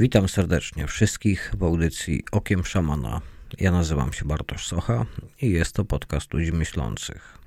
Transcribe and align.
Witam 0.00 0.28
serdecznie 0.28 0.86
wszystkich 0.86 1.52
w 1.58 1.62
audycji 1.62 2.24
Okiem 2.32 2.64
Szamana. 2.64 3.20
Ja 3.58 3.70
nazywam 3.70 4.12
się 4.12 4.24
Bartosz 4.24 4.66
Socha 4.66 5.06
i 5.40 5.50
jest 5.50 5.74
to 5.74 5.84
podcast 5.84 6.34
ludzi 6.34 6.52
myślących. 6.52 7.38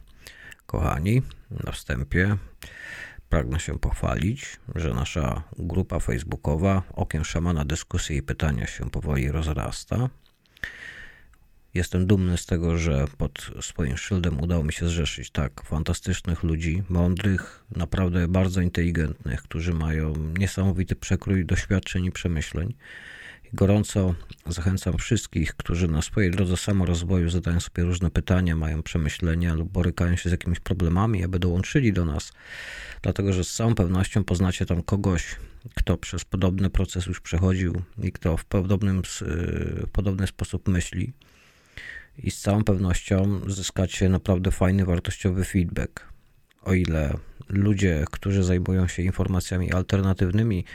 Kochani, 0.65 1.21
na 1.65 1.71
wstępie 1.71 2.37
pragnę 3.29 3.59
się 3.59 3.79
pochwalić, 3.79 4.59
że 4.75 4.93
nasza 4.93 5.43
grupa 5.57 5.99
facebookowa 5.99 6.83
Okiem 6.93 7.25
Szamana 7.25 7.65
dyskusje 7.65 8.17
i 8.17 8.23
pytania 8.23 8.67
się 8.67 8.89
powoli 8.89 9.31
rozrasta. 9.31 10.09
Jestem 11.73 12.07
dumny 12.07 12.37
z 12.37 12.45
tego, 12.45 12.77
że 12.77 13.05
pod 13.17 13.51
swoim 13.61 13.97
szyldem 13.97 14.41
udało 14.41 14.63
mi 14.63 14.73
się 14.73 14.87
zrzeszyć 14.87 15.29
tak 15.29 15.63
fantastycznych 15.63 16.43
ludzi, 16.43 16.83
mądrych, 16.89 17.65
naprawdę 17.75 18.27
bardzo 18.27 18.61
inteligentnych, 18.61 19.43
którzy 19.43 19.73
mają 19.73 20.13
niesamowity 20.37 20.95
przekrój 20.95 21.45
doświadczeń 21.45 22.05
i 22.05 22.11
przemyśleń. 22.11 22.73
Gorąco 23.53 24.15
zachęcam 24.47 24.97
wszystkich, 24.97 25.55
którzy 25.55 25.87
na 25.87 26.01
swojej 26.01 26.31
drodze 26.31 26.57
samorozwoju 26.57 27.29
zadają 27.29 27.59
sobie 27.59 27.83
różne 27.83 28.09
pytania, 28.09 28.55
mają 28.55 28.83
przemyślenia 28.83 29.53
lub 29.53 29.71
borykają 29.71 30.15
się 30.15 30.29
z 30.29 30.31
jakimiś 30.31 30.59
problemami, 30.59 31.23
aby 31.23 31.39
dołączyli 31.39 31.93
do 31.93 32.05
nas, 32.05 32.33
dlatego 33.01 33.33
że 33.33 33.43
z 33.43 33.53
całą 33.53 33.75
pewnością 33.75 34.23
poznacie 34.23 34.65
tam 34.65 34.83
kogoś, 34.83 35.35
kto 35.75 35.97
przez 35.97 36.25
podobny 36.25 36.69
proces 36.69 37.05
już 37.05 37.21
przechodził 37.21 37.81
i 38.03 38.11
kto 38.11 38.37
w, 38.37 38.45
podobnym, 38.45 39.01
w 39.05 39.87
podobny 39.91 40.27
sposób 40.27 40.67
myśli 40.67 41.13
i 42.17 42.31
z 42.31 42.41
całą 42.41 42.63
pewnością 42.63 43.41
zyskacie 43.47 44.09
naprawdę 44.09 44.51
fajny, 44.51 44.85
wartościowy 44.85 45.43
feedback. 45.43 46.13
O 46.63 46.73
ile 46.73 47.13
ludzie, 47.49 48.05
którzy 48.11 48.43
zajmują 48.43 48.87
się 48.87 49.03
informacjami 49.03 49.71
alternatywnymi 49.71 50.65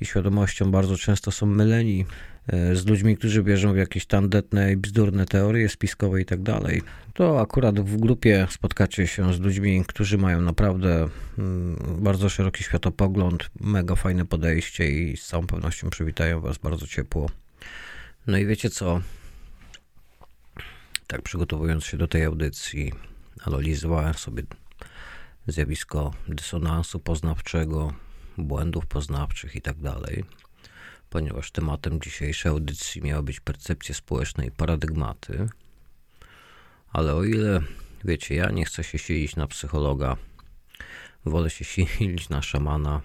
i 0.00 0.06
świadomością, 0.06 0.70
bardzo 0.70 0.96
często 0.96 1.30
są 1.30 1.46
myleni 1.46 2.06
e, 2.46 2.76
z 2.76 2.86
ludźmi, 2.86 3.16
którzy 3.16 3.42
wierzą 3.42 3.72
w 3.72 3.76
jakieś 3.76 4.06
tandetne 4.06 4.72
i 4.72 4.76
bzdurne 4.76 5.26
teorie 5.26 5.68
spiskowe 5.68 6.20
i 6.20 6.24
tak 6.24 6.42
dalej, 6.42 6.82
to 7.14 7.40
akurat 7.40 7.80
w 7.80 7.96
grupie 7.96 8.46
spotkacie 8.50 9.06
się 9.06 9.34
z 9.34 9.40
ludźmi, 9.40 9.84
którzy 9.86 10.18
mają 10.18 10.42
naprawdę 10.42 11.08
mm, 11.38 11.76
bardzo 11.98 12.28
szeroki 12.28 12.64
światopogląd, 12.64 13.50
mega 13.60 13.94
fajne 13.94 14.24
podejście 14.26 14.90
i 14.90 15.16
z 15.16 15.26
całą 15.26 15.46
pewnością 15.46 15.90
przywitają 15.90 16.40
Was 16.40 16.58
bardzo 16.58 16.86
ciepło. 16.86 17.30
No 18.26 18.38
i 18.38 18.46
wiecie 18.46 18.70
co? 18.70 19.00
Tak 21.08 21.22
przygotowując 21.22 21.84
się 21.84 21.96
do 21.96 22.08
tej 22.08 22.24
audycji, 22.24 22.92
analizowałem 23.44 24.14
sobie 24.14 24.42
zjawisko 25.46 26.14
dysonansu 26.28 27.00
poznawczego, 27.00 27.92
błędów 28.38 28.86
poznawczych 28.86 29.56
i 29.56 29.62
tak 29.62 29.80
dalej, 29.80 30.24
ponieważ 31.10 31.50
tematem 31.50 32.00
dzisiejszej 32.00 32.50
audycji 32.50 33.02
miała 33.02 33.22
być 33.22 33.40
percepcja 33.40 33.94
społeczna 33.94 34.44
i 34.44 34.50
paradygmaty. 34.50 35.48
Ale 36.92 37.14
o 37.14 37.24
ile, 37.24 37.60
wiecie, 38.04 38.34
ja 38.34 38.50
nie 38.50 38.64
chcę 38.64 38.84
się 38.84 38.98
silić 38.98 39.36
na 39.36 39.46
psychologa, 39.46 40.16
wolę 41.24 41.50
się 41.50 41.64
silić 41.74 42.28
na 42.28 42.42
szamana, 42.42 43.00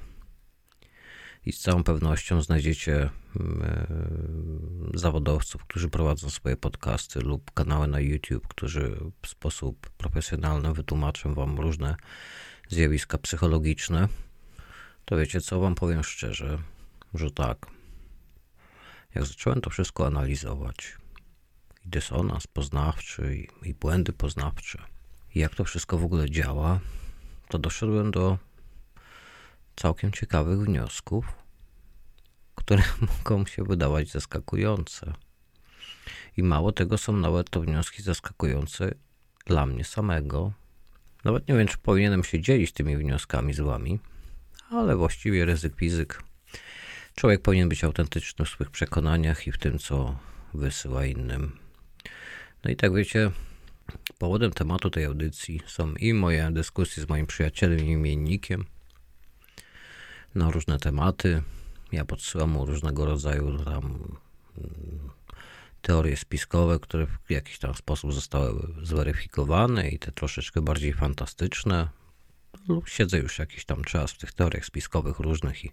i 1.45 1.51
z 1.51 1.59
całą 1.59 1.83
pewnością 1.83 2.41
znajdziecie 2.41 3.09
mm, 3.39 3.61
e, 3.63 4.97
zawodowców, 4.99 5.65
którzy 5.65 5.89
prowadzą 5.89 6.29
swoje 6.29 6.57
podcasty 6.57 7.19
lub 7.19 7.51
kanały 7.51 7.87
na 7.87 7.99
YouTube, 7.99 8.47
którzy 8.47 8.99
w 9.21 9.27
sposób 9.27 9.89
profesjonalny 9.89 10.73
wytłumaczą 10.73 11.33
Wam 11.33 11.59
różne 11.59 11.95
zjawiska 12.69 13.17
psychologiczne. 13.17 14.07
To 15.05 15.17
wiecie 15.17 15.41
co, 15.41 15.59
Wam 15.59 15.75
powiem 15.75 16.03
szczerze, 16.03 16.57
że 17.13 17.31
tak. 17.31 17.65
Jak 19.15 19.25
zacząłem 19.25 19.61
to 19.61 19.69
wszystko 19.69 20.07
analizować, 20.07 20.97
i 21.85 21.89
dysonans 21.89 22.47
poznawczy, 22.47 23.37
i, 23.37 23.69
i 23.69 23.73
błędy 23.73 24.13
poznawcze, 24.13 24.79
i 25.35 25.39
jak 25.39 25.55
to 25.55 25.63
wszystko 25.63 25.97
w 25.97 26.03
ogóle 26.03 26.29
działa, 26.29 26.79
to 27.49 27.57
doszedłem 27.57 28.11
do 28.11 28.37
całkiem 29.75 30.11
ciekawych 30.11 30.59
wniosków, 30.59 31.25
które 32.55 32.83
mogą 33.17 33.45
się 33.45 33.63
wydawać 33.63 34.11
zaskakujące. 34.11 35.13
I 36.37 36.43
mało 36.43 36.71
tego, 36.71 36.97
są 36.97 37.13
nawet 37.13 37.49
to 37.49 37.61
wnioski 37.61 38.03
zaskakujące 38.03 38.93
dla 39.45 39.65
mnie 39.65 39.83
samego. 39.83 40.53
Nawet 41.23 41.47
nie 41.47 41.55
wiem, 41.55 41.67
czy 41.67 41.77
powinienem 41.77 42.23
się 42.23 42.41
dzielić 42.41 42.71
tymi 42.71 42.97
wnioskami 42.97 43.53
z 43.53 43.59
wami, 43.59 43.99
ale 44.69 44.95
właściwie 44.95 45.45
ryzyk 45.45 45.75
fizyk. 45.75 46.23
Człowiek 47.15 47.41
powinien 47.41 47.69
być 47.69 47.83
autentyczny 47.83 48.45
w 48.45 48.49
swych 48.49 48.69
przekonaniach 48.69 49.47
i 49.47 49.51
w 49.51 49.57
tym, 49.57 49.79
co 49.79 50.19
wysyła 50.53 51.05
innym. 51.05 51.57
No 52.63 52.71
i 52.71 52.75
tak 52.75 52.93
wiecie, 52.93 53.31
powodem 54.17 54.51
tematu 54.51 54.89
tej 54.89 55.05
audycji 55.05 55.61
są 55.67 55.93
i 55.93 56.13
moje 56.13 56.49
dyskusje 56.51 57.03
z 57.03 57.09
moim 57.09 57.27
przyjacielem 57.27 57.79
i 57.79 57.91
imiennikiem, 57.91 58.65
na 60.35 60.51
różne 60.51 60.79
tematy. 60.79 61.41
Ja 61.91 62.05
podsyłam 62.05 62.49
mu 62.49 62.65
różnego 62.65 63.05
rodzaju 63.05 63.63
tam 63.63 64.17
teorie 65.81 66.17
spiskowe, 66.17 66.79
które 66.79 67.07
w 67.07 67.31
jakiś 67.31 67.59
tam 67.59 67.73
sposób 67.73 68.13
zostały 68.13 68.67
zweryfikowane 68.81 69.89
i 69.89 69.99
te 69.99 70.11
troszeczkę 70.11 70.61
bardziej 70.61 70.93
fantastyczne. 70.93 71.89
Siedzę 72.85 73.17
już 73.17 73.39
jakiś 73.39 73.65
tam 73.65 73.83
czas 73.83 74.11
w 74.11 74.17
tych 74.17 74.33
teoriach 74.33 74.65
spiskowych 74.65 75.19
różnych 75.19 75.65
i 75.65 75.71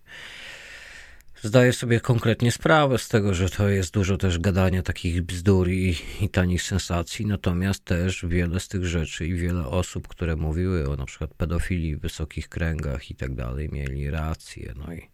Zdaję 1.42 1.72
sobie 1.72 2.00
konkretnie 2.00 2.52
sprawę 2.52 2.98
z 2.98 3.08
tego, 3.08 3.34
że 3.34 3.48
to 3.48 3.68
jest 3.68 3.94
dużo 3.94 4.16
też 4.16 4.38
gadania 4.38 4.82
takich 4.82 5.22
bzdur 5.22 5.68
i, 5.68 5.96
i 6.20 6.28
tanich 6.28 6.62
sensacji, 6.62 7.26
natomiast 7.26 7.84
też 7.84 8.26
wiele 8.28 8.60
z 8.60 8.68
tych 8.68 8.86
rzeczy 8.86 9.26
i 9.26 9.34
wiele 9.34 9.66
osób, 9.66 10.08
które 10.08 10.36
mówiły 10.36 10.88
o 10.88 10.96
na 10.96 11.06
przykład 11.06 11.34
pedofilii 11.34 11.96
w 11.96 12.00
wysokich 12.00 12.48
kręgach 12.48 13.10
i 13.10 13.14
tak 13.14 13.34
dalej, 13.34 13.68
mieli 13.72 14.10
rację. 14.10 14.74
No 14.76 14.94
i 14.94 15.08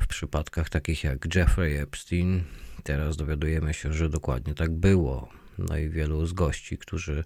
w 0.00 0.06
przypadkach 0.06 0.68
takich 0.68 1.04
jak 1.04 1.34
Jeffrey 1.34 1.76
Epstein, 1.76 2.42
teraz 2.82 3.16
dowiadujemy 3.16 3.74
się, 3.74 3.92
że 3.92 4.08
dokładnie 4.08 4.54
tak 4.54 4.70
było. 4.70 5.28
No 5.58 5.76
i 5.76 5.88
wielu 5.88 6.26
z 6.26 6.32
gości, 6.32 6.78
którzy 6.78 7.24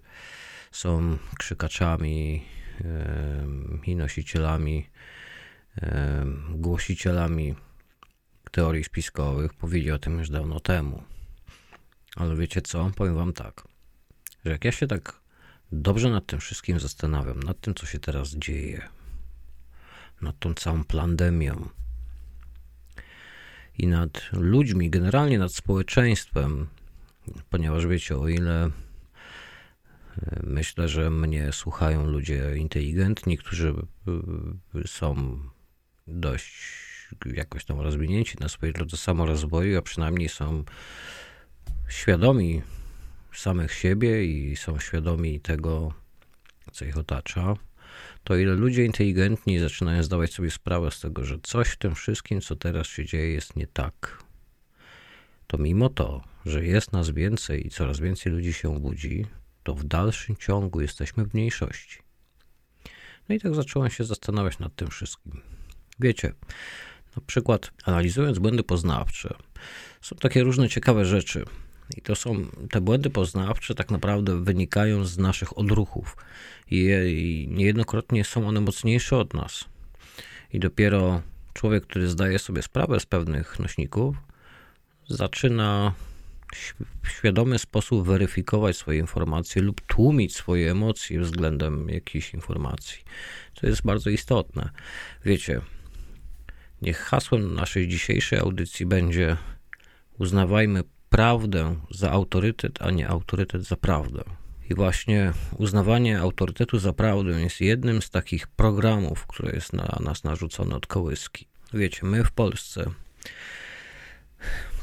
są 0.71 1.17
krzykaczami 1.37 2.45
yy, 2.79 2.87
i 3.85 3.95
nosicielami, 3.95 4.89
yy, 5.81 5.87
głosicielami 6.49 7.55
teorii 8.55 8.83
spiskowych 8.83 9.53
powiedzieli 9.53 9.91
o 9.91 9.99
tym 9.99 10.19
już 10.19 10.29
dawno 10.29 10.59
temu. 10.59 11.03
Ale 12.15 12.35
wiecie 12.35 12.61
co? 12.61 12.91
Powiem 12.95 13.15
wam 13.15 13.33
tak, 13.33 13.67
że 14.45 14.51
jak 14.51 14.65
ja 14.65 14.71
się 14.71 14.87
tak 14.87 15.19
dobrze 15.71 16.09
nad 16.09 16.25
tym 16.25 16.39
wszystkim 16.39 16.79
zastanawiam, 16.79 17.39
nad 17.43 17.59
tym, 17.61 17.75
co 17.75 17.85
się 17.85 17.99
teraz 17.99 18.29
dzieje, 18.29 18.89
nad 20.21 20.39
tą 20.39 20.53
całą 20.53 20.83
pandemią 20.83 21.69
i 23.77 23.87
nad 23.87 24.29
ludźmi, 24.31 24.89
generalnie 24.89 25.39
nad 25.39 25.53
społeczeństwem, 25.53 26.67
ponieważ 27.49 27.87
wiecie, 27.87 28.17
o 28.17 28.27
ile 28.27 28.65
e, 28.65 28.71
myślę, 30.43 30.87
że 30.87 31.09
mnie 31.09 31.51
słuchają 31.51 32.05
ludzie 32.05 32.57
inteligentni, 32.57 33.37
którzy 33.37 33.73
e, 34.75 34.87
są 34.87 35.39
dość 36.07 36.94
jakoś 37.25 37.65
tam 37.65 37.79
rozwinięci 37.79 38.37
na 38.39 38.49
swojej 38.49 38.73
drodze 38.73 38.97
samorozwoju, 38.97 39.77
a 39.77 39.81
przynajmniej 39.81 40.29
są 40.29 40.63
świadomi 41.89 42.61
samych 43.33 43.73
siebie 43.73 44.25
i 44.25 44.55
są 44.55 44.79
świadomi 44.79 45.39
tego, 45.39 45.93
co 46.71 46.85
ich 46.85 46.97
otacza, 46.97 47.53
to 48.23 48.35
ile 48.35 48.53
ludzie 48.53 48.85
inteligentni 48.85 49.59
zaczynają 49.59 50.03
zdawać 50.03 50.33
sobie 50.33 50.51
sprawę 50.51 50.91
z 50.91 50.99
tego, 50.99 51.25
że 51.25 51.37
coś 51.43 51.67
w 51.67 51.77
tym 51.77 51.95
wszystkim, 51.95 52.41
co 52.41 52.55
teraz 52.55 52.87
się 52.87 53.05
dzieje, 53.05 53.33
jest 53.33 53.55
nie 53.55 53.67
tak, 53.67 54.23
to 55.47 55.57
mimo 55.57 55.89
to, 55.89 56.21
że 56.45 56.65
jest 56.65 56.91
nas 56.91 57.09
więcej 57.09 57.67
i 57.67 57.69
coraz 57.69 57.99
więcej 57.99 58.31
ludzi 58.31 58.53
się 58.53 58.79
budzi, 58.79 59.25
to 59.63 59.75
w 59.75 59.83
dalszym 59.83 60.35
ciągu 60.35 60.81
jesteśmy 60.81 61.25
w 61.25 61.33
mniejszości. 61.33 61.99
No 63.29 63.35
i 63.35 63.39
tak 63.39 63.55
zacząłem 63.55 63.89
się 63.89 64.03
zastanawiać 64.03 64.59
nad 64.59 64.75
tym 64.75 64.87
wszystkim. 64.87 65.41
Wiecie, 65.99 66.33
na 67.15 67.23
przykład, 67.27 67.71
analizując 67.83 68.39
błędy 68.39 68.63
poznawcze, 68.63 69.35
są 70.01 70.15
takie 70.15 70.43
różne 70.43 70.69
ciekawe 70.69 71.05
rzeczy. 71.05 71.45
I 71.97 72.01
to 72.01 72.15
są 72.15 72.45
te 72.71 72.81
błędy 72.81 73.09
poznawcze, 73.09 73.75
tak 73.75 73.91
naprawdę 73.91 74.43
wynikają 74.43 75.05
z 75.05 75.17
naszych 75.17 75.57
odruchów. 75.57 76.17
I, 76.71 76.87
I 77.07 77.47
niejednokrotnie 77.51 78.23
są 78.23 78.47
one 78.47 78.61
mocniejsze 78.61 79.17
od 79.17 79.33
nas. 79.33 79.65
I 80.53 80.59
dopiero 80.59 81.21
człowiek, 81.53 81.83
który 81.83 82.07
zdaje 82.07 82.39
sobie 82.39 82.61
sprawę 82.61 82.99
z 82.99 83.05
pewnych 83.05 83.59
nośników, 83.59 84.15
zaczyna 85.07 85.93
w 87.03 87.09
świadomy 87.09 87.59
sposób 87.59 88.07
weryfikować 88.07 88.77
swoje 88.77 88.99
informacje 88.99 89.61
lub 89.61 89.81
tłumić 89.81 90.35
swoje 90.35 90.71
emocje 90.71 91.19
względem 91.19 91.89
jakiejś 91.89 92.33
informacji. 92.33 93.03
To 93.53 93.67
jest 93.67 93.81
bardzo 93.81 94.09
istotne. 94.09 94.69
Wiecie, 95.25 95.61
Niech 96.85 96.99
hasłem 96.99 97.53
naszej 97.53 97.87
dzisiejszej 97.87 98.39
audycji 98.39 98.85
będzie 98.85 99.37
uznawajmy 100.19 100.83
prawdę 101.09 101.75
za 101.91 102.11
autorytet, 102.11 102.81
a 102.81 102.91
nie 102.91 103.07
autorytet 103.07 103.63
za 103.63 103.75
prawdę. 103.75 104.23
I 104.69 104.75
właśnie 104.75 105.33
uznawanie 105.57 106.19
autorytetu 106.19 106.79
za 106.79 106.93
prawdę 106.93 107.41
jest 107.41 107.61
jednym 107.61 108.01
z 108.01 108.09
takich 108.09 108.47
programów, 108.47 109.27
które 109.27 109.51
jest 109.51 109.73
na 109.73 109.99
nas 110.03 110.23
narzucone 110.23 110.75
od 110.75 110.87
kołyski. 110.87 111.47
Wiecie, 111.73 111.99
my 112.03 112.23
w 112.23 112.31
Polsce, 112.31 112.91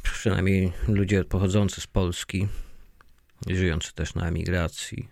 przynajmniej 0.02 0.72
ludzie 0.88 1.24
pochodzący 1.24 1.80
z 1.80 1.86
Polski, 1.86 2.48
żyjący 3.46 3.94
też 3.94 4.14
na 4.14 4.28
emigracji, 4.28 5.08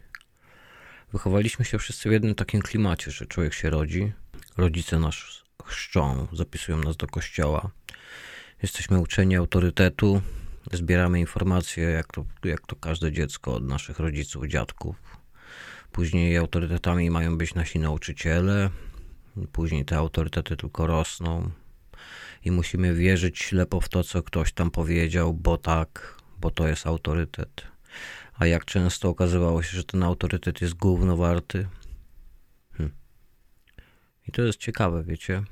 wychowaliśmy 1.13 1.65
się 1.65 1.79
wszyscy 1.79 2.09
w 2.09 2.13
jednym 2.13 2.35
takim 2.35 2.63
klimacie, 2.63 3.11
że 3.11 3.27
człowiek 3.27 3.55
się 3.55 3.71
rodzi, 3.71 4.13
rodzice 4.57 4.99
nas 4.99 5.15
chrzczą, 5.71 6.27
zapisują 6.33 6.79
nas 6.79 6.97
do 6.97 7.07
kościoła, 7.07 7.71
jesteśmy 8.63 8.99
uczeni 8.99 9.37
autorytetu, 9.37 10.23
zbieramy 10.73 11.21
informacje, 11.21 11.85
jak 11.85 12.13
to, 12.13 12.25
jak 12.45 12.67
to 12.67 12.77
każde 12.77 13.13
dziecko 13.13 13.55
od 13.55 13.65
naszych 13.65 13.99
rodziców, 13.99 14.47
dziadków. 14.47 14.97
Później 15.93 16.37
autorytetami 16.37 17.11
mają 17.11 17.39
być 17.39 17.55
nasi 17.55 17.79
nauczyciele, 17.79 18.71
później 19.53 19.85
te 19.85 19.97
autorytety 19.97 20.57
tylko 20.57 20.87
rosną 20.87 21.51
i 22.45 22.51
musimy 22.51 22.95
wierzyć 22.95 23.39
ślepo 23.39 23.81
w 23.81 23.89
to, 23.89 24.05
co 24.05 24.23
ktoś 24.23 24.53
tam 24.53 24.71
powiedział, 24.71 25.35
bo 25.35 25.59
tak, 25.59 26.17
bo 26.41 26.51
to 26.51 26.69
jest 26.69 26.87
autorytet. 26.87 27.63
A 28.35 28.47
jak 28.47 28.65
często 28.65 29.09
okazywało 29.09 29.63
się, 29.63 29.77
że 29.77 29.85
ten 29.85 30.03
autorytet 30.03 30.61
jest 30.61 30.75
gówno 30.75 31.17
warty? 31.17 31.69
Hm. 32.73 32.91
I 34.29 34.33
to 34.33 34.43
jest 34.43 34.59
ciekawe, 34.59 35.03
wiecie. 35.05 35.43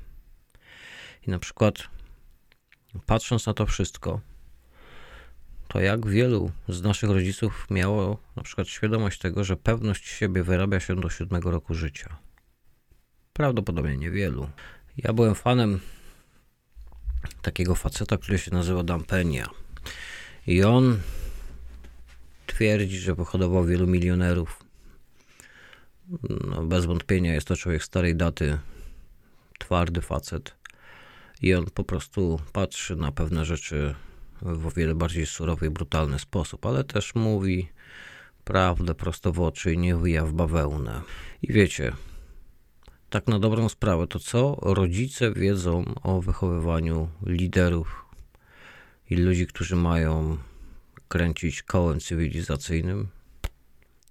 Na 1.29 1.39
przykład 1.39 1.75
patrząc 3.05 3.45
na 3.45 3.53
to 3.53 3.65
wszystko, 3.65 4.21
to 5.67 5.79
jak 5.79 6.07
wielu 6.07 6.51
z 6.69 6.81
naszych 6.81 7.09
rodziców 7.09 7.67
miało 7.69 8.17
na 8.35 8.43
przykład 8.43 8.67
świadomość 8.67 9.19
tego, 9.19 9.43
że 9.43 9.57
pewność 9.57 10.07
siebie 10.07 10.43
wyrabia 10.43 10.79
się 10.79 10.95
do 10.95 11.09
siódmego 11.09 11.51
roku 11.51 11.73
życia? 11.73 12.17
Prawdopodobnie 13.33 13.97
niewielu. 13.97 14.49
Ja 14.97 15.13
byłem 15.13 15.35
fanem 15.35 15.79
takiego 17.41 17.75
faceta, 17.75 18.17
który 18.17 18.37
się 18.37 18.51
nazywa 18.51 18.83
Dampenia. 18.83 19.49
I 20.47 20.63
on 20.63 20.99
twierdzi, 22.47 22.99
że 22.99 23.15
pochodował 23.15 23.65
wielu 23.65 23.87
milionerów. 23.87 24.63
No, 26.47 26.63
bez 26.63 26.85
wątpienia 26.85 27.33
jest 27.33 27.47
to 27.47 27.55
człowiek 27.55 27.83
starej 27.83 28.15
daty, 28.15 28.57
twardy 29.59 30.01
facet. 30.01 30.58
I 31.41 31.53
on 31.53 31.65
po 31.65 31.83
prostu 31.83 32.39
patrzy 32.53 32.95
na 32.95 33.11
pewne 33.11 33.45
rzeczy 33.45 33.95
w 34.41 34.67
o 34.67 34.71
wiele 34.71 34.95
bardziej 34.95 35.25
surowy 35.25 35.65
i 35.65 35.69
brutalny 35.69 36.19
sposób, 36.19 36.65
ale 36.65 36.83
też 36.83 37.15
mówi 37.15 37.69
prawdę 38.43 38.95
prosto 38.95 39.33
w 39.33 39.39
oczy 39.39 39.73
i 39.73 39.77
nie 39.77 39.95
wyja 39.95 40.25
w 40.25 40.33
bawełnę. 40.33 41.01
I 41.41 41.53
wiecie, 41.53 41.91
tak 43.09 43.27
na 43.27 43.39
dobrą 43.39 43.69
sprawę, 43.69 44.07
to 44.07 44.19
co 44.19 44.57
rodzice 44.61 45.33
wiedzą 45.33 45.85
o 46.03 46.21
wychowywaniu 46.21 47.09
liderów 47.25 48.05
i 49.09 49.15
ludzi, 49.15 49.47
którzy 49.47 49.75
mają 49.75 50.37
kręcić 51.07 51.63
kołem 51.63 51.99
cywilizacyjnym? 51.99 53.07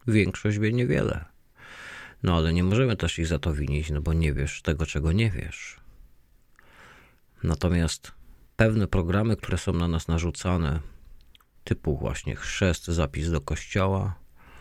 Większość 0.07 0.59
wie 0.59 0.73
niewiele. 0.73 1.25
No 2.23 2.37
ale 2.37 2.53
nie 2.53 2.65
możemy 2.65 2.97
też 2.97 3.19
ich 3.19 3.27
za 3.27 3.39
to 3.39 3.55
winić, 3.55 3.91
no 3.91 4.01
bo 4.01 4.13
nie 4.13 4.33
wiesz 4.33 4.63
tego, 4.63 4.87
czego 4.87 5.13
nie 5.13 5.31
wiesz. 5.31 5.78
Natomiast 7.43 8.13
pewne 8.57 8.87
programy, 8.87 9.37
które 9.37 9.59
są 9.59 9.73
na 9.73 9.89
nas 9.89 10.09
narzucane, 10.09 10.81
typu 11.65 11.97
właśnie 11.97 12.37
chrzest, 12.37 12.87
zapis 12.87 13.31
do 13.31 13.41
kościoła, 13.41 14.15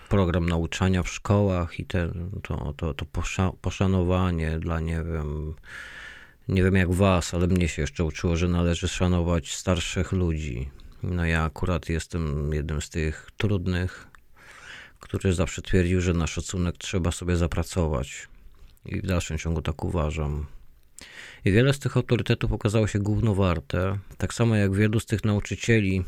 program 0.09 0.49
nauczania 0.49 1.03
w 1.03 1.09
szkołach 1.09 1.79
i 1.79 1.85
ten, 1.85 2.31
to, 2.43 2.73
to, 2.77 2.93
to 2.93 3.05
poszanowanie 3.61 4.59
dla, 4.59 4.79
nie 4.79 5.03
wiem, 5.03 5.55
nie 6.47 6.63
wiem 6.63 6.75
jak 6.75 6.93
was, 6.93 7.33
ale 7.33 7.47
mnie 7.47 7.67
się 7.67 7.81
jeszcze 7.81 8.03
uczyło, 8.03 8.35
że 8.35 8.47
należy 8.47 8.87
szanować 8.87 9.53
starszych 9.53 10.11
ludzi. 10.11 10.69
No 11.03 11.25
ja 11.25 11.43
akurat 11.43 11.89
jestem 11.89 12.53
jednym 12.53 12.81
z 12.81 12.89
tych 12.89 13.29
trudnych, 13.37 14.07
który 14.99 15.33
zawsze 15.33 15.61
twierdził, 15.61 16.01
że 16.01 16.13
na 16.13 16.27
szacunek 16.27 16.77
trzeba 16.77 17.11
sobie 17.11 17.35
zapracować. 17.35 18.27
I 18.85 19.01
w 19.01 19.05
dalszym 19.05 19.37
ciągu 19.37 19.61
tak 19.61 19.83
uważam. 19.83 20.45
I 21.45 21.51
wiele 21.51 21.73
z 21.73 21.79
tych 21.79 21.97
autorytetów 21.97 22.51
okazało 22.51 22.87
się 22.87 22.99
gównowarte. 22.99 23.97
Tak 24.17 24.33
samo 24.33 24.55
jak 24.55 24.75
wielu 24.75 24.99
z 24.99 25.05
tych 25.05 25.25
nauczycieli, 25.25 26.03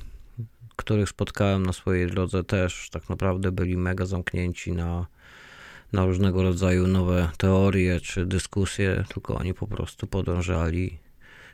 których 0.75 1.09
spotkałem 1.09 1.65
na 1.65 1.73
swojej 1.73 2.07
drodze, 2.07 2.43
też 2.43 2.89
tak 2.91 3.09
naprawdę 3.09 3.51
byli 3.51 3.77
mega 3.77 4.05
zamknięci 4.05 4.71
na, 4.71 5.07
na 5.93 6.05
różnego 6.05 6.43
rodzaju 6.43 6.87
nowe 6.87 7.29
teorie 7.37 7.99
czy 8.01 8.25
dyskusje, 8.25 9.03
tylko 9.13 9.35
oni 9.35 9.53
po 9.53 9.67
prostu 9.67 10.07
podążali 10.07 10.99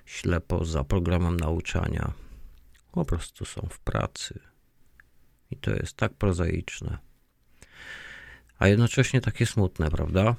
ślepo 0.05 0.65
za 0.65 0.83
programem 0.83 1.37
nauczania. 1.37 2.13
Po 2.91 3.05
prostu 3.05 3.45
są 3.45 3.67
w 3.69 3.79
pracy. 3.79 4.39
I 5.51 5.57
to 5.57 5.71
jest 5.71 5.97
tak 5.97 6.13
prozaiczne. 6.13 6.97
A 8.59 8.67
jednocześnie 8.67 9.21
takie 9.21 9.45
smutne, 9.45 9.91
prawda? 9.91 10.35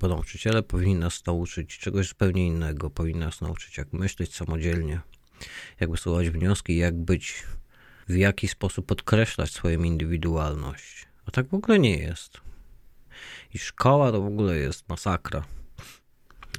Bo 0.00 0.08
nauczyciele 0.08 0.62
powinni 0.62 0.94
nas 0.94 1.26
nauczyć 1.26 1.78
czegoś 1.78 2.08
zupełnie 2.08 2.46
innego. 2.46 2.90
Powinni 2.90 3.20
nas 3.20 3.40
nauczyć, 3.40 3.78
jak 3.78 3.92
myśleć 3.92 4.34
samodzielnie, 4.34 5.00
jak 5.80 5.90
wysuwać 5.90 6.30
wnioski, 6.30 6.76
jak 6.76 6.94
być, 6.94 7.42
w 8.08 8.14
jaki 8.14 8.48
sposób 8.48 8.86
podkreślać 8.86 9.52
swoją 9.52 9.82
indywidualność. 9.82 11.06
A 11.26 11.30
tak 11.30 11.48
w 11.48 11.54
ogóle 11.54 11.78
nie 11.78 11.96
jest. 11.96 12.40
I 13.54 13.58
szkoła 13.58 14.12
to 14.12 14.22
w 14.22 14.26
ogóle 14.26 14.56
jest 14.56 14.88
masakra. 14.88 15.44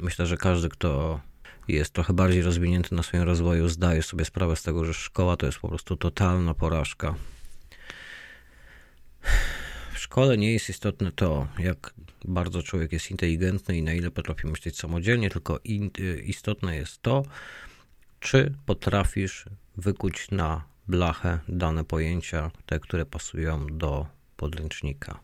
Myślę, 0.01 0.25
że 0.25 0.38
każdy, 0.38 0.69
kto 0.69 1.19
jest 1.67 1.93
trochę 1.93 2.13
bardziej 2.13 2.41
rozwinięty 2.41 2.95
na 2.95 3.03
swoim 3.03 3.23
rozwoju, 3.23 3.67
zdaje 3.67 4.03
sobie 4.03 4.25
sprawę 4.25 4.55
z 4.55 4.63
tego, 4.63 4.85
że 4.85 4.93
szkoła 4.93 5.38
to 5.38 5.45
jest 5.45 5.59
po 5.59 5.67
prostu 5.67 5.95
totalna 5.95 6.53
porażka. 6.53 7.15
Szkole 10.11 10.37
nie 10.37 10.53
jest 10.53 10.69
istotne 10.69 11.11
to, 11.11 11.47
jak 11.59 11.93
bardzo 12.25 12.63
człowiek 12.63 12.91
jest 12.91 13.11
inteligentny 13.11 13.77
i 13.77 13.83
na 13.83 13.93
ile 13.93 14.11
potrafi 14.11 14.47
myśleć 14.47 14.77
samodzielnie, 14.77 15.29
tylko 15.29 15.59
y, 15.99 16.21
istotne 16.25 16.75
jest 16.75 17.01
to, 17.01 17.23
czy 18.19 18.53
potrafisz 18.65 19.45
wykuć 19.77 20.31
na 20.31 20.63
blachę 20.88 21.39
dane 21.47 21.83
pojęcia, 21.83 22.51
te, 22.65 22.79
które 22.79 23.05
pasują 23.05 23.67
do 23.67 24.07
podręcznika. 24.38 25.19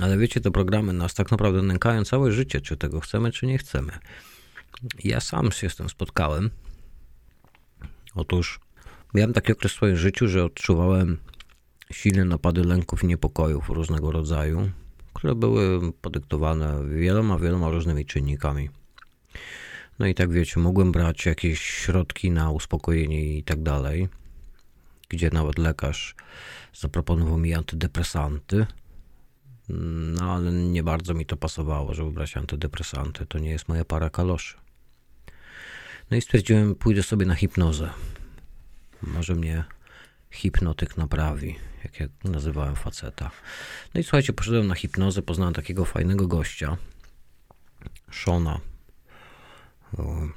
Ale 0.00 0.18
wiecie, 0.18 0.40
te 0.40 0.50
programy 0.50 0.92
nas 0.92 1.14
tak 1.14 1.30
naprawdę 1.30 1.62
nękają 1.62 2.04
całe 2.04 2.32
życie, 2.32 2.60
czy 2.60 2.76
tego 2.76 3.00
chcemy, 3.00 3.32
czy 3.32 3.46
nie 3.46 3.58
chcemy. 3.58 3.92
Ja 5.04 5.20
sam 5.20 5.52
się 5.52 5.70
z 5.70 5.76
tym 5.76 5.88
spotkałem. 5.88 6.50
Otóż 8.14 8.60
miałem 9.14 9.32
taki 9.32 9.52
okres 9.52 9.72
w 9.72 9.76
swoim 9.76 9.96
życiu, 9.96 10.28
że 10.28 10.44
odczuwałem 10.44 11.18
silne 11.92 12.24
napady 12.24 12.64
lęków 12.64 13.04
i 13.04 13.06
niepokojów 13.06 13.68
różnego 13.68 14.12
rodzaju 14.12 14.70
które 15.18 15.34
były 15.34 15.92
podyktowane 15.92 16.88
wieloma, 16.88 17.38
wieloma 17.38 17.70
różnymi 17.70 18.06
czynnikami. 18.06 18.70
No 19.98 20.06
i 20.06 20.14
tak 20.14 20.32
wiecie, 20.32 20.60
mogłem 20.60 20.92
brać 20.92 21.26
jakieś 21.26 21.60
środki 21.60 22.30
na 22.30 22.50
uspokojenie 22.50 23.38
i 23.38 23.42
tak 23.42 23.62
dalej, 23.62 24.08
gdzie 25.08 25.30
nawet 25.30 25.58
lekarz 25.58 26.14
zaproponował 26.74 27.38
mi 27.38 27.54
antydepresanty. 27.54 28.66
No 29.68 30.34
ale 30.34 30.52
nie 30.52 30.82
bardzo 30.82 31.14
mi 31.14 31.26
to 31.26 31.36
pasowało, 31.36 31.94
żeby 31.94 32.10
brać 32.10 32.36
antydepresanty. 32.36 33.26
To 33.26 33.38
nie 33.38 33.50
jest 33.50 33.68
moja 33.68 33.84
para 33.84 34.10
kaloszy. 34.10 34.56
No 36.10 36.16
i 36.16 36.20
stwierdziłem, 36.20 36.74
pójdę 36.74 37.02
sobie 37.02 37.26
na 37.26 37.34
hipnozę. 37.34 37.90
Może 39.02 39.34
mnie 39.34 39.64
hipnotyk 40.30 40.96
naprawi, 40.96 41.56
jak 41.84 42.00
ja 42.00 42.06
nazywałem 42.24 42.76
faceta. 42.76 43.30
No 43.94 44.00
i 44.00 44.04
słuchajcie, 44.04 44.32
poszedłem 44.32 44.66
na 44.66 44.74
hipnozę, 44.74 45.22
poznałem 45.22 45.54
takiego 45.54 45.84
fajnego 45.84 46.26
gościa, 46.26 46.76
Shona. 48.10 48.60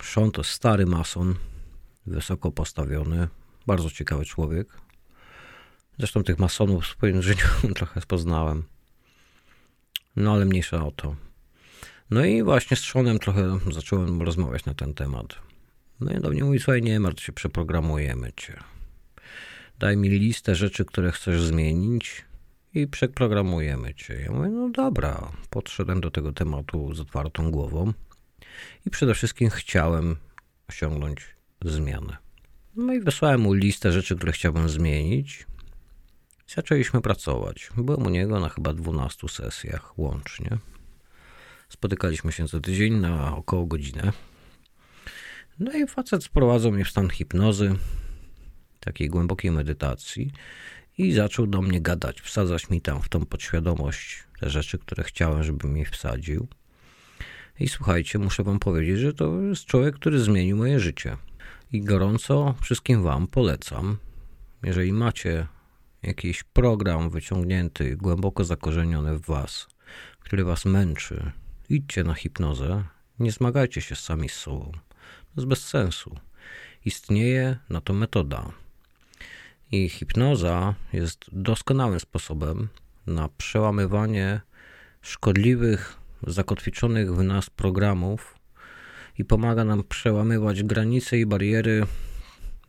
Sean 0.03 0.31
to 0.31 0.43
stary 0.43 0.85
mason, 0.85 1.35
wysoko 2.05 2.51
postawiony, 2.51 3.27
bardzo 3.67 3.89
ciekawy 3.89 4.25
człowiek. 4.25 4.67
Zresztą 5.97 6.23
tych 6.23 6.39
masonów 6.39 6.83
w 6.83 6.87
swoim 6.87 7.21
życiu 7.21 7.47
trochę 7.75 8.01
poznałem. 8.01 8.63
No 10.15 10.33
ale 10.33 10.45
mniejsza 10.45 10.85
o 10.85 10.91
to. 10.91 11.15
No 12.09 12.25
i 12.25 12.43
właśnie 12.43 12.77
z 12.77 12.79
Seanem 12.79 13.19
trochę 13.19 13.59
zacząłem 13.71 14.21
rozmawiać 14.21 14.65
na 14.65 14.73
ten 14.73 14.93
temat. 14.93 15.35
No 15.99 16.13
i 16.13 16.21
do 16.21 16.29
mnie 16.29 16.43
mówi, 16.43 16.59
słuchaj, 16.59 16.81
nie 16.81 16.99
martw 16.99 17.23
się, 17.23 17.33
przeprogramujemy 17.33 18.31
cię 18.33 18.63
daj 19.81 19.97
mi 19.97 20.09
listę 20.09 20.55
rzeczy, 20.55 20.85
które 20.85 21.11
chcesz 21.11 21.41
zmienić 21.41 22.25
i 22.73 22.87
przeprogramujemy 22.87 23.93
cię. 23.93 24.13
Ja 24.13 24.31
mówię, 24.31 24.49
no 24.49 24.69
dobra, 24.69 25.31
podszedłem 25.49 26.01
do 26.01 26.11
tego 26.11 26.31
tematu 26.31 26.93
z 26.93 26.99
otwartą 26.99 27.51
głową. 27.51 27.93
i 28.85 28.89
przede 28.89 29.13
wszystkim 29.13 29.49
chciałem 29.49 30.15
osiągnąć 30.69 31.35
zmianę. 31.65 32.17
No 32.75 32.93
i 32.93 32.99
wysłałem 32.99 33.41
mu 33.41 33.53
listę 33.53 33.91
rzeczy, 33.91 34.15
które 34.15 34.31
chciałbym 34.31 34.69
zmienić. 34.69 35.47
Zaczęliśmy 36.47 37.01
pracować. 37.01 37.69
Byłem 37.77 38.05
u 38.05 38.09
niego 38.09 38.39
na 38.39 38.49
chyba 38.49 38.73
12 38.73 39.29
sesjach 39.29 39.99
łącznie. 39.99 40.57
Spotykaliśmy 41.69 42.31
się 42.31 42.47
co 42.47 42.59
tydzień 42.59 42.93
na 42.93 43.35
około 43.35 43.65
godzinę. 43.65 44.11
No 45.59 45.71
i 45.71 45.87
facet 45.87 46.23
sprowadzał 46.23 46.71
mnie 46.71 46.85
w 46.85 46.89
stan 46.89 47.09
hipnozy, 47.09 47.75
takiej 48.81 49.09
głębokiej 49.09 49.51
medytacji 49.51 50.31
i 50.97 51.13
zaczął 51.13 51.47
do 51.47 51.61
mnie 51.61 51.81
gadać, 51.81 52.21
wsadzać 52.21 52.69
mi 52.69 52.81
tam 52.81 53.01
w 53.01 53.09
tą 53.09 53.25
podświadomość 53.25 54.23
te 54.39 54.49
rzeczy, 54.49 54.79
które 54.79 55.03
chciałem, 55.03 55.43
żeby 55.43 55.67
mi 55.67 55.85
wsadził. 55.85 56.47
I 57.59 57.67
słuchajcie, 57.67 58.19
muszę 58.19 58.43
wam 58.43 58.59
powiedzieć, 58.59 58.99
że 58.99 59.13
to 59.13 59.41
jest 59.41 59.65
człowiek, 59.65 59.95
który 59.95 60.19
zmienił 60.19 60.57
moje 60.57 60.79
życie. 60.79 61.17
I 61.71 61.81
gorąco 61.81 62.55
wszystkim 62.61 63.03
wam 63.03 63.27
polecam, 63.27 63.97
jeżeli 64.63 64.93
macie 64.93 65.47
jakiś 66.03 66.43
program 66.43 67.09
wyciągnięty, 67.09 67.95
głęboko 67.95 68.43
zakorzeniony 68.43 69.17
w 69.17 69.21
was, 69.21 69.67
który 70.19 70.43
was 70.43 70.65
męczy, 70.65 71.31
idźcie 71.69 72.03
na 72.03 72.13
hipnozę, 72.13 72.83
nie 73.19 73.31
zmagajcie 73.31 73.81
się 73.81 73.95
sami 73.95 74.29
z 74.29 74.33
sobą. 74.33 74.71
To 74.71 75.33
jest 75.37 75.47
bez 75.47 75.67
sensu. 75.67 76.15
Istnieje 76.85 77.57
na 77.69 77.81
to 77.81 77.93
metoda. 77.93 78.51
I 79.71 79.89
hipnoza 79.89 80.75
jest 80.93 81.25
doskonałym 81.31 81.99
sposobem 81.99 82.67
na 83.07 83.29
przełamywanie 83.37 84.41
szkodliwych, 85.01 85.97
zakotwiczonych 86.27 87.15
w 87.15 87.23
nas 87.23 87.49
programów 87.49 88.35
i 89.17 89.25
pomaga 89.25 89.63
nam 89.63 89.83
przełamywać 89.83 90.63
granice 90.63 91.17
i 91.17 91.25
bariery, 91.25 91.85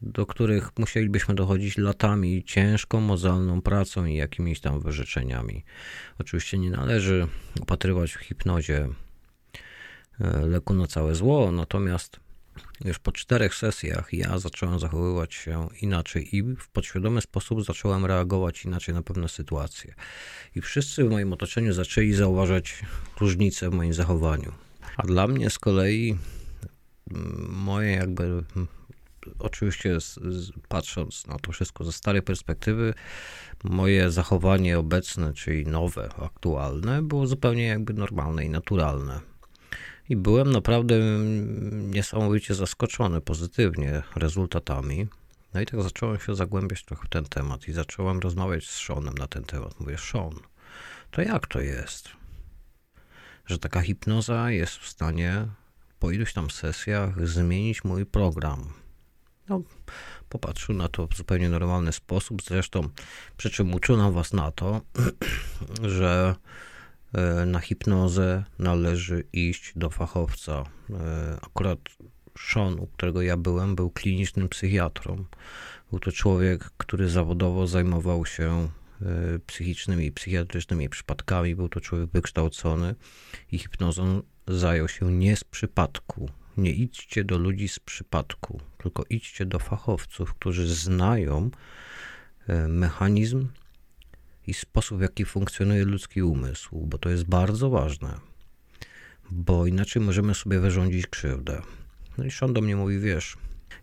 do 0.03 0.27
których 0.27 0.71
musielibyśmy 0.79 1.35
dochodzić 1.35 1.79
latami 1.79 2.45
ciężką, 2.45 3.01
mozolną 3.01 3.63
pracą 3.63 4.05
i 4.05 4.15
jakimiś 4.15 4.61
tam 4.61 4.81
wyrzeczeniami. 4.81 5.65
Oczywiście 6.19 6.59
nie 6.59 6.71
należy 6.71 7.27
upatrywać 7.61 8.13
w 8.13 8.21
hipnozie 8.21 8.89
e, 10.21 10.47
leku 10.47 10.75
na 10.75 10.87
całe 10.87 11.15
zło, 11.15 11.53
natomiast 11.53 12.22
już 12.85 12.99
po 12.99 13.13
czterech 13.13 13.55
sesjach 13.55 14.13
ja 14.13 14.39
zacząłem 14.39 14.79
zachowywać 14.79 15.35
się 15.35 15.69
inaczej 15.81 16.37
i 16.37 16.43
w 16.43 16.69
podświadomy 16.69 17.21
sposób 17.21 17.65
zacząłem 17.65 18.07
reagować 18.07 18.65
inaczej 18.65 18.95
na 18.95 19.03
pewne 19.03 19.29
sytuacje. 19.29 19.95
I 20.55 20.61
wszyscy 20.61 21.05
w 21.05 21.11
moim 21.11 21.33
otoczeniu 21.33 21.73
zaczęli 21.73 22.13
zauważać 22.13 22.83
różnice 23.21 23.71
w 23.71 23.75
moim 23.75 23.95
zachowaniu. 23.95 24.53
A 24.97 25.03
dla 25.03 25.27
mnie 25.27 25.51
z 25.51 25.59
kolei 25.59 26.19
mm, 27.11 27.53
moje 27.53 27.91
jakby 27.91 28.25
mm, 28.25 28.69
oczywiście 29.39 29.99
patrząc 30.69 31.27
na 31.27 31.39
to 31.39 31.53
wszystko 31.53 31.85
ze 31.85 31.93
starej 31.93 32.23
perspektywy, 32.23 32.95
moje 33.65 34.11
zachowanie 34.11 34.79
obecne, 34.79 35.33
czyli 35.33 35.67
nowe, 35.67 36.09
aktualne, 36.23 37.03
było 37.03 37.27
zupełnie 37.27 37.67
jakby 37.67 37.95
normalne 37.95 38.45
i 38.45 38.51
naturalne 38.51 39.32
i 40.13 40.17
byłem 40.17 40.53
naprawdę 40.53 40.95
niesamowicie 41.73 42.55
zaskoczony 42.55 43.21
pozytywnie 43.21 44.03
rezultatami. 44.17 45.07
No 45.55 45.61
i 45.61 45.67
tak 45.67 45.83
zacząłem 45.83 46.21
się 46.21 46.35
zagłębiać 46.35 46.85
trochę 46.85 47.07
w 47.07 47.11
ten 47.11 47.25
temat 47.25 47.69
i 47.69 47.73
zacząłem 47.73 48.19
rozmawiać 48.19 48.69
z 48.69 48.87
Seanem 48.87 49.15
na 49.15 49.27
ten 49.27 49.45
temat. 49.45 49.81
Mówię, 49.81 49.99
Sean, 49.99 50.31
to 51.11 51.23
jak 51.23 51.47
to 51.47 51.61
jest, 51.61 52.09
że 53.47 53.59
taka 53.59 53.81
hipnoza 53.81 54.51
jest 54.51 54.77
w 54.77 54.89
stanie 54.89 55.47
po 55.99 56.11
iluś 56.11 56.33
tam 56.33 56.51
sesjach 56.51 57.29
zmienić 57.29 57.85
mój 57.85 58.07
program? 58.07 58.73
No, 59.49 59.63
popatrzył 60.29 60.75
na 60.75 60.89
to 60.89 61.07
w 61.07 61.17
zupełnie 61.17 61.49
normalny 61.49 61.93
sposób. 61.93 62.43
Zresztą, 62.43 62.89
przy 63.37 63.51
czym 63.51 63.75
uczono 63.75 64.13
was 64.13 64.33
na 64.33 64.51
to, 64.51 64.81
że 65.99 66.35
na 67.47 67.61
hipnozę 67.61 68.45
należy 68.59 69.25
iść 69.33 69.73
do 69.77 69.91
fachowca. 69.91 70.65
E, 70.91 71.39
akurat 71.43 71.79
Sean, 72.39 72.81
u 72.81 72.87
którego 72.87 73.23
ja 73.23 73.37
byłem, 73.37 73.77
był 73.77 73.91
klinicznym 73.91 74.49
psychiatrą. 74.49 75.25
Był 75.91 76.01
to 76.01 76.13
człowiek, 76.13 76.71
który 76.77 77.09
zawodowo 77.09 77.67
zajmował 77.67 78.27
się 78.27 78.69
e, 79.03 79.39
psychicznymi 79.47 80.07
i 80.07 80.13
psychiatrycznymi 80.13 80.89
przypadkami. 80.89 81.55
Był 81.57 81.69
to 81.69 81.81
człowiek 81.81 82.11
wykształcony 82.11 82.95
i 83.53 83.59
hipnozą 83.59 84.23
zajął 84.49 84.89
się 84.89 85.13
nie 85.13 85.37
z 85.37 85.45
przypadku. 85.45 86.31
Nie 86.57 86.71
idźcie 86.71 87.25
do 87.25 87.39
ludzi 87.39 87.69
z 87.69 87.79
przypadku, 87.79 88.61
tylko 88.79 89.05
idźcie 89.11 89.47
do 89.47 89.59
fachowców, 89.59 90.35
którzy 90.35 90.75
znają 90.75 91.51
mechanizm 92.69 93.49
i 94.47 94.55
sposób, 94.55 94.99
w 94.99 95.03
jaki 95.03 95.25
funkcjonuje 95.25 95.85
ludzki 95.85 96.23
umysł, 96.23 96.87
bo 96.87 96.99
to 96.99 97.11
jest 97.11 97.25
bardzo 97.25 97.71
ważne, 97.71 98.21
bo 99.31 99.67
inaczej 99.67 100.03
możemy 100.03 100.35
sobie 100.35 100.61
wyrządzić 100.61 101.07
krzywdę. 101.07 101.63
No 102.19 102.25
i 102.25 102.31
Sean 102.31 102.53
do 102.53 102.61
mnie 102.61 102.77
mówi, 102.77 102.99
wiesz, 102.99 103.37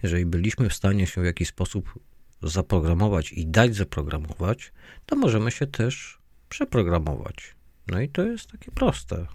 jeżeli 0.03 0.25
byliśmy 0.25 0.69
w 0.69 0.73
stanie 0.73 1.07
się 1.07 1.21
w 1.21 1.25
jakiś 1.25 1.47
sposób 1.47 1.99
zaprogramować 2.41 3.31
i 3.31 3.47
dać 3.47 3.75
zaprogramować, 3.75 4.71
to 5.05 5.15
możemy 5.15 5.51
się 5.51 5.67
też 5.67 6.19
przeprogramować. 6.49 7.55
No 7.87 8.01
i 8.01 8.09
to 8.09 8.21
jest 8.21 8.51
takie 8.51 8.71
proste. 8.71 9.27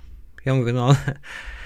Ja 0.45 0.54
mówię, 0.54 0.73
no 0.73 0.87
ale 0.87 1.19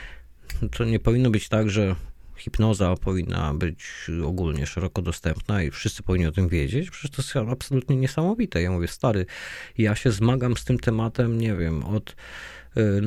to 0.76 0.84
nie 0.84 1.00
powinno 1.00 1.30
być 1.30 1.48
tak, 1.48 1.70
że 1.70 1.96
hipnoza 2.38 2.94
powinna 2.96 3.54
być 3.54 4.10
ogólnie 4.24 4.66
szeroko 4.66 5.02
dostępna 5.02 5.62
i 5.62 5.70
wszyscy 5.70 6.02
powinni 6.02 6.26
o 6.26 6.32
tym 6.32 6.48
wiedzieć, 6.48 6.90
przecież 6.90 7.10
to 7.10 7.22
jest 7.40 7.50
absolutnie 7.50 7.96
niesamowite. 7.96 8.62
Ja 8.62 8.70
mówię, 8.70 8.88
stary, 8.88 9.26
ja 9.78 9.94
się 9.94 10.10
zmagam 10.10 10.56
z 10.56 10.64
tym 10.64 10.78
tematem, 10.78 11.38
nie 11.38 11.56
wiem, 11.56 11.84
od 11.84 12.10
y, 12.10 12.80
y, 12.80 13.02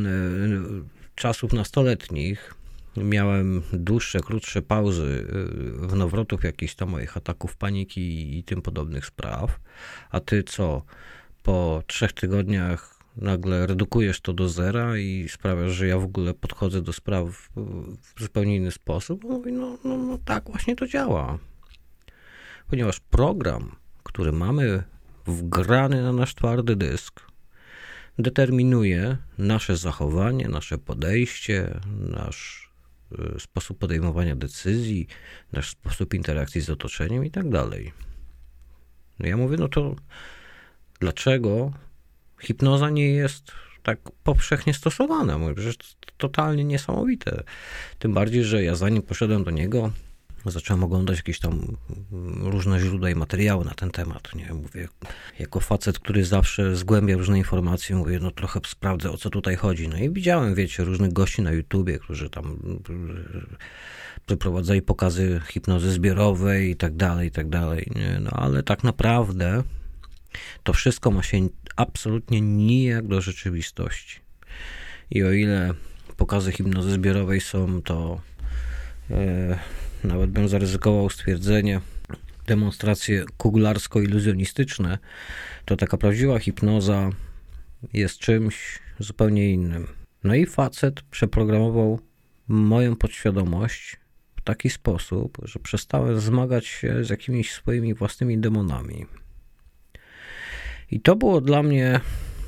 czasów 1.16 1.54
nastoletnich. 1.54 2.56
Miałem 2.98 3.62
dłuższe, 3.74 4.20
krótsze 4.20 4.62
pauzy 4.62 5.26
y, 5.84 5.88
w 5.88 5.96
nawrotów 5.96 6.44
jakichś 6.44 6.76
tam 6.76 6.90
moich 6.90 7.18
ataków 7.18 7.58
paniki 7.58 8.38
i 8.38 8.44
tym 8.44 8.62
podobnych 8.62 9.06
spraw. 9.06 9.60
A 10.10 10.20
ty 10.20 10.44
co? 10.44 10.86
Po 11.44 11.84
trzech 11.88 12.14
tygodniach 12.14 13.01
nagle 13.18 13.68
redukujesz 13.68 14.22
to 14.22 14.34
do 14.34 14.50
zera 14.50 14.98
i 14.98 15.30
sprawiasz, 15.30 15.72
że 15.72 15.88
ja 15.88 16.00
w 16.00 16.04
ogóle 16.04 16.34
podchodzę 16.34 16.82
do 16.82 16.94
spraw 16.94 17.26
w 18.16 18.22
zupełnie 18.22 18.56
inny 18.56 18.72
sposób. 18.72 19.24
Mówi, 19.24 19.52
no, 19.52 19.78
no, 19.84 19.98
no 19.98 20.18
tak 20.26 20.44
właśnie 20.50 20.76
to 20.76 20.88
działa. 20.88 21.38
Ponieważ 22.68 23.00
program, 23.00 23.76
który 24.04 24.32
mamy 24.32 24.84
wgrany 25.26 26.04
na 26.04 26.14
nasz 26.14 26.36
twardy 26.36 26.76
dysk, 26.76 27.22
determinuje 28.20 29.18
nasze 29.38 29.78
zachowanie, 29.78 30.48
nasze 30.48 30.78
podejście, 30.78 31.80
nasz 32.00 32.72
y, 33.36 33.40
sposób 33.40 33.78
podejmowania 33.78 34.36
decyzji, 34.36 35.08
nasz 35.52 35.70
sposób 35.70 36.14
interakcji 36.14 36.62
z 36.62 36.70
otoczeniem 36.70 37.26
i 37.26 37.32
tak 37.32 37.50
dalej. 37.50 37.92
No 39.20 39.28
ja 39.28 39.38
mówię, 39.38 39.58
no 39.58 39.68
to 39.68 39.96
dlaczego 41.00 41.72
hipnoza 42.42 42.90
nie 42.90 43.08
jest 43.08 43.52
tak 43.84 44.00
powszechnie 44.24 44.74
stosowana. 44.74 45.38
Mówię, 45.38 45.62
że 45.62 45.74
to 45.74 45.86
totalnie 46.18 46.64
niesamowite. 46.64 47.44
Tym 48.00 48.14
bardziej, 48.14 48.44
że 48.44 48.64
ja 48.64 48.76
zanim 48.76 49.02
poszedłem 49.02 49.44
do 49.44 49.52
niego, 49.52 49.92
zacząłem 50.46 50.84
oglądać 50.84 51.18
jakieś 51.18 51.40
tam 51.40 51.78
różne 52.42 52.80
źródła 52.80 53.10
i 53.10 53.16
materiały 53.16 53.66
na 53.66 53.74
ten 53.74 53.92
temat. 53.92 54.36
Nie 54.36 54.54
mówię, 54.54 54.88
jako 55.40 55.60
facet, 55.60 56.00
który 56.00 56.26
zawsze 56.26 56.76
zgłębia 56.76 57.18
różne 57.18 57.38
informacje, 57.38 57.96
mówię, 57.96 58.20
no 58.20 58.32
trochę 58.32 58.60
sprawdzę 58.68 59.12
o 59.12 59.18
co 59.18 59.30
tutaj 59.30 59.56
chodzi. 59.56 59.88
No 59.88 59.98
i 59.98 60.10
widziałem, 60.10 60.56
wiecie, 60.56 60.84
różnych 60.84 61.14
gości 61.14 61.42
na 61.42 61.52
YouTubie, 61.52 62.00
którzy 62.00 62.30
tam 62.30 62.60
przeprowadzali 64.26 64.82
pokazy 64.82 65.42
hipnozy 65.48 65.92
zbiorowej 65.92 66.72
i 66.72 66.76
tak 66.76 66.96
dalej, 66.96 67.28
i 67.28 67.32
tak 67.32 67.50
dalej. 67.50 67.92
Nie? 67.96 68.20
No 68.20 68.32
ale 68.32 68.64
tak 68.64 68.84
naprawdę 68.84 69.64
to 70.64 70.74
wszystko 70.74 71.12
ma 71.12 71.24
się 71.24 71.38
absolutnie 71.76 72.42
nijak 72.42 73.08
do 73.08 73.22
rzeczywistości. 73.22 74.20
I 75.12 75.24
o 75.24 75.32
ile 75.32 75.74
pokazy 76.18 76.52
hipnozy 76.52 76.92
zbiorowej 76.92 77.42
są 77.42 77.82
to, 77.82 78.22
e, 79.12 79.60
nawet 80.04 80.30
bym 80.32 80.48
zaryzykował 80.48 81.10
stwierdzenie, 81.10 81.82
demonstracje 82.48 83.26
kuglarsko-iluzjonistyczne, 83.38 84.98
to 85.66 85.78
taka 85.78 85.98
prawdziwa 85.98 86.40
hipnoza 86.40 87.10
jest 87.94 88.18
czymś 88.18 88.80
zupełnie 89.00 89.52
innym. 89.52 89.88
No 90.24 90.36
i 90.36 90.46
facet 90.46 91.02
przeprogramował 91.02 92.00
moją 92.48 92.96
podświadomość 92.96 93.98
w 94.36 94.42
taki 94.42 94.70
sposób, 94.70 95.38
że 95.44 95.60
przestałem 95.60 96.20
zmagać 96.20 96.66
się 96.66 97.04
z 97.04 97.10
jakimiś 97.10 97.52
swoimi 97.52 97.94
własnymi 97.94 98.38
demonami. 98.38 99.06
I 100.92 101.00
to 101.00 101.16
było 101.16 101.42
dla 101.42 101.64
mnie 101.64 102.00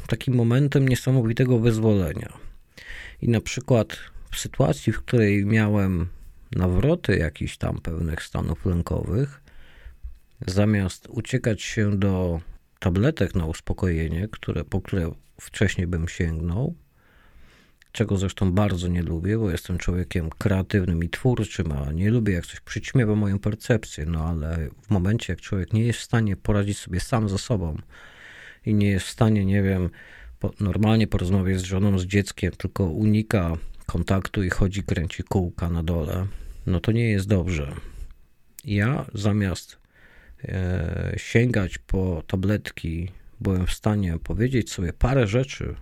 takim 0.07 0.35
momentem 0.35 0.88
niesamowitego 0.88 1.59
wyzwolenia. 1.59 2.33
I 3.21 3.29
na 3.29 3.41
przykład 3.41 3.97
w 4.31 4.39
sytuacji, 4.39 4.93
w 4.93 5.00
której 5.00 5.45
miałem 5.45 6.07
nawroty 6.51 7.17
jakichś 7.17 7.57
tam 7.57 7.81
pewnych 7.81 8.23
stanów 8.23 8.65
lękowych, 8.65 9.41
zamiast 10.47 11.07
uciekać 11.09 11.62
się 11.62 11.97
do 11.97 12.41
tabletek 12.79 13.35
na 13.35 13.45
uspokojenie, 13.45 14.27
które, 14.31 14.63
po 14.63 14.81
które 14.81 15.12
wcześniej 15.41 15.88
bym 15.88 16.07
sięgnął, 16.07 16.75
czego 17.91 18.17
zresztą 18.17 18.51
bardzo 18.51 18.88
nie 18.88 19.03
lubię, 19.03 19.38
bo 19.38 19.51
jestem 19.51 19.77
człowiekiem 19.77 20.29
kreatywnym 20.29 21.03
i 21.03 21.09
twórczym, 21.09 21.71
a 21.71 21.91
nie 21.91 22.12
lubię 22.12 22.33
jak 22.33 22.45
coś 22.45 22.59
przyćmiewa 22.59 23.15
moją 23.15 23.39
percepcję, 23.39 24.05
no 24.05 24.25
ale 24.25 24.69
w 24.81 24.89
momencie 24.89 25.33
jak 25.33 25.41
człowiek 25.41 25.73
nie 25.73 25.83
jest 25.83 26.00
w 26.00 26.03
stanie 26.03 26.35
poradzić 26.35 26.77
sobie 26.77 27.00
sam 27.00 27.29
ze 27.29 27.38
sobą 27.38 27.77
i 28.65 28.74
nie 28.74 28.88
jest 28.88 29.05
w 29.05 29.10
stanie, 29.10 29.46
nie 29.46 29.63
wiem, 29.63 29.89
normalnie 30.60 31.08
porozmawiać 31.08 31.60
z 31.60 31.63
żoną, 31.63 32.00
z 32.00 32.05
dzieckiem, 32.05 32.51
tylko 32.51 32.84
unika 32.84 33.58
kontaktu 33.86 34.43
i 34.43 34.50
chodzi, 34.50 34.84
kręci 34.84 35.24
kółka 35.24 35.70
na 35.70 35.84
dole, 35.84 36.27
no 36.65 36.79
to 36.79 36.91
nie 36.91 37.10
jest 37.10 37.27
dobrze. 37.27 37.75
Ja 38.65 39.05
zamiast 39.13 39.77
e, 40.43 41.13
sięgać 41.17 41.77
po 41.77 42.24
tabletki, 42.27 43.10
byłem 43.41 43.67
w 43.67 43.74
stanie 43.74 44.17
powiedzieć 44.24 44.72
sobie 44.72 44.93
parę 44.93 45.27
rzeczy, 45.27 45.75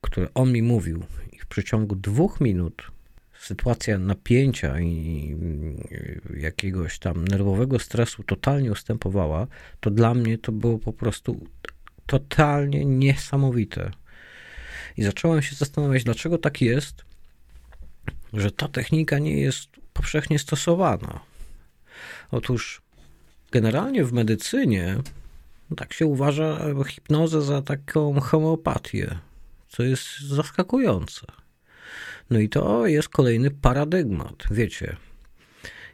które 0.00 0.34
on 0.34 0.52
mi 0.52 0.62
mówił, 0.62 1.04
i 1.32 1.38
w 1.38 1.46
przeciągu 1.46 1.96
dwóch 1.96 2.40
minut 2.40 2.93
sytuacja 3.44 3.98
napięcia 3.98 4.80
i 4.80 5.36
jakiegoś 6.36 6.98
tam 6.98 7.28
nerwowego 7.28 7.78
stresu 7.78 8.22
totalnie 8.22 8.72
ustępowała, 8.72 9.46
to 9.80 9.90
dla 9.90 10.14
mnie 10.14 10.38
to 10.38 10.52
było 10.52 10.78
po 10.78 10.92
prostu 10.92 11.46
totalnie 12.06 12.84
niesamowite. 12.84 13.90
I 14.96 15.02
zacząłem 15.02 15.42
się 15.42 15.56
zastanawiać, 15.56 16.04
dlaczego 16.04 16.38
tak 16.38 16.60
jest, 16.60 17.04
że 18.32 18.50
ta 18.50 18.68
technika 18.68 19.18
nie 19.18 19.40
jest 19.40 19.68
powszechnie 19.92 20.38
stosowana. 20.38 21.20
Otóż 22.30 22.82
generalnie 23.50 24.04
w 24.04 24.12
medycynie 24.12 24.96
tak 25.76 25.92
się 25.92 26.06
uważa 26.06 26.58
hipnozę 26.86 27.42
za 27.42 27.62
taką 27.62 28.20
homeopatię, 28.20 29.18
co 29.68 29.82
jest 29.82 30.20
zaskakujące. 30.20 31.43
No 32.30 32.38
i 32.38 32.48
to 32.48 32.86
jest 32.86 33.08
kolejny 33.08 33.50
paradygmat. 33.50 34.44
Wiecie, 34.50 34.96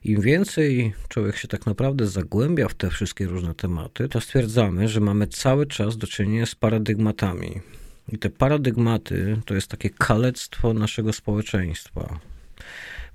im 0.04 0.20
więcej 0.20 0.92
człowiek 1.08 1.36
się 1.36 1.48
tak 1.48 1.66
naprawdę 1.66 2.06
zagłębia 2.06 2.68
w 2.68 2.74
te 2.74 2.90
wszystkie 2.90 3.26
różne 3.26 3.54
tematy, 3.54 4.08
to 4.08 4.20
stwierdzamy, 4.20 4.88
że 4.88 5.00
mamy 5.00 5.26
cały 5.26 5.66
czas 5.66 5.96
do 5.96 6.06
czynienia 6.06 6.46
z 6.46 6.54
paradygmatami. 6.54 7.60
I 8.08 8.18
te 8.18 8.30
paradygmaty 8.30 9.40
to 9.44 9.54
jest 9.54 9.68
takie 9.68 9.90
kalectwo 9.90 10.74
naszego 10.74 11.12
społeczeństwa. 11.12 12.20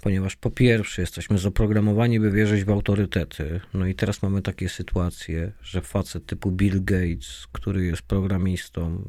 Ponieważ 0.01 0.35
po 0.35 0.51
pierwsze 0.51 1.01
jesteśmy 1.01 1.37
zaprogramowani, 1.37 2.19
by 2.19 2.31
wierzyć 2.31 2.63
w 2.63 2.69
autorytety. 2.69 3.61
No 3.73 3.87
i 3.87 3.95
teraz 3.95 4.21
mamy 4.21 4.41
takie 4.41 4.69
sytuacje, 4.69 5.51
że 5.63 5.81
facet 5.81 6.25
typu 6.25 6.51
Bill 6.51 6.83
Gates, 6.83 7.47
który 7.51 7.85
jest 7.85 8.01
programistą, 8.01 9.01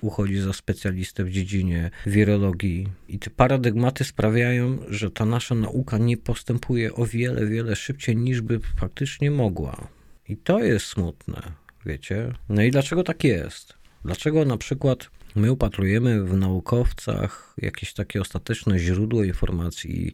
uchodzi 0.00 0.38
za 0.38 0.52
specjalistę 0.52 1.24
w 1.24 1.30
dziedzinie 1.30 1.90
wirologii. 2.06 2.88
I 3.08 3.18
te 3.18 3.30
paradygmaty 3.30 4.04
sprawiają, 4.04 4.78
że 4.88 5.10
ta 5.10 5.24
nasza 5.24 5.54
nauka 5.54 5.98
nie 5.98 6.16
postępuje 6.16 6.94
o 6.94 7.06
wiele, 7.06 7.46
wiele 7.46 7.76
szybciej 7.76 8.16
niż 8.16 8.40
by 8.40 8.60
faktycznie 8.76 9.30
mogła. 9.30 9.88
I 10.28 10.36
to 10.36 10.58
jest 10.64 10.86
smutne, 10.86 11.42
wiecie? 11.86 12.32
No 12.48 12.62
i 12.62 12.70
dlaczego 12.70 13.02
tak 13.02 13.24
jest? 13.24 13.74
Dlaczego 14.04 14.44
na 14.44 14.56
przykład 14.56 15.10
my 15.36 15.52
upatrujemy 15.52 16.24
w 16.24 16.36
naukowcach 16.36 17.54
jakieś 17.58 17.92
takie 17.92 18.20
ostateczne 18.20 18.78
źródło 18.78 19.24
informacji 19.24 20.06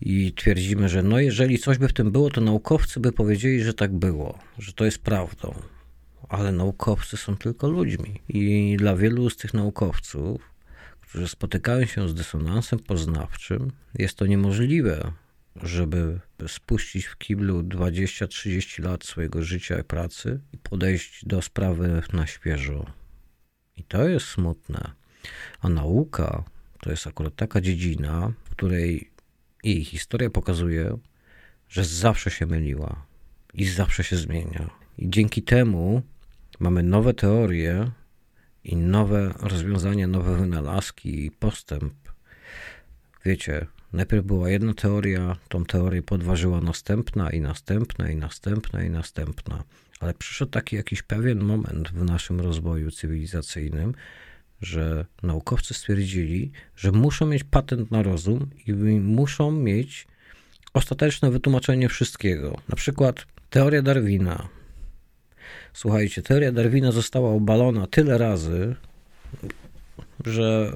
i, 0.00 0.26
i 0.26 0.32
twierdzimy, 0.32 0.88
że 0.88 1.02
no 1.02 1.20
jeżeli 1.20 1.58
coś 1.58 1.78
by 1.78 1.88
w 1.88 1.92
tym 1.92 2.10
było, 2.10 2.30
to 2.30 2.40
naukowcy 2.40 3.00
by 3.00 3.12
powiedzieli, 3.12 3.62
że 3.62 3.74
tak 3.74 3.92
było, 3.92 4.38
że 4.58 4.72
to 4.72 4.84
jest 4.84 4.98
prawdą 4.98 5.54
ale 6.32 6.52
naukowcy 6.52 7.16
są 7.16 7.36
tylko 7.36 7.68
ludźmi. 7.68 8.20
I 8.28 8.76
dla 8.78 8.96
wielu 8.96 9.30
z 9.30 9.36
tych 9.36 9.54
naukowców, 9.54 10.52
którzy 11.00 11.28
spotykają 11.28 11.86
się 11.86 12.08
z 12.08 12.14
dysonansem 12.14 12.78
poznawczym, 12.78 13.72
jest 13.98 14.16
to 14.16 14.26
niemożliwe, 14.26 15.12
żeby 15.56 16.20
spuścić 16.48 17.04
w 17.04 17.18
kiblu 17.18 17.62
20-30 17.62 18.84
lat 18.84 19.04
swojego 19.04 19.42
życia 19.42 19.78
i 19.78 19.84
pracy 19.84 20.40
i 20.52 20.58
podejść 20.58 21.24
do 21.26 21.42
sprawy 21.42 22.02
na 22.12 22.26
świeżo. 22.26 22.86
I 23.76 23.84
to 23.84 24.08
jest 24.08 24.26
smutne. 24.26 24.92
A 25.60 25.68
nauka 25.68 26.44
to 26.80 26.90
jest 26.90 27.06
akurat 27.06 27.36
taka 27.36 27.60
dziedzina, 27.60 28.32
w 28.44 28.50
której 28.50 29.10
jej 29.64 29.84
historia 29.84 30.30
pokazuje, 30.30 30.98
że 31.68 31.84
zawsze 31.84 32.30
się 32.30 32.46
myliła 32.46 33.06
i 33.54 33.64
zawsze 33.64 34.04
się 34.04 34.16
zmienia. 34.16 34.70
I 34.98 35.10
dzięki 35.10 35.42
temu 35.42 36.02
mamy 36.62 36.82
nowe 36.82 37.14
teorie 37.14 37.90
i 38.64 38.76
nowe 38.76 39.34
rozwiązania, 39.40 40.06
nowe 40.06 40.36
wynalazki 40.36 41.26
i 41.26 41.30
postęp. 41.30 41.94
Wiecie, 43.24 43.66
najpierw 43.92 44.24
była 44.26 44.50
jedna 44.50 44.74
teoria, 44.74 45.36
tą 45.48 45.64
teorię 45.64 46.02
podważyła 46.02 46.60
następna 46.60 47.30
i 47.30 47.40
następna 47.40 48.10
i 48.10 48.16
następna 48.16 48.82
i 48.84 48.90
następna. 48.90 49.64
Ale 50.00 50.14
przyszedł 50.14 50.50
taki 50.50 50.76
jakiś 50.76 51.02
pewien 51.02 51.40
moment 51.44 51.88
w 51.88 52.04
naszym 52.04 52.40
rozwoju 52.40 52.90
cywilizacyjnym, 52.90 53.94
że 54.60 55.06
naukowcy 55.22 55.74
stwierdzili, 55.74 56.52
że 56.76 56.92
muszą 56.92 57.26
mieć 57.26 57.44
patent 57.44 57.90
na 57.90 58.02
rozum 58.02 58.50
i 58.66 58.72
muszą 59.00 59.50
mieć 59.50 60.06
ostateczne 60.74 61.30
wytłumaczenie 61.30 61.88
wszystkiego. 61.88 62.58
Na 62.68 62.76
przykład 62.76 63.26
teoria 63.50 63.82
Darwina 63.82 64.48
Słuchajcie, 65.72 66.22
teoria 66.22 66.52
Darwina 66.52 66.92
została 66.92 67.30
obalona 67.30 67.86
tyle 67.86 68.18
razy, 68.18 68.76
że 70.24 70.72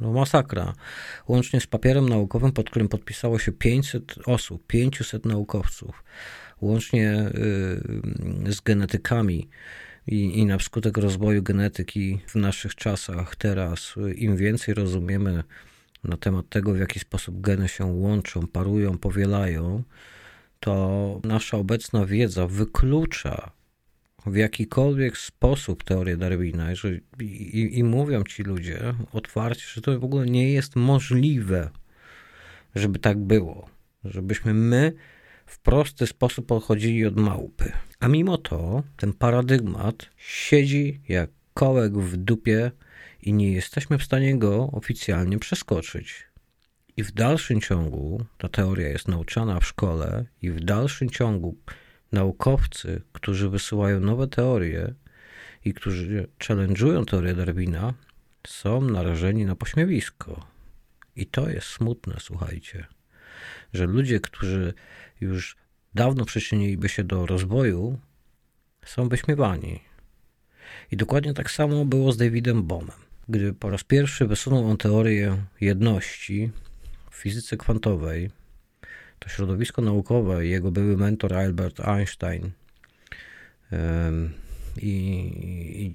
no 0.00 0.12
masakra. 0.12 0.74
Łącznie 1.28 1.60
z 1.60 1.66
papierem 1.66 2.08
naukowym, 2.08 2.52
pod 2.52 2.70
którym 2.70 2.88
podpisało 2.88 3.38
się 3.38 3.52
500 3.52 4.14
osób, 4.26 4.66
500 4.66 5.26
naukowców, 5.26 6.04
łącznie 6.60 7.30
y, 8.46 8.52
z 8.52 8.60
genetykami. 8.60 9.48
I, 10.06 10.38
I 10.38 10.46
na 10.46 10.58
skutek 10.58 10.96
rozwoju 10.98 11.42
genetyki 11.42 12.20
w 12.26 12.34
naszych 12.34 12.74
czasach, 12.74 13.36
teraz, 13.36 13.94
im 14.16 14.36
więcej 14.36 14.74
rozumiemy 14.74 15.44
na 16.04 16.16
temat 16.16 16.48
tego, 16.48 16.72
w 16.72 16.78
jaki 16.78 17.00
sposób 17.00 17.40
geny 17.40 17.68
się 17.68 17.84
łączą, 17.84 18.46
parują, 18.46 18.98
powielają, 18.98 19.82
to 20.64 21.20
nasza 21.24 21.56
obecna 21.56 22.06
wiedza 22.06 22.46
wyklucza 22.46 23.50
w 24.26 24.36
jakikolwiek 24.36 25.18
sposób 25.18 25.84
teorię 25.84 26.16
Darwina 26.16 26.74
że, 26.74 26.88
i, 27.20 27.78
i 27.78 27.84
mówią 27.84 28.22
ci 28.22 28.42
ludzie 28.42 28.94
otwarcie, 29.12 29.64
że 29.74 29.80
to 29.80 30.00
w 30.00 30.04
ogóle 30.04 30.26
nie 30.26 30.52
jest 30.52 30.76
możliwe, 30.76 31.70
żeby 32.74 32.98
tak 32.98 33.18
było. 33.18 33.68
Żebyśmy 34.04 34.54
my 34.54 34.92
w 35.46 35.58
prosty 35.58 36.06
sposób 36.06 36.52
odchodzili 36.52 37.06
od 37.06 37.16
małpy. 37.16 37.72
A 38.00 38.08
mimo 38.08 38.38
to 38.38 38.82
ten 38.96 39.12
paradygmat 39.12 40.10
siedzi 40.16 41.00
jak 41.08 41.30
kołek 41.54 41.98
w 41.98 42.16
dupie 42.16 42.70
i 43.22 43.32
nie 43.32 43.52
jesteśmy 43.52 43.98
w 43.98 44.04
stanie 44.04 44.38
go 44.38 44.70
oficjalnie 44.72 45.38
przeskoczyć. 45.38 46.33
I 46.96 47.02
w 47.02 47.12
dalszym 47.12 47.60
ciągu 47.60 48.24
ta 48.38 48.48
teoria 48.48 48.88
jest 48.88 49.08
nauczana 49.08 49.60
w 49.60 49.66
szkole, 49.66 50.24
i 50.42 50.50
w 50.50 50.60
dalszym 50.64 51.10
ciągu 51.10 51.56
naukowcy, 52.12 53.02
którzy 53.12 53.48
wysyłają 53.48 54.00
nowe 54.00 54.26
teorie 54.28 54.94
i 55.64 55.74
którzy 55.74 56.28
challenge'ują 56.38 57.04
teorię 57.04 57.34
Darwina, 57.34 57.94
są 58.46 58.80
narażeni 58.80 59.44
na 59.44 59.56
pośmiewisko. 59.56 60.46
I 61.16 61.26
to 61.26 61.50
jest 61.50 61.66
smutne, 61.66 62.16
słuchajcie, 62.20 62.86
że 63.72 63.86
ludzie, 63.86 64.20
którzy 64.20 64.74
już 65.20 65.56
dawno 65.94 66.24
przyczyniliby 66.24 66.88
się 66.88 67.04
do 67.04 67.26
rozwoju, 67.26 67.98
są 68.84 69.08
wyśmiewani. 69.08 69.80
I 70.90 70.96
dokładnie 70.96 71.34
tak 71.34 71.50
samo 71.50 71.84
było 71.84 72.12
z 72.12 72.16
Davidem 72.16 72.62
Bohmem. 72.62 72.96
Gdy 73.28 73.52
po 73.52 73.70
raz 73.70 73.84
pierwszy 73.84 74.26
wysunął 74.26 74.70
on 74.70 74.76
teorię 74.76 75.36
jedności, 75.60 76.50
w 77.14 77.16
fizyce 77.16 77.56
kwantowej, 77.56 78.30
to 79.18 79.28
środowisko 79.28 79.82
naukowe 79.82 80.46
jego 80.46 80.70
były 80.70 80.96
mentor 80.96 81.34
Albert 81.34 81.80
Einstein 81.80 82.50
i, 84.76 84.90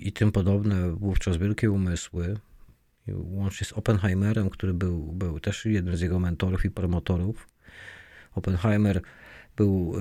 i, 0.02 0.08
i 0.08 0.12
tym 0.12 0.32
podobne 0.32 0.92
wówczas 0.92 1.38
wielkie 1.38 1.72
umysły, 1.72 2.38
łącznie 3.08 3.68
z 3.68 3.74
Oppenheimerem, 3.74 4.50
który 4.50 4.74
był, 4.74 5.12
był 5.14 5.40
też 5.40 5.66
jednym 5.66 5.98
z 5.98 6.02
jego 6.02 6.20
mentorów 6.20 6.66
i 6.66 6.72
promotorów. 6.72 7.50
Oppenheimer 8.36 9.02
był 9.58 9.94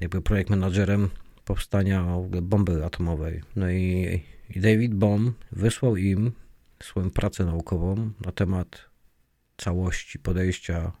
jakby 0.00 0.22
projekt 0.22 0.50
menadżerem 0.50 1.10
powstania 1.44 2.06
bomby 2.42 2.84
atomowej. 2.84 3.42
No 3.56 3.70
i, 3.70 4.20
i 4.50 4.60
David 4.60 4.94
Bohm 4.94 5.32
wysłał 5.52 5.96
im 5.96 6.32
swoją 6.82 7.10
pracę 7.10 7.44
naukową 7.44 8.10
na 8.26 8.32
temat 8.32 8.87
całości 9.58 10.18
podejścia, 10.18 10.92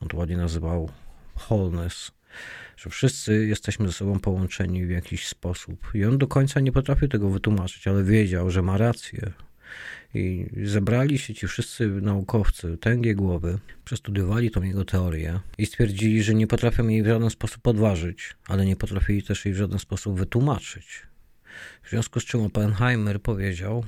on 0.00 0.08
to 0.08 0.16
ładnie 0.16 0.36
nazywał 0.36 0.90
wholeness, 1.36 2.12
że 2.76 2.90
wszyscy 2.90 3.46
jesteśmy 3.46 3.86
ze 3.86 3.92
sobą 3.92 4.20
połączeni 4.20 4.86
w 4.86 4.90
jakiś 4.90 5.28
sposób. 5.28 5.90
I 5.94 6.04
on 6.04 6.18
do 6.18 6.26
końca 6.26 6.60
nie 6.60 6.72
potrafił 6.72 7.08
tego 7.08 7.30
wytłumaczyć, 7.30 7.88
ale 7.88 8.04
wiedział, 8.04 8.50
że 8.50 8.62
ma 8.62 8.78
rację. 8.78 9.32
I 10.14 10.46
zebrali 10.64 11.18
się 11.18 11.34
ci 11.34 11.46
wszyscy 11.46 11.88
naukowcy, 11.88 12.76
tęgie 12.76 13.14
głowy, 13.14 13.58
przestudiowali 13.84 14.50
tą 14.50 14.62
jego 14.62 14.84
teorię 14.84 15.40
i 15.58 15.66
stwierdzili, 15.66 16.22
że 16.22 16.34
nie 16.34 16.46
potrafią 16.46 16.88
jej 16.88 17.02
w 17.02 17.06
żaden 17.06 17.30
sposób 17.30 17.62
podważyć, 17.62 18.36
ale 18.48 18.66
nie 18.66 18.76
potrafili 18.76 19.22
też 19.22 19.44
jej 19.44 19.54
w 19.54 19.56
żaden 19.56 19.78
sposób 19.78 20.18
wytłumaczyć. 20.18 21.02
W 21.82 21.90
związku 21.90 22.20
z 22.20 22.24
czym 22.24 22.40
Oppenheimer 22.40 23.22
powiedział, 23.22 23.84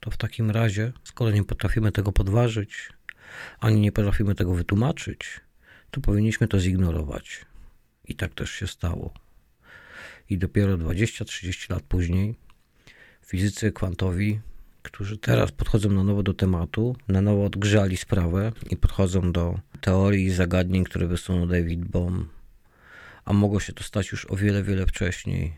to 0.00 0.10
w 0.10 0.16
takim 0.16 0.50
razie, 0.50 0.92
skoro 1.04 1.30
nie 1.30 1.44
potrafimy 1.44 1.92
tego 1.92 2.12
podważyć, 2.12 2.88
ani 3.60 3.80
nie 3.80 3.92
potrafimy 3.92 4.34
tego 4.34 4.54
wytłumaczyć, 4.54 5.40
to 5.90 6.00
powinniśmy 6.00 6.48
to 6.48 6.60
zignorować. 6.60 7.46
I 8.04 8.14
tak 8.14 8.34
też 8.34 8.50
się 8.50 8.66
stało. 8.66 9.14
I 10.30 10.38
dopiero 10.38 10.78
20-30 10.78 11.70
lat 11.70 11.82
później 11.82 12.34
fizycy 13.26 13.72
kwantowi, 13.72 14.40
którzy 14.82 15.18
teraz 15.18 15.52
podchodzą 15.52 15.90
na 15.90 16.04
nowo 16.04 16.22
do 16.22 16.34
tematu, 16.34 16.96
na 17.08 17.20
nowo 17.20 17.44
odgrzali 17.44 17.96
sprawę 17.96 18.52
i 18.70 18.76
podchodzą 18.76 19.32
do 19.32 19.58
teorii 19.80 20.26
i 20.26 20.30
zagadnień, 20.30 20.84
które 20.84 21.06
wysunął 21.06 21.46
David 21.46 21.84
Bohm, 21.84 22.28
a 23.24 23.32
mogło 23.32 23.60
się 23.60 23.72
to 23.72 23.84
stać 23.84 24.12
już 24.12 24.30
o 24.30 24.36
wiele, 24.36 24.62
wiele 24.62 24.86
wcześniej. 24.86 25.52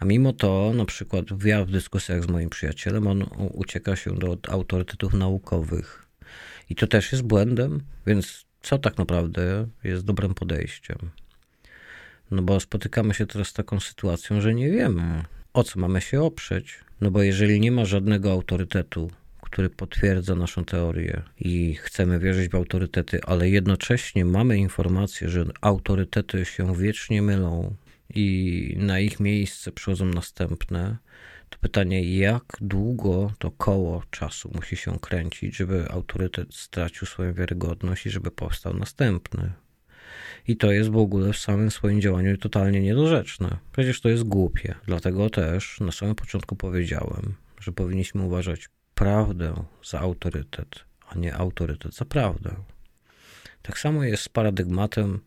A 0.00 0.04
mimo 0.04 0.32
to, 0.32 0.72
na 0.74 0.84
przykład 0.84 1.24
ja 1.44 1.64
w 1.64 1.70
dyskusjach 1.70 2.24
z 2.24 2.28
moim 2.28 2.50
przyjacielem, 2.50 3.06
on 3.06 3.26
ucieka 3.52 3.96
się 3.96 4.14
do 4.14 4.38
autorytetów 4.48 5.14
naukowych. 5.14 6.03
I 6.70 6.74
to 6.74 6.86
też 6.86 7.12
jest 7.12 7.24
błędem, 7.24 7.80
więc 8.06 8.44
co 8.62 8.78
tak 8.78 8.98
naprawdę 8.98 9.66
jest 9.84 10.04
dobrym 10.04 10.34
podejściem? 10.34 10.98
No 12.30 12.42
bo 12.42 12.60
spotykamy 12.60 13.14
się 13.14 13.26
teraz 13.26 13.48
z 13.48 13.52
taką 13.52 13.80
sytuacją, 13.80 14.40
że 14.40 14.54
nie 14.54 14.70
wiemy, 14.70 15.24
o 15.52 15.64
co 15.64 15.80
mamy 15.80 16.00
się 16.00 16.22
oprzeć. 16.22 16.80
No 17.00 17.10
bo 17.10 17.22
jeżeli 17.22 17.60
nie 17.60 17.72
ma 17.72 17.84
żadnego 17.84 18.32
autorytetu, 18.32 19.10
który 19.40 19.70
potwierdza 19.70 20.34
naszą 20.34 20.64
teorię 20.64 21.22
i 21.40 21.74
chcemy 21.74 22.18
wierzyć 22.18 22.50
w 22.50 22.54
autorytety, 22.54 23.20
ale 23.22 23.50
jednocześnie 23.50 24.24
mamy 24.24 24.58
informację, 24.58 25.28
że 25.28 25.44
autorytety 25.60 26.44
się 26.44 26.76
wiecznie 26.76 27.22
mylą 27.22 27.74
i 28.14 28.76
na 28.78 29.00
ich 29.00 29.20
miejsce 29.20 29.72
przychodzą 29.72 30.04
następne, 30.04 30.96
pytanie, 31.60 32.16
jak 32.16 32.44
długo 32.60 33.32
to 33.38 33.50
koło 33.50 34.02
czasu 34.10 34.50
musi 34.54 34.76
się 34.76 34.98
kręcić, 34.98 35.56
żeby 35.56 35.90
autorytet 35.90 36.54
stracił 36.54 37.06
swoją 37.06 37.34
wiarygodność 37.34 38.06
i 38.06 38.10
żeby 38.10 38.30
powstał 38.30 38.74
następny. 38.74 39.52
I 40.48 40.56
to 40.56 40.72
jest 40.72 40.90
w 40.90 40.96
ogóle 40.96 41.32
w 41.32 41.38
samym 41.38 41.70
swoim 41.70 42.00
działaniu 42.00 42.38
totalnie 42.38 42.80
niedorzeczne. 42.80 43.56
Przecież 43.72 44.00
to 44.00 44.08
jest 44.08 44.22
głupie. 44.22 44.74
Dlatego 44.86 45.30
też 45.30 45.80
na 45.80 45.92
samym 45.92 46.14
początku 46.14 46.56
powiedziałem, 46.56 47.34
że 47.60 47.72
powinniśmy 47.72 48.22
uważać 48.22 48.68
prawdę 48.94 49.64
za 49.84 50.00
autorytet, 50.00 50.84
a 51.08 51.18
nie 51.18 51.34
autorytet 51.34 51.94
za 51.94 52.04
prawdę. 52.04 52.54
Tak 53.62 53.78
samo 53.78 54.04
jest 54.04 54.22
z 54.22 54.28
paradygmatem 54.28 55.20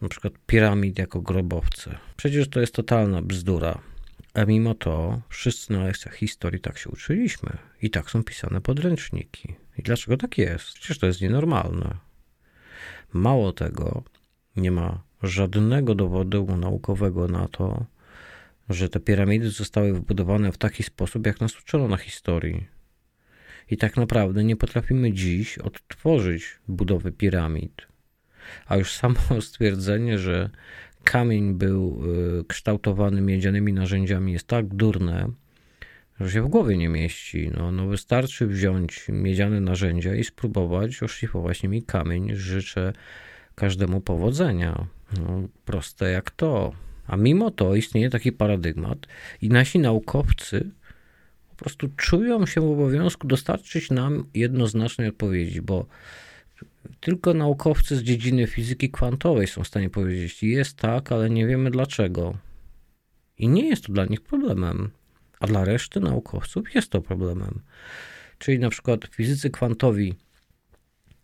na 0.00 0.08
przykład 0.08 0.32
piramid 0.46 0.98
jako 0.98 1.20
grobowce. 1.20 1.98
Przecież 2.16 2.48
to 2.48 2.60
jest 2.60 2.74
totalna 2.74 3.22
bzdura. 3.22 3.78
A 4.34 4.44
mimo 4.44 4.74
to 4.74 5.20
wszyscy 5.28 5.72
na 5.72 5.84
lekcjach 5.84 6.14
historii 6.14 6.60
tak 6.60 6.78
się 6.78 6.90
uczyliśmy 6.90 7.58
i 7.82 7.90
tak 7.90 8.10
są 8.10 8.24
pisane 8.24 8.60
podręczniki. 8.60 9.54
I 9.78 9.82
dlaczego 9.82 10.16
tak 10.16 10.38
jest? 10.38 10.72
Przecież 10.72 10.98
to 10.98 11.06
jest 11.06 11.20
nienormalne. 11.20 11.96
Mało 13.12 13.52
tego, 13.52 14.02
nie 14.56 14.70
ma 14.70 15.02
żadnego 15.22 15.94
dowodu 15.94 16.56
naukowego 16.56 17.28
na 17.28 17.48
to, 17.48 17.86
że 18.68 18.88
te 18.88 19.00
piramidy 19.00 19.50
zostały 19.50 19.92
wybudowane 19.92 20.52
w 20.52 20.58
taki 20.58 20.82
sposób, 20.82 21.26
jak 21.26 21.40
nas 21.40 21.60
uczono 21.60 21.88
na 21.88 21.96
historii. 21.96 22.66
I 23.70 23.76
tak 23.76 23.96
naprawdę 23.96 24.44
nie 24.44 24.56
potrafimy 24.56 25.12
dziś 25.12 25.58
odtworzyć 25.58 26.44
budowy 26.68 27.12
piramid. 27.12 27.86
A 28.66 28.76
już 28.76 28.92
samo 28.92 29.20
stwierdzenie, 29.40 30.18
że 30.18 30.50
kamień 31.04 31.54
był 31.54 32.02
y, 32.40 32.44
kształtowany 32.44 33.20
miedzianymi 33.20 33.72
narzędziami 33.72 34.32
jest 34.32 34.46
tak 34.46 34.66
durne, 34.66 35.28
że 36.20 36.30
się 36.30 36.42
w 36.42 36.48
głowie 36.48 36.76
nie 36.76 36.88
mieści. 36.88 37.50
No, 37.56 37.72
no 37.72 37.86
wystarczy 37.86 38.46
wziąć 38.46 39.06
miedziane 39.08 39.60
narzędzia 39.60 40.14
i 40.14 40.24
spróbować 40.24 41.02
oszlifować 41.02 41.62
nimi 41.62 41.82
kamień. 41.82 42.34
Życzę 42.34 42.92
każdemu 43.54 44.00
powodzenia. 44.00 44.86
No, 45.18 45.48
proste 45.64 46.10
jak 46.10 46.30
to. 46.30 46.72
A 47.06 47.16
mimo 47.16 47.50
to 47.50 47.74
istnieje 47.74 48.10
taki 48.10 48.32
paradygmat 48.32 48.98
i 49.42 49.48
nasi 49.48 49.78
naukowcy 49.78 50.70
po 51.56 51.58
prostu 51.58 51.88
czują 51.96 52.46
się 52.46 52.60
w 52.60 52.64
obowiązku 52.64 53.26
dostarczyć 53.26 53.90
nam 53.90 54.24
jednoznacznej 54.34 55.08
odpowiedzi, 55.08 55.62
bo 55.62 55.86
tylko 57.00 57.34
naukowcy 57.34 57.96
z 57.96 58.02
dziedziny 58.02 58.46
fizyki 58.46 58.90
kwantowej 58.90 59.46
są 59.46 59.64
w 59.64 59.68
stanie 59.68 59.90
powiedzieć, 59.90 60.42
jest 60.42 60.76
tak, 60.76 61.12
ale 61.12 61.30
nie 61.30 61.46
wiemy 61.46 61.70
dlaczego. 61.70 62.36
I 63.38 63.48
nie 63.48 63.68
jest 63.68 63.86
to 63.86 63.92
dla 63.92 64.04
nich 64.04 64.20
problemem, 64.20 64.90
a 65.40 65.46
dla 65.46 65.64
reszty 65.64 66.00
naukowców 66.00 66.74
jest 66.74 66.90
to 66.90 67.00
problemem. 67.00 67.60
Czyli 68.38 68.58
na 68.58 68.70
przykład 68.70 69.04
fizycy 69.04 69.50
kwantowi 69.50 70.14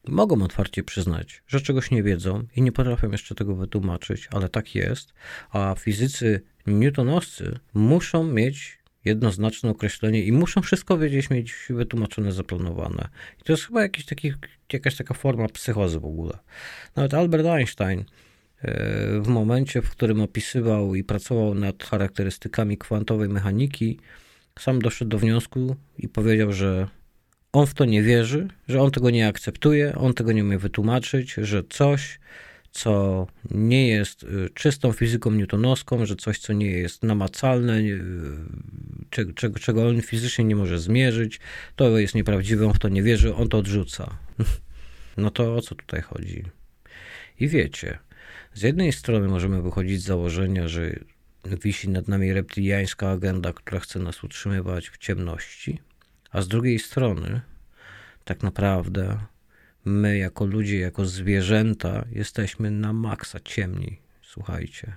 mogą 0.08 0.42
otwarcie 0.42 0.82
przyznać, 0.82 1.42
że 1.46 1.60
czegoś 1.60 1.90
nie 1.90 2.02
wiedzą 2.02 2.46
i 2.56 2.62
nie 2.62 2.72
potrafią 2.72 3.10
jeszcze 3.10 3.34
tego 3.34 3.54
wytłumaczyć, 3.54 4.28
ale 4.32 4.48
tak 4.48 4.74
jest, 4.74 5.12
a 5.50 5.74
fizycy 5.78 6.40
newtonowscy 6.66 7.58
muszą 7.74 8.24
mieć 8.24 8.79
jednoznaczne 9.04 9.70
określenie 9.70 10.22
i 10.22 10.32
muszą 10.32 10.62
wszystko 10.62 10.98
wiedzieć, 10.98 11.30
mieć 11.30 11.54
wytłumaczone, 11.70 12.32
zaplanowane. 12.32 13.08
I 13.40 13.44
to 13.44 13.52
jest 13.52 13.64
chyba 13.64 13.82
jakiś 13.82 14.04
taki, 14.04 14.32
jakaś 14.72 14.96
taka 14.96 15.14
forma 15.14 15.48
psychozy 15.48 16.00
w 16.00 16.04
ogóle. 16.04 16.38
Nawet 16.96 17.14
Albert 17.14 17.46
Einstein 17.46 18.04
e, 18.62 19.20
w 19.20 19.28
momencie, 19.28 19.82
w 19.82 19.90
którym 19.90 20.20
opisywał 20.20 20.94
i 20.94 21.04
pracował 21.04 21.54
nad 21.54 21.82
charakterystykami 21.84 22.78
kwantowej 22.78 23.28
mechaniki, 23.28 23.98
sam 24.58 24.82
doszedł 24.82 25.08
do 25.08 25.18
wniosku 25.18 25.76
i 25.98 26.08
powiedział, 26.08 26.52
że 26.52 26.88
on 27.52 27.66
w 27.66 27.74
to 27.74 27.84
nie 27.84 28.02
wierzy, 28.02 28.48
że 28.68 28.82
on 28.82 28.90
tego 28.90 29.10
nie 29.10 29.28
akceptuje, 29.28 29.94
on 29.94 30.14
tego 30.14 30.32
nie 30.32 30.44
umie 30.44 30.58
wytłumaczyć, 30.58 31.34
że 31.34 31.62
coś, 31.68 32.20
co 32.70 33.26
nie 33.50 33.88
jest 33.88 34.22
y, 34.22 34.50
czystą 34.54 34.92
fizyką 34.92 35.30
newtonowską, 35.30 36.06
że 36.06 36.16
coś, 36.16 36.38
co 36.38 36.52
nie 36.52 36.70
jest 36.70 37.02
namacalne, 37.02 37.78
y, 37.78 38.00
czego, 39.34 39.58
czego, 39.58 39.88
on 39.88 40.02
fizycznie 40.02 40.44
nie 40.44 40.56
może 40.56 40.78
zmierzyć, 40.78 41.40
to 41.76 41.98
jest 41.98 42.14
nieprawdziwe, 42.14 42.66
on 42.66 42.74
w 42.74 42.78
to 42.78 42.88
nie 42.88 43.02
wierzy, 43.02 43.34
on 43.34 43.48
to 43.48 43.58
odrzuca. 43.58 44.16
No 45.16 45.30
to 45.30 45.54
o 45.54 45.60
co 45.60 45.74
tutaj 45.74 46.02
chodzi? 46.02 46.44
I 47.40 47.48
wiecie, 47.48 47.98
z 48.54 48.62
jednej 48.62 48.92
strony 48.92 49.28
możemy 49.28 49.62
wychodzić 49.62 50.02
z 50.02 50.04
założenia, 50.04 50.68
że 50.68 50.92
wisi 51.44 51.88
nad 51.88 52.08
nami 52.08 52.32
reptiliańska 52.32 53.10
agenda, 53.10 53.52
która 53.52 53.80
chce 53.80 53.98
nas 53.98 54.24
utrzymywać 54.24 54.88
w 54.88 54.98
ciemności, 54.98 55.80
a 56.30 56.42
z 56.42 56.48
drugiej 56.48 56.78
strony, 56.78 57.40
tak 58.24 58.42
naprawdę, 58.42 59.18
my 59.84 60.18
jako 60.18 60.46
ludzie, 60.46 60.78
jako 60.78 61.06
zwierzęta, 61.06 62.04
jesteśmy 62.12 62.70
na 62.70 62.92
maksa 62.92 63.40
ciemni. 63.40 63.98
Słuchajcie. 64.22 64.96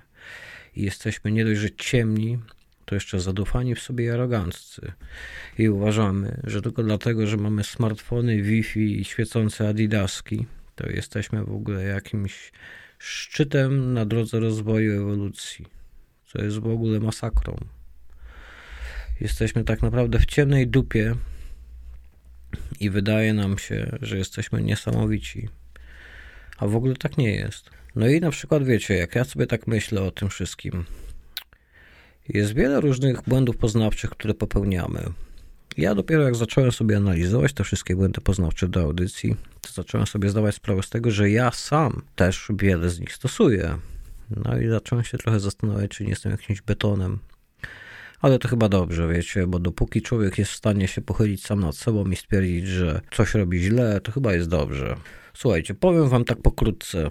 I 0.76 0.82
jesteśmy 0.82 1.32
nie 1.32 1.44
dość, 1.44 1.60
że 1.60 1.70
ciemni, 1.70 2.38
to 2.84 2.94
jeszcze 2.94 3.20
zadufani 3.20 3.74
w 3.74 3.80
sobie 3.80 4.04
i 4.04 4.10
aroganccy. 4.10 4.92
I 5.58 5.68
uważamy, 5.68 6.40
że 6.44 6.62
tylko 6.62 6.82
dlatego, 6.82 7.26
że 7.26 7.36
mamy 7.36 7.64
smartfony, 7.64 8.42
Wi-Fi 8.42 9.00
i 9.00 9.04
świecące 9.04 9.68
adidaski, 9.68 10.46
to 10.74 10.90
jesteśmy 10.90 11.44
w 11.44 11.52
ogóle 11.52 11.84
jakimś 11.84 12.52
szczytem 12.98 13.92
na 13.92 14.04
drodze 14.04 14.40
rozwoju 14.40 15.02
ewolucji, 15.02 15.66
co 16.26 16.42
jest 16.42 16.58
w 16.58 16.66
ogóle 16.66 17.00
masakrą. 17.00 17.56
Jesteśmy 19.20 19.64
tak 19.64 19.82
naprawdę 19.82 20.18
w 20.18 20.26
ciemnej 20.26 20.66
dupie 20.66 21.14
i 22.80 22.90
wydaje 22.90 23.34
nam 23.34 23.58
się, 23.58 23.98
że 24.02 24.18
jesteśmy 24.18 24.62
niesamowici. 24.62 25.48
A 26.58 26.66
w 26.66 26.76
ogóle 26.76 26.94
tak 26.94 27.18
nie 27.18 27.34
jest. 27.34 27.70
No 27.96 28.08
i 28.08 28.20
na 28.20 28.30
przykład 28.30 28.64
wiecie, 28.64 28.94
jak 28.94 29.14
ja 29.14 29.24
sobie 29.24 29.46
tak 29.46 29.66
myślę 29.66 30.02
o 30.02 30.10
tym 30.10 30.28
wszystkim, 30.28 30.84
jest 32.28 32.54
wiele 32.54 32.80
różnych 32.80 33.22
błędów 33.22 33.56
poznawczych, 33.56 34.10
które 34.10 34.34
popełniamy. 34.34 35.00
Ja 35.76 35.94
dopiero 35.94 36.22
jak 36.22 36.34
zacząłem 36.34 36.72
sobie 36.72 36.96
analizować 36.96 37.52
te 37.52 37.64
wszystkie 37.64 37.96
błędy 37.96 38.20
poznawcze 38.20 38.68
do 38.68 38.80
audycji, 38.80 39.36
to 39.60 39.72
zacząłem 39.72 40.06
sobie 40.06 40.28
zdawać 40.28 40.54
sprawę 40.54 40.82
z 40.82 40.90
tego, 40.90 41.10
że 41.10 41.30
ja 41.30 41.50
sam 41.50 42.02
też 42.16 42.48
wiele 42.58 42.90
z 42.90 43.00
nich 43.00 43.12
stosuję. 43.12 43.78
No 44.30 44.58
i 44.58 44.68
zacząłem 44.68 45.04
się 45.04 45.18
trochę 45.18 45.40
zastanawiać, 45.40 45.90
czy 45.90 46.04
nie 46.04 46.10
jestem 46.10 46.32
jakimś 46.32 46.62
betonem. 46.62 47.18
Ale 48.20 48.38
to 48.38 48.48
chyba 48.48 48.68
dobrze, 48.68 49.08
wiecie, 49.08 49.46
bo 49.46 49.58
dopóki 49.58 50.02
człowiek 50.02 50.38
jest 50.38 50.50
w 50.50 50.56
stanie 50.56 50.88
się 50.88 51.00
pochylić 51.00 51.46
sam 51.46 51.60
nad 51.60 51.76
sobą 51.76 52.04
i 52.04 52.16
stwierdzić, 52.16 52.66
że 52.66 53.00
coś 53.10 53.34
robi 53.34 53.60
źle, 53.60 54.00
to 54.00 54.12
chyba 54.12 54.34
jest 54.34 54.48
dobrze. 54.48 54.96
Słuchajcie, 55.34 55.74
powiem 55.74 56.08
wam 56.08 56.24
tak 56.24 56.42
pokrótce. 56.42 57.10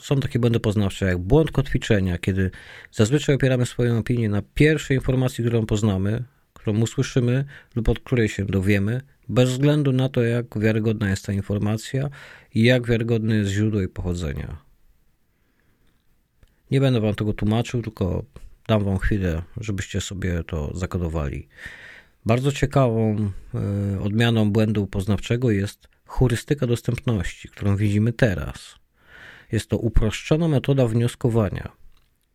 Są 0.00 0.20
takie 0.20 0.38
błędy 0.38 0.60
poznawcze 0.60 1.06
jak 1.06 1.18
błąd 1.18 1.50
kotwiczenia, 1.50 2.18
kiedy 2.18 2.50
zazwyczaj 2.92 3.34
opieramy 3.34 3.66
swoją 3.66 3.98
opinię 3.98 4.28
na 4.28 4.42
pierwszej 4.54 4.96
informacji, 4.96 5.44
którą 5.44 5.66
poznamy, 5.66 6.24
którą 6.52 6.80
usłyszymy 6.80 7.44
lub 7.74 7.88
od 7.88 7.98
której 7.98 8.28
się 8.28 8.44
dowiemy, 8.44 9.00
bez 9.28 9.50
względu 9.50 9.92
na 9.92 10.08
to, 10.08 10.22
jak 10.22 10.58
wiarygodna 10.58 11.10
jest 11.10 11.26
ta 11.26 11.32
informacja 11.32 12.10
i 12.54 12.62
jak 12.62 12.86
wiarygodne 12.86 13.34
jest 13.34 13.50
źródło 13.50 13.80
jej 13.80 13.88
pochodzenia. 13.88 14.56
Nie 16.70 16.80
będę 16.80 17.00
wam 17.00 17.14
tego 17.14 17.32
tłumaczył, 17.32 17.82
tylko 17.82 18.24
dam 18.70 18.84
wam 18.84 18.98
chwilę, 18.98 19.42
żebyście 19.56 20.00
sobie 20.00 20.44
to 20.44 20.70
zakodowali. 20.74 21.48
Bardzo 22.26 22.52
ciekawą 22.52 23.30
y, 23.96 24.00
odmianą 24.00 24.50
błędu 24.52 24.86
poznawczego 24.86 25.50
jest 25.50 25.88
heurystyka 26.08 26.66
dostępności, 26.66 27.48
którą 27.48 27.76
widzimy 27.76 28.12
teraz. 28.12 28.74
Jest 29.52 29.70
to 29.70 29.78
uproszczona 29.78 30.48
metoda 30.48 30.86
wnioskowania, 30.86 31.72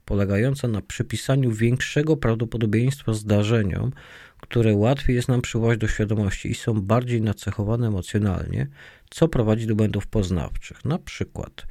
polegająca 0.05 0.67
na 0.67 0.81
przypisaniu 0.81 1.51
większego 1.51 2.17
prawdopodobieństwa 2.17 3.13
zdarzeniom, 3.13 3.91
które 4.41 4.75
łatwiej 4.75 5.15
jest 5.15 5.27
nam 5.27 5.41
przywołać 5.41 5.79
do 5.79 5.87
świadomości 5.87 6.51
i 6.51 6.55
są 6.55 6.81
bardziej 6.81 7.21
nacechowane 7.21 7.87
emocjonalnie, 7.87 8.67
co 9.09 9.27
prowadzi 9.27 9.67
do 9.67 9.75
błędów 9.75 10.07
poznawczych. 10.07 10.85
Na 10.85 10.99
przykład, 10.99 11.67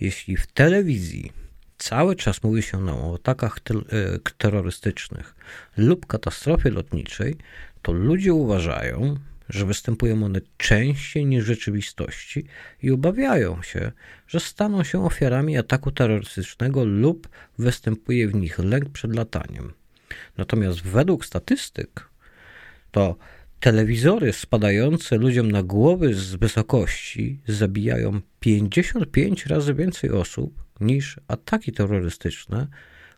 jeśli 0.00 0.36
w 0.36 0.46
telewizji 0.46 1.43
cały 1.78 2.16
czas 2.16 2.42
mówi 2.42 2.62
się 2.62 2.80
nam 2.80 2.96
o 2.96 3.14
atakach 3.14 3.58
e, 3.58 4.18
terrorystycznych 4.38 5.34
lub 5.76 6.06
katastrofie 6.06 6.70
lotniczej, 6.70 7.36
to 7.82 7.92
ludzie 7.92 8.34
uważają, 8.34 9.16
że 9.48 9.66
występują 9.66 10.24
one 10.24 10.40
częściej 10.56 11.26
niż 11.26 11.44
w 11.44 11.46
rzeczywistości 11.46 12.44
i 12.82 12.90
obawiają 12.90 13.62
się, 13.62 13.92
że 14.28 14.40
staną 14.40 14.84
się 14.84 15.04
ofiarami 15.04 15.58
ataku 15.58 15.90
terrorystycznego 15.90 16.84
lub 16.84 17.28
występuje 17.58 18.28
w 18.28 18.34
nich 18.34 18.58
lęk 18.58 18.88
przed 18.88 19.16
lataniem. 19.16 19.72
Natomiast 20.36 20.82
według 20.82 21.26
statystyk 21.26 22.08
to 22.90 23.16
telewizory 23.64 24.32
spadające 24.32 25.16
ludziom 25.16 25.52
na 25.52 25.62
głowy 25.62 26.14
z 26.14 26.34
wysokości 26.34 27.40
zabijają 27.48 28.20
55 28.40 29.46
razy 29.46 29.74
więcej 29.74 30.10
osób 30.10 30.64
niż 30.80 31.20
ataki 31.28 31.72
terrorystyczne, 31.72 32.66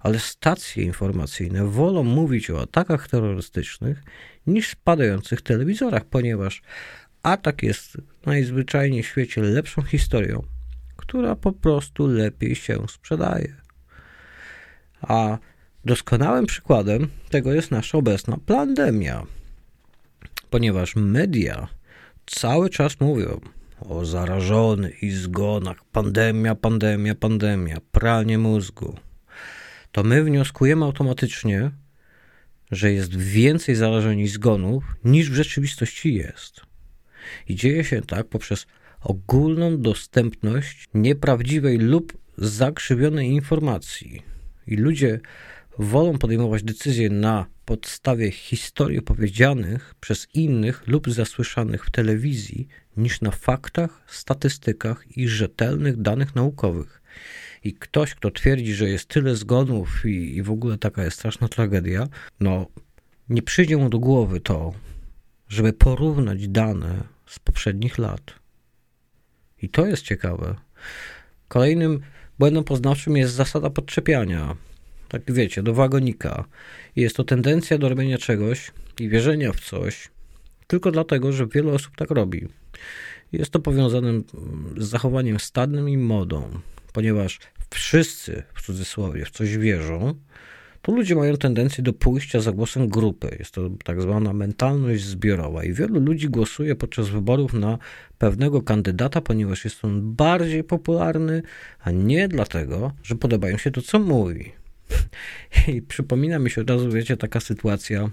ale 0.00 0.18
stacje 0.18 0.84
informacyjne 0.84 1.66
wolą 1.66 2.02
mówić 2.04 2.50
o 2.50 2.60
atakach 2.60 3.08
terrorystycznych 3.08 4.02
niż 4.46 4.68
spadających 4.68 5.42
telewizorach, 5.42 6.04
ponieważ 6.04 6.62
atak 7.22 7.62
jest 7.62 7.96
najzwyczajniej 8.26 9.02
w 9.02 9.06
świecie 9.06 9.42
lepszą 9.42 9.82
historią, 9.82 10.42
która 10.96 11.36
po 11.36 11.52
prostu 11.52 12.06
lepiej 12.06 12.54
się 12.54 12.88
sprzedaje. 12.88 13.54
A 15.00 15.38
doskonałym 15.84 16.46
przykładem 16.46 17.08
tego 17.30 17.52
jest 17.52 17.70
nasza 17.70 17.98
obecna 17.98 18.36
pandemia, 18.46 19.26
ponieważ 20.50 20.96
media 20.96 21.68
cały 22.26 22.70
czas 22.70 23.00
mówią 23.00 23.40
o 23.80 24.04
zarażonych 24.04 25.02
i 25.02 25.10
zgonach, 25.10 25.84
pandemia, 25.92 26.54
pandemia, 26.54 27.14
pandemia, 27.14 27.76
pranie 27.92 28.38
mózgu, 28.38 28.96
to 29.92 30.02
my 30.02 30.24
wnioskujemy 30.24 30.84
automatycznie, 30.84 31.70
że 32.70 32.92
jest 32.92 33.16
więcej 33.16 33.74
zarażeń 33.74 34.20
i 34.20 34.28
zgonów 34.28 34.84
niż 35.04 35.30
w 35.30 35.34
rzeczywistości 35.34 36.14
jest. 36.14 36.60
I 37.48 37.54
dzieje 37.54 37.84
się 37.84 38.02
tak 38.02 38.26
poprzez 38.26 38.66
ogólną 39.00 39.80
dostępność 39.80 40.88
nieprawdziwej 40.94 41.78
lub 41.78 42.18
zakrzywionej 42.38 43.28
informacji. 43.28 44.22
I 44.66 44.76
ludzie 44.76 45.20
wolą 45.78 46.18
podejmować 46.18 46.62
decyzje 46.62 47.10
na 47.10 47.46
podstawie 47.64 48.30
historii 48.30 48.98
opowiedzianych 48.98 49.94
przez 50.00 50.28
innych 50.34 50.86
lub 50.86 51.10
zasłyszanych 51.10 51.84
w 51.84 51.90
telewizji, 51.90 52.68
niż 52.96 53.20
na 53.20 53.30
faktach, 53.30 54.02
statystykach 54.06 55.16
i 55.16 55.28
rzetelnych 55.28 56.02
danych 56.02 56.34
naukowych. 56.34 57.02
I 57.64 57.74
ktoś, 57.74 58.14
kto 58.14 58.30
twierdzi, 58.30 58.74
że 58.74 58.88
jest 58.88 59.08
tyle 59.08 59.36
zgonów 59.36 60.06
i, 60.06 60.36
i 60.36 60.42
w 60.42 60.50
ogóle 60.50 60.78
taka 60.78 61.04
jest 61.04 61.16
straszna 61.16 61.48
tragedia, 61.48 62.08
no 62.40 62.66
nie 63.28 63.42
przyjdzie 63.42 63.76
mu 63.76 63.88
do 63.88 63.98
głowy 63.98 64.40
to, 64.40 64.74
żeby 65.48 65.72
porównać 65.72 66.48
dane 66.48 67.04
z 67.26 67.38
poprzednich 67.38 67.98
lat. 67.98 68.34
I 69.62 69.68
to 69.68 69.86
jest 69.86 70.02
ciekawe. 70.02 70.54
Kolejnym 71.48 72.00
błędem 72.38 72.64
poznawczym 72.64 73.16
jest 73.16 73.34
zasada 73.34 73.70
podczepiania. 73.70 74.56
Tak 75.08 75.32
wiecie, 75.32 75.62
do 75.62 75.74
wagonika. 75.74 76.44
Jest 76.96 77.16
to 77.16 77.24
tendencja 77.24 77.78
do 77.78 77.88
robienia 77.88 78.18
czegoś 78.18 78.70
i 79.00 79.08
wierzenia 79.08 79.52
w 79.52 79.60
coś 79.60 80.10
tylko 80.66 80.90
dlatego, 80.90 81.32
że 81.32 81.46
wiele 81.46 81.72
osób 81.72 81.96
tak 81.96 82.10
robi. 82.10 82.48
Jest 83.32 83.50
to 83.50 83.60
powiązane 83.60 84.20
z 84.76 84.84
zachowaniem 84.84 85.40
stadnym 85.40 85.88
i 85.88 85.96
modą, 85.96 86.48
ponieważ 86.92 87.38
wszyscy 87.70 88.42
w 88.54 88.62
cudzysłowie 88.62 89.24
w 89.24 89.30
coś 89.30 89.56
wierzą, 89.56 90.14
to 90.82 90.92
ludzie 90.92 91.14
mają 91.14 91.36
tendencję 91.36 91.84
do 91.84 91.92
pójścia 91.92 92.40
za 92.40 92.52
głosem 92.52 92.88
grupy. 92.88 93.36
Jest 93.38 93.50
to 93.50 93.70
tak 93.84 94.02
zwana 94.02 94.32
mentalność 94.32 95.04
zbiorowa 95.04 95.64
i 95.64 95.72
wielu 95.72 96.00
ludzi 96.00 96.28
głosuje 96.28 96.76
podczas 96.76 97.08
wyborów 97.08 97.52
na 97.52 97.78
pewnego 98.18 98.62
kandydata, 98.62 99.20
ponieważ 99.20 99.64
jest 99.64 99.84
on 99.84 100.14
bardziej 100.14 100.64
popularny, 100.64 101.42
a 101.80 101.90
nie 101.90 102.28
dlatego, 102.28 102.92
że 103.02 103.14
podobają 103.14 103.58
się 103.58 103.70
to, 103.70 103.82
co 103.82 103.98
mówi. 103.98 104.52
I 105.74 105.82
przypomina 105.82 106.38
mi 106.38 106.50
się 106.50 106.60
od 106.60 106.70
razu, 106.70 106.90
wiecie, 106.90 107.16
taka 107.16 107.40
sytuacja. 107.40 108.10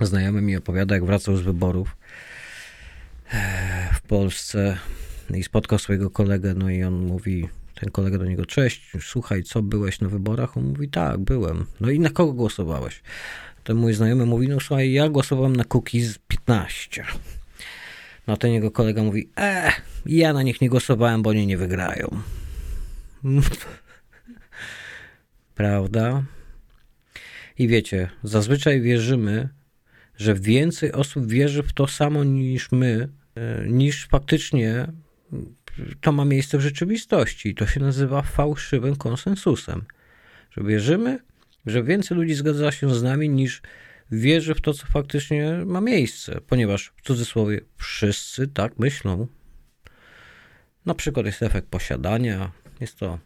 Znajomy 0.00 0.42
mi 0.42 0.56
opowiada, 0.56 0.94
jak 0.94 1.04
wracał 1.04 1.36
z 1.36 1.40
wyborów 1.40 1.96
e, 3.32 3.90
w 3.94 4.00
Polsce 4.00 4.78
i 5.34 5.42
spotkał 5.42 5.78
swojego 5.78 6.10
kolegę, 6.10 6.54
no 6.54 6.70
i 6.70 6.84
on 6.84 6.94
mówi, 6.94 7.48
ten 7.74 7.90
kolega 7.90 8.18
do 8.18 8.24
niego, 8.24 8.46
cześć, 8.46 8.92
słuchaj, 9.00 9.42
co, 9.42 9.62
byłeś 9.62 10.00
na 10.00 10.08
wyborach? 10.08 10.56
On 10.56 10.64
mówi, 10.64 10.88
tak, 10.88 11.18
byłem. 11.18 11.66
No 11.80 11.90
i 11.90 12.00
na 12.00 12.10
kogo 12.10 12.32
głosowałeś? 12.32 13.02
Ten 13.64 13.76
mój 13.76 13.94
znajomy 13.94 14.26
mówi, 14.26 14.48
no 14.48 14.60
słuchaj, 14.60 14.92
ja 14.92 15.08
głosowałem 15.08 15.56
na 15.56 15.64
Cookies 15.64 16.18
15. 16.28 17.04
No 18.26 18.36
ten 18.36 18.52
jego 18.52 18.70
kolega 18.70 19.02
mówi, 19.02 19.28
e, 19.36 19.72
ja 20.06 20.32
na 20.32 20.42
nich 20.42 20.60
nie 20.60 20.68
głosowałem, 20.68 21.22
bo 21.22 21.30
oni 21.30 21.46
nie 21.46 21.56
wygrają. 21.56 22.08
Prawda? 25.56 26.22
I 27.58 27.68
wiecie, 27.68 28.08
zazwyczaj 28.22 28.80
wierzymy, 28.80 29.48
że 30.16 30.34
więcej 30.34 30.92
osób 30.92 31.26
wierzy 31.26 31.62
w 31.62 31.72
to 31.72 31.86
samo 31.86 32.24
niż 32.24 32.72
my, 32.72 33.08
e, 33.34 33.68
niż 33.68 34.06
faktycznie 34.06 34.86
to 36.00 36.12
ma 36.12 36.24
miejsce 36.24 36.58
w 36.58 36.60
rzeczywistości. 36.60 37.54
To 37.54 37.66
się 37.66 37.80
nazywa 37.80 38.22
fałszywym 38.22 38.96
konsensusem. 38.96 39.84
Że 40.50 40.64
wierzymy, 40.64 41.18
że 41.66 41.82
więcej 41.82 42.16
ludzi 42.16 42.34
zgadza 42.34 42.72
się 42.72 42.94
z 42.94 43.02
nami 43.02 43.28
niż 43.28 43.62
wierzy 44.10 44.54
w 44.54 44.60
to, 44.60 44.74
co 44.74 44.86
faktycznie 44.86 45.62
ma 45.66 45.80
miejsce, 45.80 46.40
ponieważ 46.46 46.92
w 46.96 47.02
cudzysłowie 47.02 47.60
wszyscy 47.76 48.48
tak 48.48 48.78
myślą. 48.78 49.26
Na 50.86 50.94
przykład 50.94 51.26
jest 51.26 51.42
efekt 51.42 51.68
posiadania, 51.68 52.50
jest 52.80 52.98
to 52.98 53.18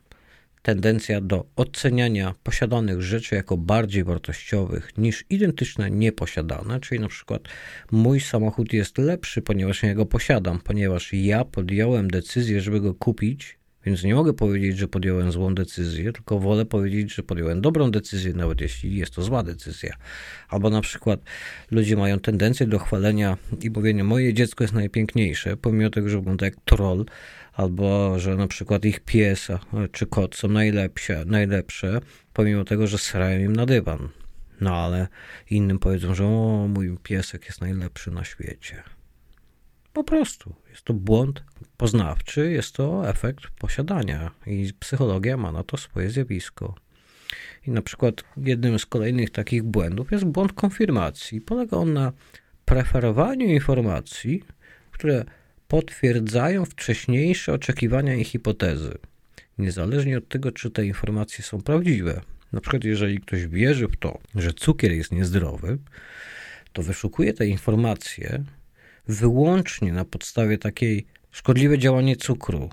tendencja 0.63 1.21
do 1.21 1.47
oceniania 1.57 2.35
posiadanych 2.43 3.03
rzeczy 3.03 3.35
jako 3.35 3.57
bardziej 3.57 4.05
wartościowych 4.05 4.99
niż 4.99 5.25
identyczne 5.31 5.91
nieposiadane, 5.91 6.81
czyli 6.81 7.01
na 7.01 7.09
przykład 7.09 7.43
mój 7.91 8.21
samochód 8.21 8.73
jest 8.73 8.99
lepszy, 8.99 9.43
ponieważ 9.43 9.83
ja 9.83 9.95
go 9.95 10.07
posiadam, 10.07 10.59
ponieważ 10.59 11.13
ja 11.13 11.45
podjąłem 11.45 12.11
decyzję, 12.11 12.61
żeby 12.61 12.81
go 12.81 12.95
kupić, 12.95 13.61
więc 13.87 14.05
nie 14.05 14.15
mogę 14.15 14.33
powiedzieć, 14.33 14.79
że 14.79 14.89
podjąłem 14.89 15.33
złą 15.33 15.55
decyzję, 15.55 16.13
tylko 16.13 16.39
wolę 16.39 16.67
powiedzieć, 16.67 17.15
że 17.15 17.23
podjąłem 17.23 17.61
dobrą 17.61 17.91
decyzję, 17.91 18.35
nawet 18.35 18.61
jeśli 18.61 18.97
jest 18.97 19.15
to 19.15 19.23
zła 19.23 19.43
decyzja. 19.43 19.95
Albo 20.49 20.71
na 20.71 20.81
przykład 20.81 21.21
ludzie 21.71 21.97
mają 21.97 22.19
tendencję 22.19 22.67
do 22.67 22.79
chwalenia 22.79 23.37
i 23.63 23.71
mówienia, 23.71 24.05
moje 24.05 24.35
dziecko 24.35 24.65
jest 24.65 24.75
najpiękniejsze, 24.75 25.57
pomimo 25.57 25.91
tego, 25.91 26.09
że 26.09 26.17
wygląda 26.17 26.47
jak 26.47 26.57
troll, 26.65 27.05
albo 27.61 28.19
że 28.19 28.37
na 28.37 28.47
przykład 28.47 28.85
ich 28.85 29.01
pies 29.01 29.49
czy 29.93 30.07
kot 30.07 30.37
są 30.37 30.49
najlepsze, 30.49 31.25
najlepsze, 31.25 32.01
pomimo 32.33 32.65
tego, 32.65 32.87
że 32.87 32.99
srają 32.99 33.41
im 33.41 33.57
na 33.57 33.67
dywan. 33.67 34.09
No 34.61 34.77
ale 34.77 35.09
innym 35.51 35.79
powiedzą, 35.79 36.15
że 36.15 36.25
o, 36.25 36.69
mój 36.69 36.99
piesek 37.03 37.47
jest 37.47 37.61
najlepszy 37.61 38.11
na 38.11 38.25
świecie. 38.25 38.83
Po 39.93 40.05
prostu 40.05 40.55
jest 40.71 40.83
to 40.83 40.95
błąd 40.95 41.45
poznawczy, 41.77 42.51
jest 42.51 42.75
to 42.75 43.09
efekt 43.09 43.47
posiadania 43.59 44.31
i 44.47 44.73
psychologia 44.79 45.37
ma 45.37 45.53
na 45.53 45.63
to 45.63 45.77
swoje 45.77 46.11
zjawisko. 46.11 46.75
I 47.67 47.71
na 47.71 47.83
przykład 47.83 48.15
jednym 48.37 48.79
z 48.79 48.87
kolejnych 48.87 49.31
takich 49.31 49.63
błędów 49.63 50.13
jest 50.13 50.25
błąd 50.25 50.53
konfirmacji. 50.53 51.41
Polega 51.41 51.77
on 51.77 51.93
na 51.93 52.13
preferowaniu 52.65 53.47
informacji, 53.47 54.45
które 54.91 55.25
potwierdzają 55.71 56.65
wcześniejsze 56.65 57.53
oczekiwania 57.53 58.15
i 58.15 58.25
hipotezy, 58.25 58.99
niezależnie 59.59 60.19
od 60.19 60.29
tego, 60.29 60.53
czy 60.53 60.71
te 60.71 60.87
informacje 60.87 61.45
są 61.45 61.63
prawdziwe. 61.63 62.21
Na 62.53 62.61
przykład, 62.61 62.85
jeżeli 62.85 63.21
ktoś 63.21 63.47
wierzy 63.47 63.89
w 63.89 63.97
to, 63.97 64.19
że 64.35 64.53
cukier 64.53 64.93
jest 64.93 65.13
niezdrowy, 65.13 65.79
to 66.73 66.83
wyszukuje 66.83 67.33
te 67.33 67.47
informacje 67.47 68.45
wyłącznie 69.09 69.93
na 69.93 70.05
podstawie 70.05 70.59
takiej 70.59 71.07
szkodliwe 71.31 71.79
działanie 71.79 72.17
cukru 72.17 72.71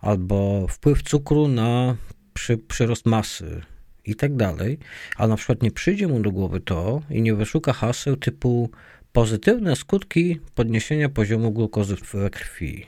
albo 0.00 0.66
wpływ 0.68 1.02
cukru 1.02 1.48
na 1.48 1.96
przy, 2.34 2.58
przyrost 2.58 3.06
masy 3.06 3.62
i 4.04 4.14
tak 4.14 4.36
dalej, 4.36 4.78
a 5.16 5.26
na 5.26 5.36
przykład 5.36 5.62
nie 5.62 5.70
przyjdzie 5.70 6.08
mu 6.08 6.20
do 6.20 6.30
głowy 6.30 6.60
to 6.60 7.02
i 7.10 7.22
nie 7.22 7.34
wyszuka 7.34 7.72
haseł 7.72 8.16
typu 8.16 8.70
pozytywne 9.12 9.76
skutki 9.76 10.40
podniesienia 10.54 11.08
poziomu 11.08 11.52
glukozy 11.52 11.96
we 12.12 12.30
krwi. 12.30 12.86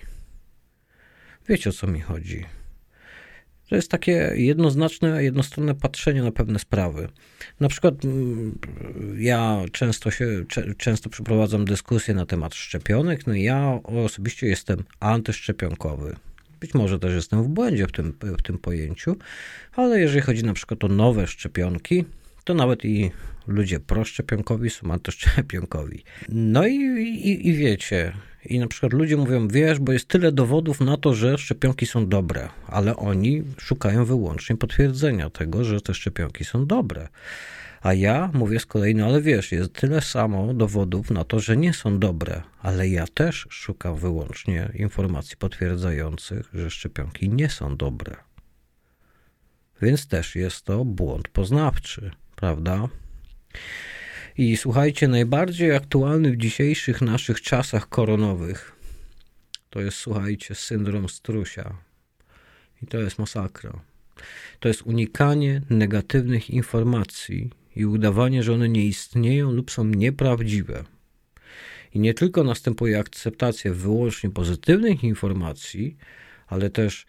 Wiecie 1.48 1.70
o 1.70 1.72
co 1.72 1.86
mi 1.86 2.00
chodzi. 2.00 2.44
To 3.68 3.76
jest 3.76 3.90
takie 3.90 4.32
jednoznaczne, 4.34 5.24
jednostronne 5.24 5.74
patrzenie 5.74 6.22
na 6.22 6.32
pewne 6.32 6.58
sprawy. 6.58 7.08
Na 7.60 7.68
przykład 7.68 8.04
mm, 8.04 8.58
ja 9.18 9.62
często 9.72 10.10
się, 10.10 10.26
często 10.78 11.10
przeprowadzam 11.10 11.64
dyskusje 11.64 12.14
na 12.14 12.26
temat 12.26 12.54
szczepionek, 12.54 13.26
no 13.26 13.34
i 13.34 13.42
ja 13.42 13.80
osobiście 14.04 14.46
jestem 14.46 14.84
antyszczepionkowy. 15.00 16.16
Być 16.60 16.74
może 16.74 16.98
też 16.98 17.14
jestem 17.14 17.42
w 17.42 17.48
błędzie 17.48 17.86
w 17.86 17.92
tym, 17.92 18.18
w 18.38 18.42
tym 18.42 18.58
pojęciu, 18.58 19.16
ale 19.72 20.00
jeżeli 20.00 20.20
chodzi 20.20 20.44
na 20.44 20.52
przykład 20.52 20.84
o 20.84 20.88
nowe 20.88 21.26
szczepionki, 21.26 22.04
to 22.44 22.54
nawet 22.54 22.84
i 22.84 23.10
ludzie 23.46 23.80
proszczepionkowi 23.80 24.70
są 24.70 24.92
antyszczepionkowi. 24.92 26.04
No 26.28 26.66
i, 26.66 26.74
i, 26.74 27.48
i 27.48 27.54
wiecie, 27.54 28.12
i 28.44 28.58
na 28.58 28.66
przykład 28.66 28.92
ludzie 28.92 29.16
mówią, 29.16 29.48
wiesz, 29.48 29.78
bo 29.78 29.92
jest 29.92 30.08
tyle 30.08 30.32
dowodów 30.32 30.80
na 30.80 30.96
to, 30.96 31.14
że 31.14 31.38
szczepionki 31.38 31.86
są 31.86 32.08
dobre, 32.08 32.48
ale 32.66 32.96
oni 32.96 33.42
szukają 33.58 34.04
wyłącznie 34.04 34.56
potwierdzenia 34.56 35.30
tego, 35.30 35.64
że 35.64 35.80
te 35.80 35.94
szczepionki 35.94 36.44
są 36.44 36.66
dobre. 36.66 37.08
A 37.82 37.94
ja 37.94 38.30
mówię 38.34 38.60
z 38.60 38.66
kolei, 38.66 38.94
no 38.94 39.06
ale 39.06 39.22
wiesz, 39.22 39.52
jest 39.52 39.72
tyle 39.72 40.00
samo 40.00 40.54
dowodów 40.54 41.10
na 41.10 41.24
to, 41.24 41.40
że 41.40 41.56
nie 41.56 41.72
są 41.74 41.98
dobre, 41.98 42.42
ale 42.60 42.88
ja 42.88 43.06
też 43.06 43.46
szukam 43.50 43.96
wyłącznie 43.96 44.72
informacji 44.74 45.36
potwierdzających, 45.36 46.50
że 46.54 46.70
szczepionki 46.70 47.28
nie 47.28 47.48
są 47.48 47.76
dobre. 47.76 48.16
Więc 49.82 50.06
też 50.06 50.36
jest 50.36 50.64
to 50.64 50.84
błąd 50.84 51.28
poznawczy, 51.28 52.10
prawda? 52.36 52.88
I 54.38 54.56
słuchajcie, 54.56 55.08
najbardziej 55.08 55.76
aktualny 55.76 56.30
w 56.30 56.36
dzisiejszych 56.36 57.00
naszych 57.00 57.40
czasach 57.40 57.88
koronowych 57.88 58.82
to 59.72 59.80
jest, 59.80 59.96
słuchajcie, 59.96 60.54
syndrom 60.54 61.08
strusia. 61.08 61.76
I 62.82 62.86
to 62.86 62.98
jest 62.98 63.18
masakra. 63.18 63.80
To 64.60 64.68
jest 64.68 64.82
unikanie 64.82 65.60
negatywnych 65.70 66.50
informacji 66.50 67.50
i 67.76 67.86
udawanie, 67.86 68.42
że 68.42 68.52
one 68.52 68.68
nie 68.68 68.86
istnieją 68.86 69.52
lub 69.52 69.70
są 69.70 69.84
nieprawdziwe. 69.84 70.84
I 71.94 72.00
nie 72.00 72.14
tylko 72.14 72.44
następuje 72.44 72.98
akceptacja 72.98 73.72
wyłącznie 73.74 74.30
pozytywnych 74.30 75.04
informacji, 75.04 75.96
ale 76.46 76.70
też 76.70 77.06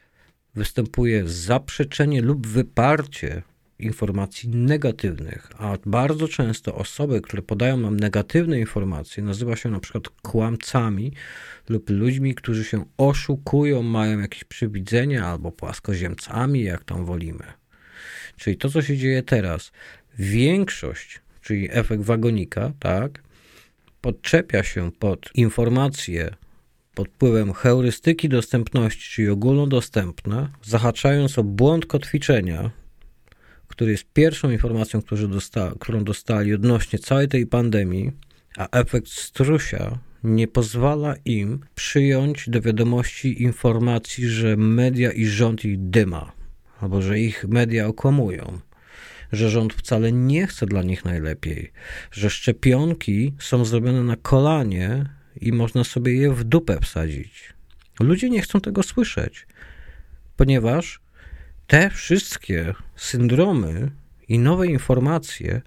występuje 0.56 1.28
zaprzeczenie 1.28 2.22
lub 2.22 2.48
wyparcie 2.48 3.44
informacji 3.84 4.50
negatywnych, 4.50 5.50
a 5.58 5.78
bardzo 5.86 6.28
często 6.28 6.76
osoby, 6.76 7.22
które 7.22 7.42
podają 7.42 7.78
nam 7.78 8.00
negatywne 8.00 8.60
informacje, 8.60 9.24
nazywa 9.24 9.56
się 9.56 9.70
na 9.70 9.80
przykład 9.80 10.10
kłamcami 10.10 11.14
lub 11.70 11.90
ludźmi, 11.90 12.36
którzy 12.36 12.64
się 12.64 12.86
oszukują, 12.98 13.82
mają 13.82 14.20
jakieś 14.20 14.44
przywidzenia 14.44 15.26
albo 15.26 15.52
płaskoziemcami, 15.52 16.64
jak 16.64 16.84
tam 16.84 17.06
wolimy. 17.06 17.44
Czyli 18.38 18.58
to, 18.58 18.70
co 18.70 18.82
się 18.82 18.98
dzieje 18.98 19.24
teraz, 19.24 19.72
większość, 20.20 21.22
czyli 21.42 21.68
efekt 21.72 22.04
wagonika, 22.04 22.72
tak, 22.80 23.24
podczepia 24.02 24.64
się 24.64 24.92
pod 24.92 25.30
informacje 25.36 26.36
pod 26.96 27.08
wpływem 27.08 27.54
heurystyki 27.54 28.30
dostępności, 28.30 29.16
czyli 29.16 29.30
ogólnodostępne, 29.30 30.50
zahaczając 30.64 31.40
o 31.40 31.44
błąd 31.44 31.86
kotwiczenia, 31.86 32.72
który 33.74 33.92
jest 33.92 34.06
pierwszą 34.14 34.52
informacją, 34.52 35.02
którą 35.80 36.04
dostali 36.04 36.54
odnośnie 36.54 37.00
całej 37.00 37.28
tej 37.28 37.48
pandemii, 37.48 38.12
a 38.58 38.68
efekt 38.80 39.08
strusia 39.08 40.00
nie 40.24 40.48
pozwala 40.48 41.16
im 41.26 41.60
przyjąć 41.76 42.50
do 42.50 42.62
wiadomości 42.62 43.44
informacji, 43.44 44.28
że 44.28 44.58
media 44.58 45.12
i 45.12 45.26
rząd 45.26 45.66
ich 45.66 45.90
dyma, 45.90 46.32
albo 46.82 47.02
że 47.02 47.20
ich 47.20 47.46
media 47.48 47.88
okłamują, 47.88 48.60
że 49.32 49.50
rząd 49.50 49.74
wcale 49.74 50.12
nie 50.12 50.48
chce 50.48 50.66
dla 50.66 50.84
nich 50.84 51.06
najlepiej, 51.06 51.72
że 52.12 52.30
szczepionki 52.30 53.34
są 53.40 53.66
zrobione 53.66 54.04
na 54.04 54.16
kolanie 54.16 55.06
i 55.42 55.52
można 55.52 55.84
sobie 55.84 56.14
je 56.14 56.34
w 56.34 56.44
dupę 56.44 56.78
wsadzić. 56.82 57.54
Ludzie 58.00 58.30
nie 58.30 58.42
chcą 58.42 58.62
tego 58.62 58.84
słyszeć, 58.84 59.48
ponieważ 60.38 61.04
te 61.68 61.90
wszystkie 61.90 62.74
syndromy 62.96 63.92
i 64.28 64.40
nowe 64.40 64.68
informacje 64.68 65.62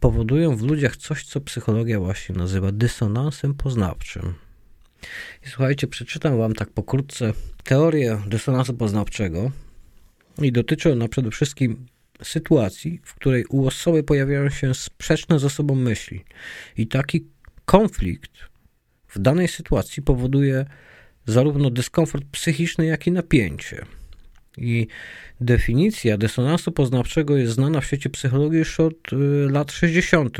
powodują 0.00 0.56
w 0.56 0.62
ludziach 0.62 0.96
coś, 0.96 1.24
co 1.24 1.40
psychologia 1.40 2.00
właśnie 2.00 2.34
nazywa 2.34 2.72
dysonansem 2.72 3.54
poznawczym. 3.54 4.34
I 5.46 5.48
słuchajcie, 5.48 5.86
przeczytam 5.86 6.38
wam 6.38 6.54
tak 6.54 6.70
pokrótce 6.70 7.32
teorię 7.64 8.20
dysonansu 8.26 8.74
poznawczego 8.74 9.50
i 10.38 10.52
dotyczy 10.52 10.92
ona 10.92 11.08
przede 11.08 11.30
wszystkim 11.30 11.86
sytuacji, 12.22 13.00
w 13.04 13.14
której 13.14 13.44
u 13.48 13.66
osoby 13.66 14.02
pojawiają 14.02 14.50
się 14.50 14.74
sprzeczne 14.74 15.38
ze 15.38 15.50
sobą 15.50 15.74
myśli. 15.74 16.24
I 16.76 16.86
taki 16.86 17.26
konflikt 17.64 18.32
w 19.08 19.18
danej 19.18 19.48
sytuacji 19.48 20.02
powoduje 20.02 20.66
zarówno 21.26 21.70
dyskomfort 21.70 22.24
psychiczny, 22.32 22.86
jak 22.86 23.06
i 23.06 23.12
napięcie. 23.12 23.86
I 24.58 24.86
definicja 25.40 26.18
dysonansu 26.18 26.72
poznawczego 26.72 27.36
jest 27.36 27.52
znana 27.52 27.80
w 27.80 27.86
świecie 27.86 28.10
psychologii 28.10 28.58
już 28.58 28.80
od 28.80 29.12
y, 29.12 29.16
lat 29.50 29.72
60. 29.72 30.38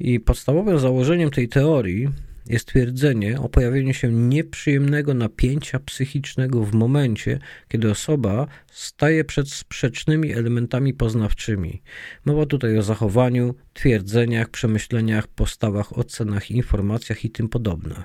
I 0.00 0.20
podstawowym 0.20 0.78
założeniem 0.78 1.30
tej 1.30 1.48
teorii 1.48 2.08
jest 2.46 2.66
twierdzenie 2.66 3.40
o 3.40 3.48
pojawieniu 3.48 3.94
się 3.94 4.12
nieprzyjemnego 4.12 5.14
napięcia 5.14 5.78
psychicznego 5.78 6.64
w 6.64 6.74
momencie, 6.74 7.38
kiedy 7.68 7.90
osoba 7.90 8.46
staje 8.72 9.24
przed 9.24 9.50
sprzecznymi 9.50 10.32
elementami 10.32 10.94
poznawczymi. 10.94 11.82
Mowa 12.24 12.46
tutaj 12.46 12.78
o 12.78 12.82
zachowaniu, 12.82 13.54
twierdzeniach, 13.72 14.48
przemyśleniach, 14.48 15.26
postawach, 15.26 15.98
ocenach, 15.98 16.50
informacjach 16.50 17.24
i 17.24 17.30
tym 17.30 17.48
podobne. 17.48 18.02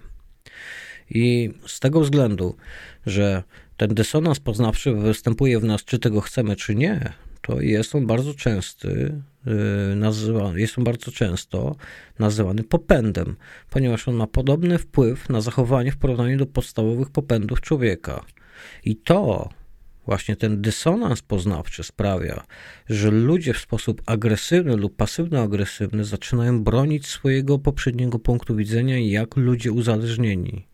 I 1.09 1.49
z 1.67 1.79
tego 1.79 2.01
względu, 2.01 2.55
że 3.05 3.43
ten 3.77 3.93
dysonans 3.93 4.39
poznawczy 4.39 4.93
występuje 4.93 5.59
w 5.59 5.63
nas, 5.63 5.83
czy 5.83 5.99
tego 5.99 6.21
chcemy, 6.21 6.55
czy 6.55 6.75
nie, 6.75 7.13
to 7.41 7.61
jest 7.61 7.95
on 7.95 8.07
bardzo 8.07 8.33
częsty, 8.33 9.21
y, 10.55 10.59
jest 10.59 10.77
on 10.77 10.83
bardzo 10.83 11.11
często 11.11 11.75
nazywany 12.19 12.63
popędem, 12.63 13.35
ponieważ 13.69 14.07
on 14.07 14.15
ma 14.15 14.27
podobny 14.27 14.77
wpływ 14.77 15.29
na 15.29 15.41
zachowanie 15.41 15.91
w 15.91 15.97
porównaniu 15.97 16.37
do 16.37 16.45
podstawowych 16.45 17.09
popędów 17.09 17.61
człowieka. 17.61 18.25
I 18.83 18.95
to 18.95 19.49
właśnie 20.05 20.35
ten 20.35 20.61
dysonans 20.61 21.21
poznawczy 21.21 21.83
sprawia, 21.83 22.43
że 22.89 23.11
ludzie 23.11 23.53
w 23.53 23.57
sposób 23.57 24.01
agresywny 24.05 24.75
lub 24.77 24.95
pasywno-agresywny 24.95 26.03
zaczynają 26.03 26.63
bronić 26.63 27.07
swojego 27.07 27.59
poprzedniego 27.59 28.19
punktu 28.19 28.55
widzenia 28.55 28.99
jak 28.99 29.35
ludzie 29.35 29.71
uzależnieni. 29.71 30.67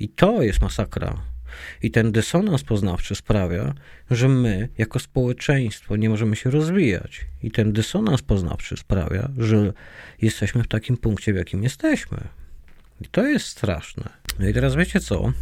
I 0.00 0.08
to 0.08 0.42
jest 0.42 0.60
masakra 0.60 1.33
i 1.82 1.90
ten 1.90 2.12
dysonans 2.12 2.62
poznawczy 2.62 3.14
sprawia, 3.14 3.74
że 4.10 4.28
my, 4.28 4.68
jako 4.78 4.98
społeczeństwo, 4.98 5.96
nie 5.96 6.08
możemy 6.08 6.36
się 6.36 6.50
rozwijać. 6.50 7.20
I 7.42 7.50
ten 7.50 7.72
dysonans 7.72 8.22
poznawczy 8.22 8.76
sprawia, 8.76 9.30
że 9.38 9.72
jesteśmy 10.22 10.62
w 10.62 10.68
takim 10.68 10.96
punkcie, 10.96 11.32
w 11.32 11.36
jakim 11.36 11.62
jesteśmy. 11.62 12.18
I 13.00 13.04
to 13.08 13.26
jest 13.26 13.46
straszne. 13.46 14.08
No 14.38 14.48
i 14.48 14.54
teraz 14.54 14.74
wiecie 14.74 15.00
co? 15.00 15.32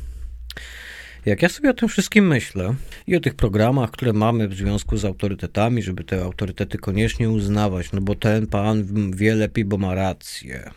Jak 1.27 1.43
ja 1.43 1.49
sobie 1.49 1.71
o 1.71 1.75
tym 1.75 1.89
wszystkim 1.89 2.27
myślę 2.27 2.75
i 3.07 3.17
o 3.17 3.21
tych 3.21 3.35
programach, 3.35 3.91
które 3.91 4.13
mamy 4.13 4.49
w 4.49 4.55
związku 4.55 4.97
z 4.97 5.05
autorytetami, 5.05 5.83
żeby 5.83 6.05
te 6.05 6.25
autorytety 6.25 6.79
koniecznie 6.79 7.31
uznawać, 7.31 7.93
no 7.93 8.01
bo 8.01 8.15
ten 8.15 8.47
pan 8.47 8.85
wie 9.17 9.35
lepiej, 9.35 9.65
bo 9.65 9.79
ma 9.79 9.95
rację 9.95 10.71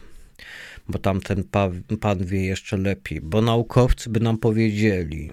bo 0.87 0.99
tamten 0.99 1.43
pan, 1.43 1.83
pan 1.99 2.25
wie 2.25 2.45
jeszcze 2.45 2.77
lepiej, 2.77 3.21
bo 3.21 3.41
naukowcy 3.41 4.09
by 4.09 4.19
nam 4.19 4.37
powiedzieli, 4.37 5.31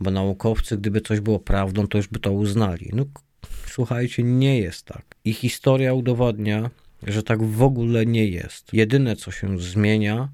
bo 0.00 0.10
naukowcy, 0.10 0.78
gdyby 0.78 1.00
coś 1.00 1.20
było 1.20 1.38
prawdą, 1.38 1.86
to 1.86 1.98
już 1.98 2.08
by 2.08 2.18
to 2.18 2.32
uznali. 2.32 2.90
No, 2.92 3.04
słuchajcie, 3.66 4.22
nie 4.22 4.58
jest 4.58 4.86
tak. 4.86 5.04
I 5.24 5.32
historia 5.32 5.94
udowodnia, 5.94 6.70
że 7.02 7.22
tak 7.22 7.42
w 7.42 7.62
ogóle 7.62 8.06
nie 8.06 8.26
jest. 8.26 8.74
Jedyne, 8.74 9.16
co 9.16 9.30
się 9.30 9.58
zmienia, 9.58 10.28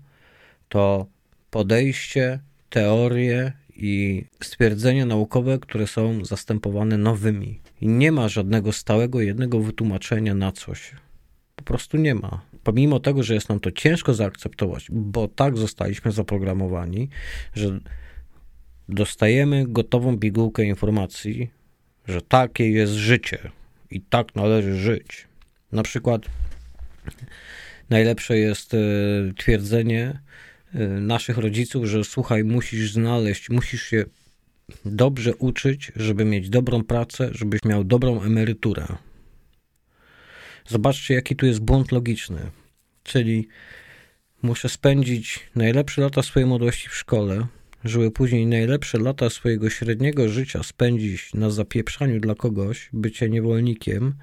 to 0.69 1.07
podejście, 1.51 2.41
teorie 2.71 3.53
i 3.77 4.25
stwierdzenia 4.43 5.07
naukowe, 5.07 5.59
które 5.59 5.87
są 5.87 6.25
zastępowane 6.25 6.99
nowymi. 6.99 7.61
I 7.81 7.89
nie 7.89 8.13
ma 8.13 8.29
żadnego 8.29 8.73
stałego, 8.73 9.21
jednego 9.21 9.61
wytłumaczenia 9.61 10.35
na 10.35 10.53
coś. 10.53 10.93
Po 11.57 11.65
prostu 11.65 11.97
nie 11.97 12.15
ma. 12.15 12.41
Pomimo 12.69 13.01
tego, 13.01 13.23
że 13.23 13.35
jest 13.35 13.49
nam 13.49 13.61
to 13.61 13.73
ciężko 13.73 14.15
zaakceptować, 14.15 14.87
bo 14.91 15.29
tak 15.29 15.57
zostaliśmy 15.57 16.13
zaprogramowani, 16.13 17.09
że 17.55 17.81
dostajemy 18.89 19.65
gotową 19.69 20.19
pigułkę 20.19 20.65
informacji, 20.65 21.51
że 22.09 22.21
takie 22.21 22.71
jest 22.71 22.93
życie 22.93 23.39
i 23.91 24.01
tak 24.01 24.35
należy 24.35 24.77
żyć. 24.77 25.27
Na 25.73 25.83
przykład 25.83 26.23
najlepsze 27.91 28.39
jest 28.39 28.75
e, 28.75 28.79
twierdzenie 29.37 30.21
e, 30.75 30.87
naszych 30.89 31.39
rodziców, 31.39 31.85
że 31.87 32.05
słuchaj, 32.05 32.45
musisz 32.45 32.93
znaleźć, 32.93 33.51
musisz 33.51 33.83
się 33.83 34.05
dobrze 34.85 35.35
uczyć, 35.35 35.93
żeby 35.97 36.25
mieć 36.25 36.51
dobrą 36.51 36.85
pracę, 36.85 37.29
żebyś 37.33 37.65
miał 37.65 37.85
dobrą 37.85 38.23
emeryturę. 38.23 38.87
Zobaczcie, 40.67 41.15
jaki 41.15 41.37
tu 41.37 41.47
jest 41.47 41.61
błąd 41.61 41.93
logiczny. 41.93 42.41
Czyli 43.09 43.49
muszę 44.43 44.69
spędzić 44.69 45.41
najlepsze 45.55 46.03
lata 46.03 46.23
swojej 46.23 46.49
młodości 46.49 46.89
w 46.89 46.95
szkole, 46.95 47.47
żeby 47.85 48.11
później 48.11 48.47
najlepsze 48.47 48.99
lata 48.99 49.31
swojego 49.31 49.71
średniego 49.71 50.29
życia 50.29 50.63
spędzić 50.63 51.35
na 51.35 51.51
zapieprzaniu 51.51 52.21
dla 52.21 52.35
kogoś, 52.35 52.89
bycie 52.93 53.29
niewolnikiem, 53.29 54.15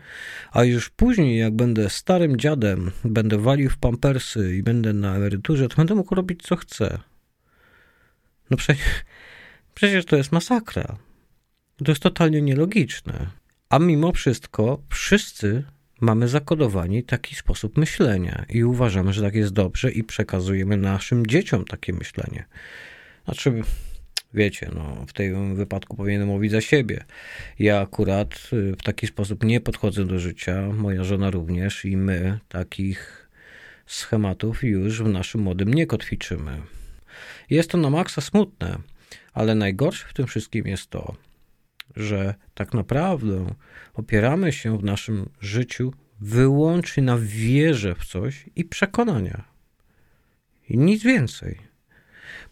a 0.51 0.63
już 0.63 0.89
później, 0.89 1.39
jak 1.39 1.55
będę 1.55 1.89
starym 1.89 2.37
dziadem, 2.37 2.91
będę 3.05 3.37
walił 3.37 3.69
w 3.69 3.77
pampersy 3.77 4.55
i 4.55 4.63
będę 4.63 4.93
na 4.93 5.15
emeryturze, 5.15 5.67
to 5.67 5.75
będę 5.75 5.95
mógł 5.95 6.15
robić 6.15 6.43
co 6.43 6.55
chcę. 6.55 6.99
No 8.49 8.57
przecież, 8.57 8.85
przecież 9.75 10.05
to 10.05 10.15
jest 10.15 10.31
masakra. 10.31 10.97
To 11.77 11.91
jest 11.91 12.01
totalnie 12.01 12.41
nielogiczne. 12.41 13.27
A 13.69 13.79
mimo 13.79 14.11
wszystko 14.11 14.81
wszyscy 14.89 15.63
mamy 16.01 16.27
zakodowani 16.27 17.03
taki 17.03 17.35
sposób 17.35 17.77
myślenia 17.77 18.45
i 18.49 18.63
uważamy, 18.63 19.13
że 19.13 19.21
tak 19.21 19.35
jest 19.35 19.53
dobrze 19.53 19.91
i 19.91 20.03
przekazujemy 20.03 20.77
naszym 20.77 21.27
dzieciom 21.27 21.65
takie 21.65 21.93
myślenie. 21.93 22.45
Znaczy, 23.25 23.61
wiecie, 24.33 24.69
no, 24.75 25.05
w 25.07 25.13
tym 25.13 25.55
wypadku 25.55 25.97
powinienem 25.97 26.27
mówić 26.27 26.51
za 26.51 26.61
siebie. 26.61 27.03
Ja 27.59 27.81
akurat 27.81 28.49
y, 28.53 28.75
w 28.79 28.83
taki 28.83 29.07
sposób 29.07 29.43
nie 29.43 29.61
podchodzę 29.61 30.05
do 30.05 30.19
życia, 30.19 30.69
moja 30.73 31.03
żona 31.03 31.29
również 31.29 31.85
i 31.85 31.97
my 31.97 32.39
takich 32.49 33.29
schematów 33.85 34.63
już 34.63 35.03
w 35.03 35.07
naszym 35.07 35.41
młodym 35.41 35.73
nie 35.73 35.87
kotwiczymy. 35.87 36.61
Jest 37.49 37.69
to 37.69 37.77
na 37.77 37.89
maksa 37.89 38.21
smutne, 38.21 38.77
ale 39.33 39.55
najgorsze 39.55 40.07
w 40.07 40.13
tym 40.13 40.27
wszystkim 40.27 40.67
jest 40.67 40.89
to, 40.89 41.15
że 41.95 42.35
tak 42.53 42.73
naprawdę 42.73 43.45
opieramy 43.93 44.51
się 44.51 44.77
w 44.77 44.83
naszym 44.83 45.29
życiu 45.39 45.93
wyłącznie 46.19 47.03
na 47.03 47.17
wierze 47.17 47.95
w 47.95 48.05
coś 48.05 48.45
i 48.55 48.65
przekonania. 48.65 49.43
I 50.69 50.77
nic 50.77 51.03
więcej. 51.03 51.57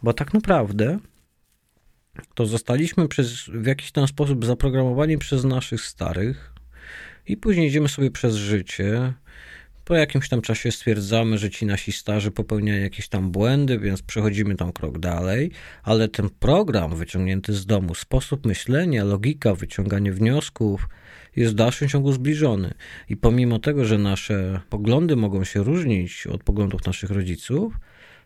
Bo 0.04 0.14
tak 0.14 0.34
naprawdę 0.34 1.00
to 2.34 2.46
zostaliśmy 2.46 3.08
przez, 3.08 3.46
w 3.48 3.66
jakiś 3.66 3.92
tam 3.92 4.08
sposób 4.08 4.46
zaprogramowani 4.46 5.18
przez 5.18 5.44
naszych 5.44 5.82
starych 5.82 6.54
i 7.26 7.38
później 7.38 7.68
idziemy 7.68 7.90
sobie 7.90 8.12
przez 8.12 8.36
życie. 8.36 9.14
Po 9.86 9.96
jakimś 9.96 10.30
tam 10.30 10.42
czasie 10.42 10.72
stwierdzamy, 10.72 11.38
że 11.38 11.50
ci 11.50 11.66
nasi 11.66 11.92
starzy 11.92 12.32
popełniają 12.32 12.82
jakieś 12.82 13.08
tam 13.08 13.32
błędy, 13.32 13.80
więc 13.80 14.02
przechodzimy 14.02 14.56
tam 14.56 14.72
krok 14.72 15.00
dalej, 15.00 15.52
ale 15.84 16.08
ten 16.08 16.30
program 16.30 16.96
wyciągnięty 16.96 17.54
z 17.54 17.66
domu, 17.66 17.96
sposób 17.96 18.46
myślenia, 18.46 19.04
logika, 19.04 19.56
wyciąganie 19.56 20.14
wniosków 20.14 20.88
jest 21.36 21.52
w 21.54 21.56
dalszym 21.56 21.90
ciągu 21.90 22.12
zbliżony. 22.12 22.74
I 23.10 23.18
pomimo 23.18 23.60
tego, 23.60 23.86
że 23.86 23.98
nasze 23.98 24.62
poglądy 24.70 25.16
mogą 25.16 25.44
się 25.44 25.64
różnić 25.64 26.28
od 26.28 26.44
poglądów 26.44 26.86
naszych 26.86 27.10
rodziców, 27.10 27.74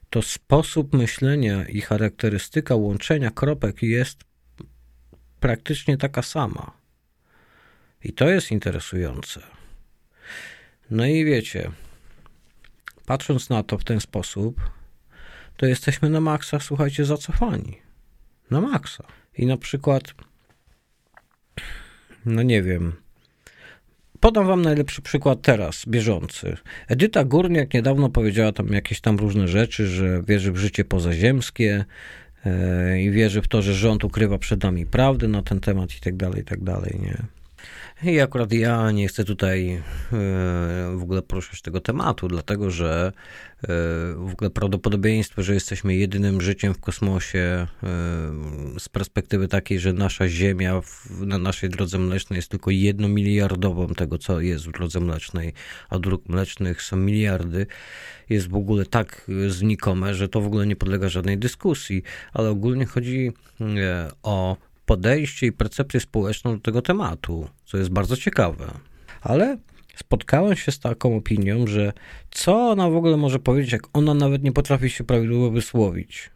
to 0.10 0.22
sposób 0.22 0.94
myślenia 0.94 1.66
i 1.66 1.82
charakterystyka 1.82 2.76
łączenia 2.76 3.32
kropek 3.32 3.84
jest 3.84 4.24
praktycznie 5.40 5.98
taka 5.98 6.22
sama. 6.22 6.72
I 8.04 8.14
to 8.14 8.30
jest 8.30 8.52
interesujące. 8.52 9.57
No 10.92 11.06
i 11.06 11.26
wiecie, 11.26 11.72
patrząc 13.06 13.50
na 13.50 13.64
to 13.64 13.78
w 13.78 13.84
ten 13.84 14.00
sposób, 14.00 14.62
to 15.58 15.66
jesteśmy 15.66 16.10
na 16.10 16.22
maksa, 16.22 16.60
słuchajcie, 16.60 17.06
zacofani. 17.06 17.78
Na 18.52 18.62
maksa. 18.62 19.04
I 19.38 19.46
na 19.46 19.58
przykład, 19.58 20.14
no 22.26 22.44
nie 22.44 22.64
wiem, 22.64 22.94
Podam 24.20 24.48
wam 24.48 24.62
najlepszy 24.62 25.02
przykład 25.02 25.42
teraz, 25.42 25.86
bieżący. 25.88 26.58
Edyta 26.88 27.24
Górniak 27.24 27.74
niedawno 27.74 28.10
powiedziała 28.10 28.52
tam 28.52 28.68
jakieś 28.68 29.02
tam 29.02 29.18
różne 29.18 29.48
rzeczy, 29.48 29.88
że 29.88 30.24
wierzy 30.28 30.52
w 30.52 30.58
życie 30.58 30.86
pozaziemskie 30.86 31.86
yy, 32.46 33.02
i 33.02 33.12
wierzy 33.12 33.42
w 33.42 33.48
to, 33.48 33.62
że 33.62 33.74
rząd 33.74 34.04
ukrywa 34.04 34.38
przed 34.38 34.64
nami 34.64 34.86
prawdę 34.86 35.28
na 35.28 35.42
ten 35.42 35.60
temat 35.60 35.96
i 35.98 36.00
tak 36.00 36.16
dalej, 36.16 36.42
i 36.42 36.46
tak 36.46 36.64
dalej, 36.64 37.00
nie? 37.02 37.18
I 38.04 38.20
akurat 38.20 38.54
ja 38.54 38.92
nie 38.92 39.08
chcę 39.08 39.24
tutaj 39.24 39.70
e, 39.72 39.82
w 40.98 41.00
ogóle 41.04 41.22
poruszać 41.22 41.62
tego 41.62 41.82
tematu, 41.82 42.28
dlatego 42.28 42.72
że 42.72 43.12
e, 43.62 43.68
w 44.16 44.30
ogóle 44.34 44.50
prawdopodobieństwo, 44.50 45.44
że 45.44 45.54
jesteśmy 45.54 45.96
jedynym 45.96 46.42
życiem 46.42 46.74
w 46.74 46.80
kosmosie 46.80 47.40
e, 47.40 47.68
z 48.80 48.90
perspektywy 48.90 49.48
takiej, 49.48 49.80
że 49.80 49.94
nasza 49.94 50.28
Ziemia 50.28 50.82
na 51.20 51.38
naszej 51.38 51.70
drodze 51.70 51.98
mlecznej 51.98 52.38
jest 52.38 52.50
tylko 52.50 52.72
jednomiliardową 52.72 53.88
tego, 53.88 54.18
co 54.18 54.42
jest 54.42 54.68
w 54.68 54.72
drodze 54.72 55.00
mlecznej, 55.00 55.54
a 55.90 56.00
dróg 56.00 56.30
mlecznych 56.30 56.82
są 56.82 56.98
miliardy, 56.98 57.68
jest 58.30 58.50
w 58.50 58.56
ogóle 58.56 58.86
tak 58.86 59.32
znikome, 59.48 60.16
że 60.16 60.30
to 60.30 60.42
w 60.42 60.48
ogóle 60.48 60.68
nie 60.68 60.76
podlega 60.76 61.10
żadnej 61.10 61.38
dyskusji, 61.38 62.04
ale 62.34 62.50
ogólnie 62.50 62.86
chodzi 62.86 63.32
o 64.24 64.58
podejście 64.88 65.48
i 65.48 65.52
percepcję 65.52 66.00
społeczną 66.00 66.56
do 66.56 66.62
tego 66.62 66.82
tematu, 66.82 67.50
co 67.66 67.78
jest 67.78 67.90
bardzo 67.90 68.18
ciekawe. 68.18 68.66
Ale 69.22 69.58
spotkałem 69.96 70.56
się 70.56 70.72
z 70.72 70.80
taką 70.80 71.18
opinią, 71.18 71.68
że 71.68 71.94
co 72.32 72.70
ona 72.70 72.90
w 72.90 72.96
ogóle 72.96 73.18
może 73.18 73.40
powiedzieć, 73.40 73.72
jak 73.72 73.82
ona 73.94 74.14
nawet 74.14 74.44
nie 74.44 74.52
potrafi 74.52 74.90
się 74.90 75.04
prawidłowo 75.04 75.52
wysłowić. 75.52 76.30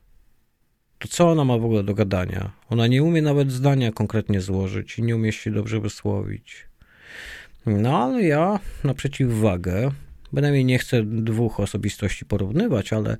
To 0.99 1.07
co 1.07 1.31
ona 1.31 1.45
ma 1.45 1.57
w 1.57 1.65
ogóle 1.65 1.83
do 1.83 1.93
gadania? 1.93 2.51
Ona 2.69 2.87
nie 2.87 3.03
umie 3.03 3.21
nawet 3.21 3.51
zdania 3.51 3.91
konkretnie 3.91 4.41
złożyć 4.41 4.99
i 4.99 5.03
nie 5.03 5.15
umie 5.15 5.31
się 5.31 5.51
dobrze 5.51 5.79
wysłowić. 5.79 6.67
No 7.65 8.03
ale 8.03 8.23
ja 8.23 8.59
na 8.83 8.93
przeciwwagę, 8.93 9.91
bynajmniej 10.33 10.65
nie 10.65 10.79
chcę 10.79 11.03
dwóch 11.03 11.59
osobistości 11.59 12.25
porównywać, 12.25 12.93
ale 12.93 13.17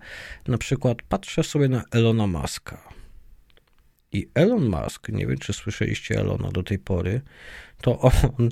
na 0.47 0.57
przykład 0.57 0.97
patrzę 1.09 1.43
sobie 1.43 1.69
na 1.69 1.84
Elona 1.91 2.27
Muska. 2.27 2.91
I 4.12 4.30
Elon 4.34 4.70
Musk, 4.70 5.09
nie 5.09 5.28
wiem 5.28 5.38
czy 5.38 5.53
słyszeliście 5.53 6.20
Elona 6.20 6.51
do 6.51 6.64
tej 6.64 6.80
pory, 6.80 7.22
to 7.82 7.99
on 7.99 8.49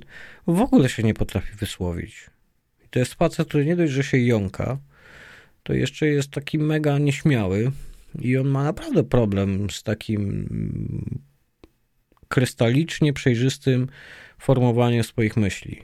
w 0.47 0.61
ogóle 0.61 0.89
się 0.89 1.03
nie 1.03 1.13
potrafi 1.13 1.55
wysłowić. 1.55 2.29
I 2.85 2.89
to 2.89 2.99
jest 2.99 3.13
facet, 3.13 3.47
który 3.47 3.65
nie 3.65 3.75
dość, 3.75 3.93
że 3.93 4.03
się 4.03 4.17
jąka, 4.17 4.77
to 5.63 5.73
jeszcze 5.73 6.07
jest 6.07 6.31
taki 6.31 6.59
mega 6.59 6.97
nieśmiały 6.97 7.71
i 8.19 8.37
on 8.37 8.47
ma 8.47 8.63
naprawdę 8.63 9.03
problem 9.03 9.69
z 9.69 9.83
takim 9.83 10.49
krystalicznie 12.27 13.13
przejrzystym 13.13 13.87
formowaniem 14.39 15.03
swoich 15.03 15.37
myśli. 15.37 15.83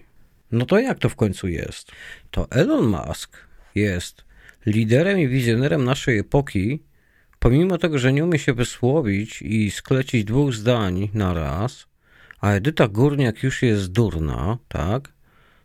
No 0.51 0.65
to 0.65 0.79
jak 0.79 0.99
to 0.99 1.09
w 1.09 1.15
końcu 1.15 1.47
jest? 1.47 1.91
To 2.31 2.51
Elon 2.51 2.87
Musk 2.87 3.37
jest 3.75 4.25
liderem 4.65 5.19
i 5.19 5.27
wizjonerem 5.27 5.83
naszej 5.85 6.19
epoki, 6.19 6.83
pomimo 7.45 7.77
tego, 7.77 7.99
że 7.99 8.13
nie 8.13 8.23
umie 8.23 8.39
się 8.39 8.53
wysłowić 8.53 9.41
i 9.41 9.71
sklecić 9.71 10.23
dwóch 10.23 10.53
zdań 10.53 11.09
na 11.13 11.33
raz, 11.33 11.87
a 12.41 12.51
Edyta 12.51 12.87
Górniak 12.87 13.43
już 13.43 13.61
jest 13.61 13.91
durna, 13.91 14.57
tak? 14.67 15.13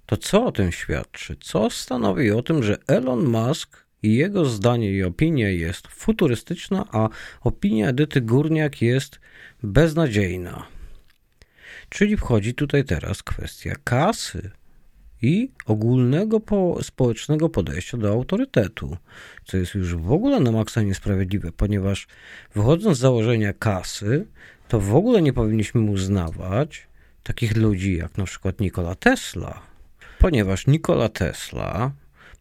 To 0.07 0.17
co 0.17 0.45
o 0.45 0.53
tym 0.53 0.73
świadczy? 0.73 1.37
Co 1.41 1.71
stanowi 1.71 2.31
o 2.31 2.43
tym, 2.43 2.63
że 2.63 2.79
Elon 2.87 3.25
Musk 3.25 3.85
i 4.03 4.15
jego 4.15 4.45
zdanie 4.45 4.93
i 4.93 5.03
opinia 5.03 5.51
jest 5.51 5.89
futurystyczna, 5.89 6.85
a 6.93 7.09
opinia 7.41 7.89
Edyty 7.89 8.21
Górniak 8.21 8.83
jest 8.83 9.21
beznadziejna? 9.63 10.67
Czyli 11.89 12.17
wchodzi 12.17 12.55
tutaj 12.55 12.85
teraz 12.85 13.23
kwestia 13.23 13.75
kasy 13.85 14.51
i 15.23 15.51
ogólnego 15.67 16.41
po, 16.41 16.79
społecznego 16.83 17.49
podejścia 17.49 17.99
do 17.99 18.11
autorytetu, 18.11 18.97
co 19.45 19.57
jest 19.57 19.75
już 19.75 19.95
w 19.95 20.13
ogóle 20.13 20.41
na 20.41 20.53
maksa 20.53 20.83
niesprawiedliwe, 20.83 21.53
ponieważ 21.53 22.07
wychodząc 22.55 22.97
z 22.97 23.01
założenia 23.01 23.53
kasy, 23.53 24.27
to 24.69 24.81
w 24.81 24.95
ogóle 24.95 25.23
nie 25.23 25.33
powinniśmy 25.33 25.81
uznawać 25.81 26.87
takich 27.23 27.57
ludzi 27.57 27.97
jak 27.97 28.19
na 28.19 28.25
przykład 28.25 28.61
Nikola 28.61 28.95
Tesla, 28.95 29.63
ponieważ 30.19 30.67
Nikola 30.67 31.09
Tesla, 31.09 31.93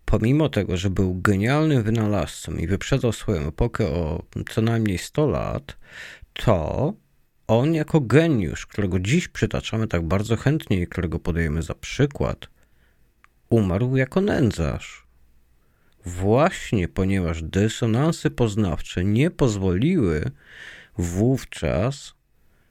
pomimo 0.05 0.49
tego, 0.49 0.77
że 0.77 0.89
był 0.89 1.21
genialnym 1.21 1.83
wynalazcą 1.83 2.55
i 2.55 2.67
wyprzedzał 2.67 3.11
swoją 3.11 3.47
epokę 3.47 3.87
o 3.87 4.23
co 4.49 4.61
najmniej 4.61 4.97
100 4.97 5.27
lat, 5.27 5.77
to 6.33 6.93
on 7.47 7.73
jako 7.73 8.01
geniusz, 8.01 8.65
którego 8.65 8.99
dziś 8.99 9.27
przytaczamy 9.27 9.87
tak 9.87 10.07
bardzo 10.07 10.35
chętnie 10.35 10.81
i 10.81 10.87
którego 10.87 11.19
podajemy 11.19 11.61
za 11.61 11.75
przykład, 11.75 12.47
umarł 13.49 13.97
jako 13.97 14.21
nędzarz. 14.21 15.07
Właśnie 16.05 16.87
ponieważ 16.87 17.43
dysonansy 17.43 18.31
poznawcze 18.31 19.03
nie 19.03 19.31
pozwoliły 19.31 20.31
wówczas 20.97 22.13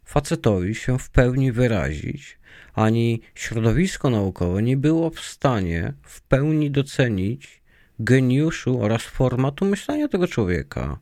facetowi 0.04 0.74
się 0.74 0.98
w 0.98 1.10
pełni 1.10 1.52
wyrazić, 1.52 2.38
ani 2.74 3.20
środowisko 3.34 4.10
naukowe 4.10 4.62
nie 4.62 4.76
było 4.76 5.10
w 5.10 5.20
stanie 5.20 5.92
w 6.02 6.20
pełni 6.22 6.70
docenić 6.70 7.62
geniuszu 7.98 8.82
oraz 8.82 9.02
formatu 9.02 9.64
myślenia 9.64 10.08
tego 10.08 10.28
człowieka. 10.28 10.98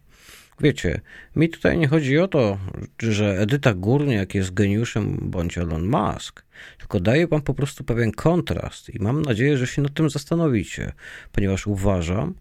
Wiecie, 0.61 1.01
mi 1.37 1.49
tutaj 1.49 1.79
nie 1.79 1.89
chodzi 1.89 2.19
o 2.19 2.29
to, 2.29 2.59
że 2.99 3.39
Edyta 3.39 3.75
Górniak 3.75 4.35
jest 4.35 4.55
geniuszem 4.55 5.19
bądź 5.23 5.59
Elon 5.59 5.87
Musk, 5.89 6.45
tylko 6.79 7.01
daję 7.01 7.27
wam 7.27 7.43
po 7.43 7.55
prostu 7.55 7.85
pewien 7.85 8.13
kontrast 8.13 8.95
i 8.95 9.03
mam 9.03 9.23
nadzieję, 9.23 9.57
że 9.57 9.67
się 9.67 9.83
nad 9.83 9.95
tym 9.95 10.11
zastanowicie, 10.11 10.93
ponieważ 11.33 11.67
uważam, 11.67 12.35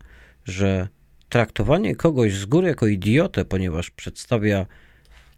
że 0.46 0.88
traktowanie 1.30 1.96
kogoś 1.96 2.34
z 2.34 2.46
góry 2.46 2.68
jako 2.68 2.88
idiotę, 2.88 3.46
ponieważ 3.46 3.92
przedstawia 3.92 4.66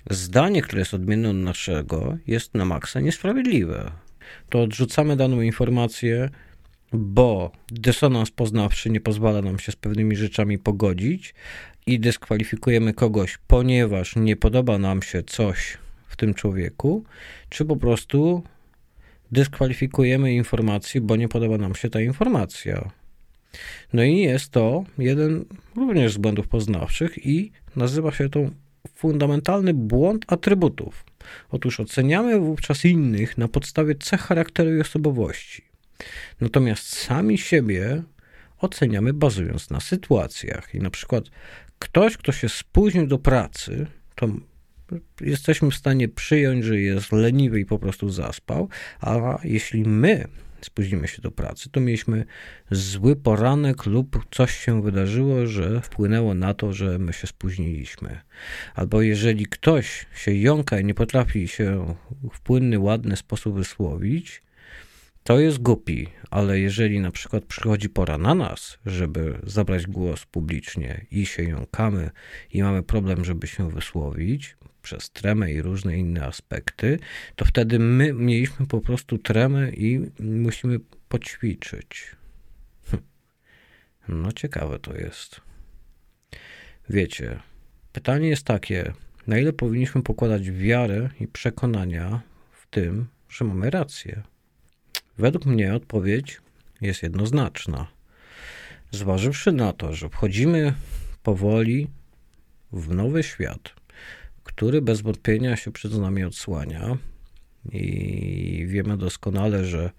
zdanie, 0.10 0.62
które 0.62 0.80
jest 0.80 0.94
odmienne 0.94 1.30
od 1.30 1.36
naszego, 1.36 2.18
jest 2.28 2.54
na 2.54 2.66
maksa 2.66 3.00
niesprawiedliwe. 3.00 3.92
To 4.50 4.62
odrzucamy 4.62 5.16
daną 5.16 5.42
informację, 5.42 6.30
bo 6.94 7.52
dysonans 7.72 8.32
poznawczy 8.32 8.90
nie 8.90 9.02
pozwala 9.02 9.42
nam 9.42 9.60
się 9.60 9.72
z 9.72 9.76
pewnymi 9.76 10.16
rzeczami 10.16 10.60
pogodzić 10.60 11.34
i 11.86 12.00
dyskwalifikujemy 12.00 12.94
kogoś, 12.94 13.38
ponieważ 13.48 14.16
nie 14.16 14.36
podoba 14.36 14.78
nam 14.78 15.02
się 15.02 15.24
coś 15.24 15.78
w 16.08 16.16
tym 16.16 16.34
człowieku, 16.34 17.04
czy 17.50 17.66
po 17.66 17.76
prostu 17.76 18.44
dyskwalifikujemy 19.32 20.34
informację, 20.34 21.02
bo 21.02 21.16
nie 21.16 21.28
podoba 21.28 21.58
nam 21.58 21.76
się 21.76 21.90
ta 21.90 22.02
informacja. 22.02 22.92
No 23.94 24.04
i 24.04 24.18
jest 24.18 24.52
to 24.52 24.84
jeden 24.98 25.46
również 25.76 26.14
z 26.14 26.18
błędów 26.18 26.48
poznawczych 26.48 27.26
i 27.26 27.52
nazywa 27.76 28.12
się 28.12 28.30
to 28.30 28.40
fundamentalny 28.96 29.74
błąd 29.74 30.26
atrybutów. 30.28 31.06
Otóż 31.50 31.80
oceniamy 31.80 32.40
wówczas 32.40 32.86
innych 32.86 33.38
na 33.38 33.48
podstawie 33.48 33.96
cech 33.96 34.22
charakteru 34.22 34.76
i 34.76 34.82
osobowości. 34.82 35.67
Natomiast 36.42 36.96
sami 36.96 37.38
siebie 37.38 38.04
oceniamy 38.58 39.14
bazując 39.14 39.70
na 39.70 39.80
sytuacjach. 39.80 40.76
I 40.76 40.80
na 40.80 40.90
przykład 40.90 41.24
ktoś, 41.80 42.18
kto 42.18 42.32
się 42.32 42.50
spóźnił 42.50 43.08
do 43.08 43.20
pracy, 43.20 43.88
to 44.16 44.28
jesteśmy 45.22 45.72
w 45.72 45.76
stanie 45.76 46.10
przyjąć, 46.10 46.66
że 46.66 46.80
jest 46.80 47.12
leniwy 47.12 47.60
i 47.60 47.66
po 47.66 47.80
prostu 47.80 48.10
zaspał, 48.10 48.70
a 49.02 49.40
jeśli 49.44 49.84
my 49.84 50.28
spóźnimy 50.62 51.08
się 51.08 51.22
do 51.22 51.32
pracy, 51.32 51.70
to 51.70 51.80
mieliśmy 51.80 52.26
zły 52.72 53.16
poranek 53.16 53.86
lub 53.86 54.26
coś 54.32 54.58
się 54.58 54.82
wydarzyło, 54.82 55.46
że 55.46 55.82
wpłynęło 55.82 56.34
na 56.34 56.54
to, 56.54 56.74
że 56.74 57.00
my 57.00 57.14
się 57.14 57.28
spóźniliśmy. 57.28 58.20
Albo 58.76 59.02
jeżeli 59.02 59.46
ktoś 59.46 60.06
się 60.16 60.34
jąka 60.34 60.80
i 60.80 60.86
nie 60.86 60.94
potrafi 60.94 61.48
się 61.48 61.96
w 62.34 62.42
płynny, 62.42 62.80
ładny 62.80 63.16
sposób 63.16 63.56
wysłowić, 63.56 64.42
to 65.28 65.40
jest 65.40 65.58
głupi, 65.58 66.08
ale 66.32 66.60
jeżeli 66.60 67.00
na 67.00 67.12
przykład 67.12 67.46
przychodzi 67.46 67.90
pora 67.90 68.18
na 68.18 68.36
nas, 68.36 68.78
żeby 68.86 69.40
zabrać 69.44 69.88
głos 69.88 70.26
publicznie 70.26 71.06
i 71.12 71.26
się 71.26 71.44
jąkamy 71.44 72.10
i 72.52 72.64
mamy 72.64 72.84
problem, 72.84 73.26
żeby 73.26 73.48
się 73.48 73.72
wysłowić 73.72 74.58
przez 74.82 75.12
tremę 75.12 75.52
i 75.52 75.62
różne 75.62 75.98
inne 75.98 76.26
aspekty, 76.26 77.00
to 77.36 77.46
wtedy 77.46 77.80
my 77.80 78.14
mieliśmy 78.14 78.68
po 78.68 78.82
prostu 78.82 79.18
tremę 79.18 79.70
i 79.72 80.12
musimy 80.20 80.80
poćwiczyć. 81.10 82.16
Hm. 82.86 83.04
No 84.08 84.32
ciekawe 84.32 84.80
to 84.80 84.96
jest. 84.96 85.42
Wiecie, 86.90 87.40
pytanie 87.92 88.30
jest 88.30 88.44
takie, 88.44 88.94
na 89.28 89.38
ile 89.38 89.54
powinniśmy 89.54 90.04
pokładać 90.04 90.52
wiarę 90.52 91.10
i 91.20 91.28
przekonania 91.28 92.22
w 92.52 92.68
tym, 92.68 93.08
że 93.30 93.46
mamy 93.46 93.70
rację? 93.70 94.24
Według 95.18 95.46
mnie 95.46 95.76
odpowiedź 95.76 96.42
jest 96.82 97.04
jednoznaczna. 97.04 97.88
Zważywszy 98.92 99.52
na 99.52 99.74
to, 99.74 99.94
że 99.94 100.10
wchodzimy 100.10 100.74
powoli 101.24 101.88
w 102.72 102.90
nowy 102.90 103.24
świat, 103.24 103.74
który 104.44 104.82
bez 104.82 105.02
wątpienia 105.02 105.56
się 105.56 105.72
przed 105.72 105.94
nami 105.94 106.24
odsłania, 106.24 106.98
i 107.72 108.66
wiemy 108.68 108.98
doskonale, 108.98 109.66
że 109.66 109.92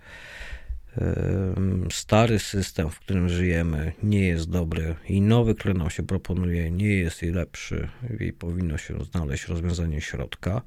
stary 1.93 2.39
system, 2.39 2.91
w 2.91 3.01
którym 3.01 3.29
żyjemy, 3.29 3.93
nie 4.03 4.27
jest 4.27 4.51
dobry 4.51 4.95
i 5.09 5.21
nowy, 5.21 5.55
który 5.55 5.75
nam 5.75 5.91
się 5.91 6.03
proponuje, 6.03 6.71
nie 6.71 6.95
jest 6.95 7.23
lepszy 7.23 7.89
i 8.21 8.33
powinno 8.33 8.79
się 8.79 9.05
znaleźć 9.05 9.49
rozwiązanie 9.49 10.01
środka. 10.01 10.62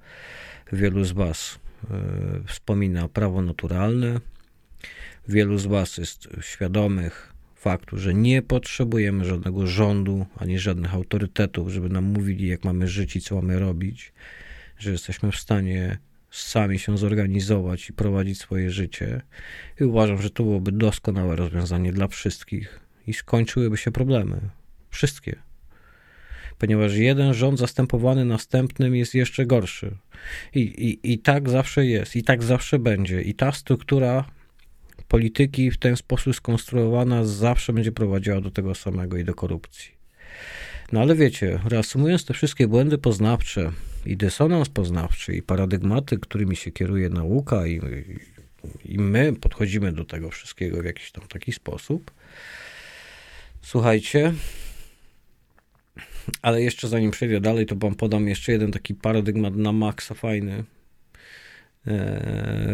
Wielu 0.73 1.03
z 1.03 1.11
Was 1.11 1.59
e, 1.83 1.97
wspomina 2.47 3.07
prawo 3.07 3.41
naturalne, 3.41 4.19
Wielu 5.27 5.57
z 5.57 5.65
Was 5.65 5.97
jest 5.97 6.27
świadomych 6.41 7.33
faktu, 7.55 7.97
że 7.97 8.13
nie 8.13 8.41
potrzebujemy 8.41 9.25
żadnego 9.25 9.67
rządu 9.67 10.25
ani 10.37 10.59
żadnych 10.59 10.93
autorytetów, 10.93 11.69
żeby 11.69 11.89
nam 11.89 12.03
mówili, 12.03 12.47
jak 12.47 12.63
mamy 12.63 12.87
żyć 12.87 13.15
i 13.15 13.21
co 13.21 13.35
mamy 13.35 13.59
robić, 13.59 14.13
że 14.77 14.91
jesteśmy 14.91 15.31
w 15.31 15.35
stanie 15.35 15.97
sami 16.31 16.79
się 16.79 16.97
zorganizować 16.97 17.89
i 17.89 17.93
prowadzić 17.93 18.39
swoje 18.39 18.71
życie. 18.71 19.21
I 19.81 19.83
uważam, 19.83 20.21
że 20.21 20.29
to 20.29 20.43
byłoby 20.43 20.71
doskonałe 20.71 21.35
rozwiązanie 21.35 21.91
dla 21.93 22.07
wszystkich 22.07 22.79
i 23.07 23.13
skończyłyby 23.13 23.77
się 23.77 23.91
problemy. 23.91 24.39
Wszystkie. 24.89 25.35
Ponieważ 26.57 26.95
jeden 26.95 27.33
rząd 27.33 27.59
zastępowany 27.59 28.25
następnym 28.25 28.95
jest 28.95 29.15
jeszcze 29.15 29.45
gorszy. 29.45 29.95
I, 30.55 30.59
i, 30.59 31.13
I 31.13 31.19
tak 31.19 31.49
zawsze 31.49 31.85
jest, 31.85 32.15
i 32.15 32.23
tak 32.23 32.43
zawsze 32.43 32.79
będzie. 32.79 33.21
I 33.21 33.33
ta 33.33 33.51
struktura 33.51 34.25
polityki 35.11 35.71
w 35.71 35.77
ten 35.77 35.95
sposób 35.95 36.35
skonstruowana 36.35 37.25
zawsze 37.25 37.73
będzie 37.73 37.91
prowadziła 37.91 38.41
do 38.41 38.51
tego 38.51 38.75
samego 38.75 39.17
i 39.17 39.23
do 39.23 39.33
korupcji. 39.33 39.91
No 40.91 41.01
ale 41.01 41.15
wiecie, 41.15 41.59
reasumując 41.65 42.25
te 42.25 42.33
wszystkie 42.33 42.67
błędy 42.67 42.97
poznawcze 42.97 43.71
i 44.05 44.17
dysonans 44.17 44.69
poznawczy 44.69 45.35
i 45.35 45.41
paradygmaty, 45.41 46.17
którymi 46.17 46.55
się 46.55 46.71
kieruje 46.71 47.09
nauka 47.09 47.67
i, 47.67 47.81
i 48.85 48.97
my 48.97 49.33
podchodzimy 49.33 49.91
do 49.91 50.05
tego 50.05 50.29
wszystkiego 50.29 50.81
w 50.81 50.85
jakiś 50.85 51.11
tam 51.11 51.27
taki 51.27 51.51
sposób, 51.51 52.11
słuchajcie, 53.61 54.33
ale 56.41 56.61
jeszcze 56.61 56.87
zanim 56.87 57.11
przejdę 57.11 57.41
dalej, 57.41 57.65
to 57.65 57.75
wam 57.75 57.95
podam 57.95 58.27
jeszcze 58.27 58.51
jeden 58.51 58.71
taki 58.71 58.95
paradygmat 58.95 59.55
na 59.55 59.71
maksa 59.71 60.15
fajny, 60.15 60.63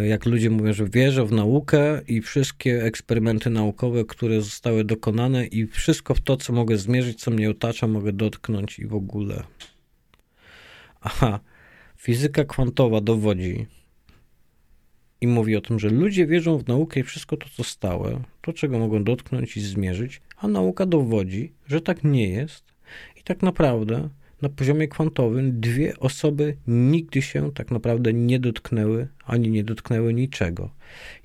jak 0.07 0.25
ludzie 0.25 0.49
mówią, 0.49 0.73
że 0.73 0.85
wierzę 0.89 1.25
w 1.25 1.31
naukę 1.31 2.01
i 2.07 2.21
wszystkie 2.21 2.83
eksperymenty 2.83 3.49
naukowe, 3.49 4.05
które 4.05 4.41
zostały 4.41 4.83
dokonane 4.83 5.45
i 5.45 5.67
wszystko 5.67 6.13
w 6.13 6.21
to, 6.21 6.37
co 6.37 6.53
mogę 6.53 6.77
zmierzyć, 6.77 7.19
co 7.19 7.31
mnie 7.31 7.49
otacza, 7.49 7.87
mogę 7.87 8.13
dotknąć 8.13 8.79
i 8.79 8.87
w 8.87 8.93
ogóle. 8.93 9.43
Aha, 11.01 11.39
fizyka 11.97 12.45
kwantowa 12.45 13.01
dowodzi 13.01 13.65
i 15.21 15.27
mówi 15.27 15.55
o 15.55 15.61
tym, 15.61 15.79
że 15.79 15.89
ludzie 15.89 16.27
wierzą 16.27 16.57
w 16.57 16.67
naukę 16.67 16.99
i 16.99 17.03
wszystko 17.03 17.37
to, 17.37 17.45
co 17.57 17.63
stałe, 17.63 18.21
to, 18.41 18.53
czego 18.53 18.79
mogą 18.79 19.03
dotknąć 19.03 19.57
i 19.57 19.61
zmierzyć, 19.61 20.21
a 20.37 20.47
nauka 20.47 20.85
dowodzi, 20.85 21.53
że 21.67 21.81
tak 21.81 22.03
nie 22.03 22.29
jest 22.29 22.63
i 23.15 23.23
tak 23.23 23.41
naprawdę 23.41 24.09
na 24.41 24.49
poziomie 24.49 24.87
kwantowym 24.87 25.59
dwie 25.59 25.99
osoby 25.99 26.57
nigdy 26.67 27.21
się 27.21 27.51
tak 27.51 27.71
naprawdę 27.71 28.13
nie 28.13 28.39
dotknęły, 28.39 29.07
ani 29.25 29.49
nie 29.49 29.63
dotknęły 29.63 30.13
niczego. 30.13 30.71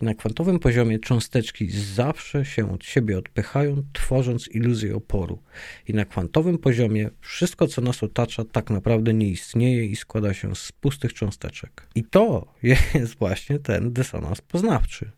I 0.03 0.05
na 0.05 0.15
kwantowym 0.15 0.59
poziomie 0.59 0.99
cząsteczki 0.99 1.71
zawsze 1.71 2.45
się 2.45 2.73
od 2.73 2.85
siebie 2.85 3.19
odpychają, 3.19 3.83
tworząc 3.93 4.49
iluzję 4.49 4.97
oporu. 4.97 5.43
I 5.89 5.95
na 5.95 6.05
kwantowym 6.05 6.59
poziomie 6.59 7.11
wszystko, 7.21 7.67
co 7.67 7.83
nas 7.83 8.03
otacza, 8.03 8.45
tak 8.45 8.71
naprawdę 8.71 9.15
nie 9.15 9.29
istnieje 9.29 9.85
i 9.87 9.97
składa 9.97 10.35
się 10.35 10.57
z 10.57 10.73
pustych 10.73 11.13
cząsteczek. 11.13 11.87
I 11.95 12.05
to 12.05 12.47
jest 12.95 13.19
właśnie 13.19 13.59
ten 13.59 13.93
dysonans 13.93 14.41
poznawczy. 14.41 15.11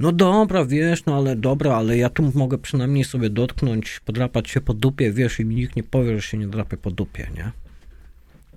No 0.00 0.12
dobra, 0.12 0.64
wiesz, 0.64 1.04
no 1.04 1.16
ale 1.16 1.36
dobra, 1.36 1.76
ale 1.76 1.96
ja 1.96 2.10
tu 2.10 2.32
mogę 2.34 2.58
przynajmniej 2.58 3.04
sobie 3.04 3.30
dotknąć, 3.30 4.00
podrapać 4.00 4.50
się 4.50 4.60
po 4.60 4.74
dupie, 4.74 5.12
wiesz, 5.12 5.40
i 5.40 5.44
mi 5.44 5.54
nikt 5.54 5.76
nie 5.76 5.82
powie, 5.82 6.16
że 6.16 6.22
się 6.22 6.38
nie 6.38 6.46
drapie 6.46 6.76
po 6.76 6.90
dupie, 6.90 7.30
nie? 7.36 7.52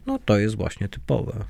No 0.06 0.20
to 0.26 0.40
jest 0.40 0.56
właśnie 0.56 0.90
typowe. 0.90 1.46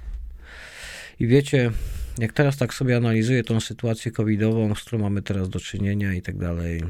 I 1.20 1.28
wiecie, 1.28 1.72
jak 2.18 2.34
teraz 2.34 2.58
tak 2.58 2.74
sobie 2.74 2.98
analizuję 2.98 3.44
tą 3.44 3.60
sytuację 3.60 4.12
covidową, 4.12 4.76
z 4.76 4.82
którą 4.82 5.02
mamy 5.02 5.22
teraz 5.22 5.50
do 5.50 5.60
czynienia 5.60 6.14
i 6.14 6.22
tak 6.22 6.38
dalej, 6.38 6.84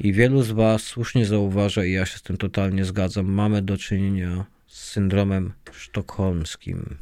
i 0.00 0.12
wielu 0.12 0.42
z 0.42 0.50
Was 0.50 0.82
słusznie 0.82 1.26
zauważa, 1.26 1.84
i 1.84 1.92
ja 1.92 2.06
się 2.06 2.18
z 2.18 2.22
tym 2.22 2.36
totalnie 2.36 2.84
zgadzam, 2.84 3.26
mamy 3.26 3.62
do 3.62 3.78
czynienia 3.78 4.44
z 4.66 4.84
syndromem 4.90 5.52
sztokholmskim. 5.72 6.96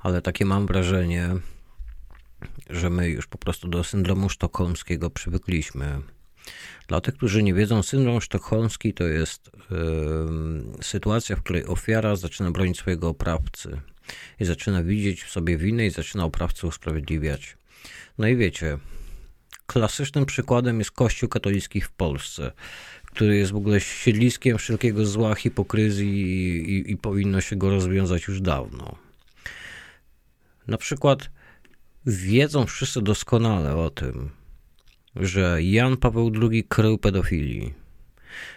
Ale 0.00 0.22
takie 0.22 0.44
mam 0.44 0.66
wrażenie, 0.66 1.28
że 2.70 2.90
my 2.90 3.08
już 3.08 3.26
po 3.26 3.38
prostu 3.38 3.68
do 3.68 3.84
syndromu 3.84 4.28
sztokholmskiego 4.28 5.10
przywykliśmy. 5.10 6.00
Dla 6.88 7.00
tych, 7.00 7.14
którzy 7.14 7.42
nie 7.42 7.54
wiedzą, 7.54 7.82
syndrom 7.82 8.20
sztokholmski 8.20 8.94
to 8.94 9.04
jest 9.04 9.50
yy, 9.70 10.82
sytuacja, 10.82 11.36
w 11.36 11.42
której 11.42 11.66
ofiara 11.66 12.16
zaczyna 12.16 12.50
bronić 12.50 12.78
swojego 12.78 13.08
oprawcy 13.08 13.80
i 14.40 14.44
zaczyna 14.44 14.82
widzieć 14.82 15.22
w 15.22 15.30
sobie 15.30 15.56
winę 15.56 15.86
i 15.86 15.90
zaczyna 15.90 16.24
oprawcę 16.24 16.66
usprawiedliwiać. 16.66 17.56
No 18.18 18.28
i 18.28 18.36
wiecie, 18.36 18.78
klasycznym 19.66 20.26
przykładem 20.26 20.78
jest 20.78 20.90
Kościół 20.90 21.28
katolicki 21.28 21.80
w 21.80 21.90
Polsce, 21.90 22.52
który 23.06 23.36
jest 23.36 23.52
w 23.52 23.56
ogóle 23.56 23.80
siedliskiem 23.80 24.58
wszelkiego 24.58 25.06
zła, 25.06 25.34
hipokryzji 25.34 26.08
i, 26.08 26.72
i, 26.72 26.90
i 26.92 26.96
powinno 26.96 27.40
się 27.40 27.56
go 27.56 27.70
rozwiązać 27.70 28.28
już 28.28 28.40
dawno. 28.40 28.96
Na 30.66 30.78
przykład 30.78 31.30
wiedzą 32.06 32.66
wszyscy 32.66 33.02
doskonale 33.02 33.76
o 33.76 33.90
tym, 33.90 34.30
że 35.16 35.62
Jan 35.62 35.96
Paweł 35.96 36.32
II 36.42 36.64
krył 36.64 36.98
pedofilii. 36.98 37.74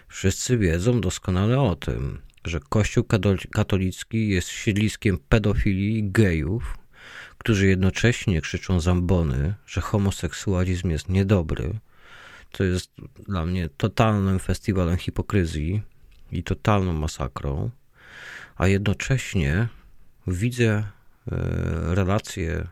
Wszyscy 0.08 0.58
wiedzą 0.58 1.00
doskonale 1.00 1.60
o 1.60 1.76
tym, 1.76 2.18
że 2.44 2.60
Kościół 2.60 3.04
katolicki 3.52 4.28
jest 4.28 4.48
siedliskiem 4.48 5.18
pedofilii 5.28 6.10
gejów, 6.10 6.78
którzy 7.38 7.66
jednocześnie 7.66 8.40
krzyczą 8.40 8.80
zambony, 8.80 9.54
że 9.66 9.80
homoseksualizm 9.80 10.90
jest 10.90 11.08
niedobry. 11.08 11.78
To 12.50 12.64
jest 12.64 12.90
dla 13.28 13.46
mnie 13.46 13.68
totalnym 13.76 14.38
festiwalem 14.38 14.96
hipokryzji 14.96 15.82
i 16.32 16.42
totalną 16.42 16.92
masakrą, 16.92 17.70
a 18.56 18.68
jednocześnie 18.68 19.68
widzę 20.26 20.70
e, 20.72 20.84
relacje 21.94 22.66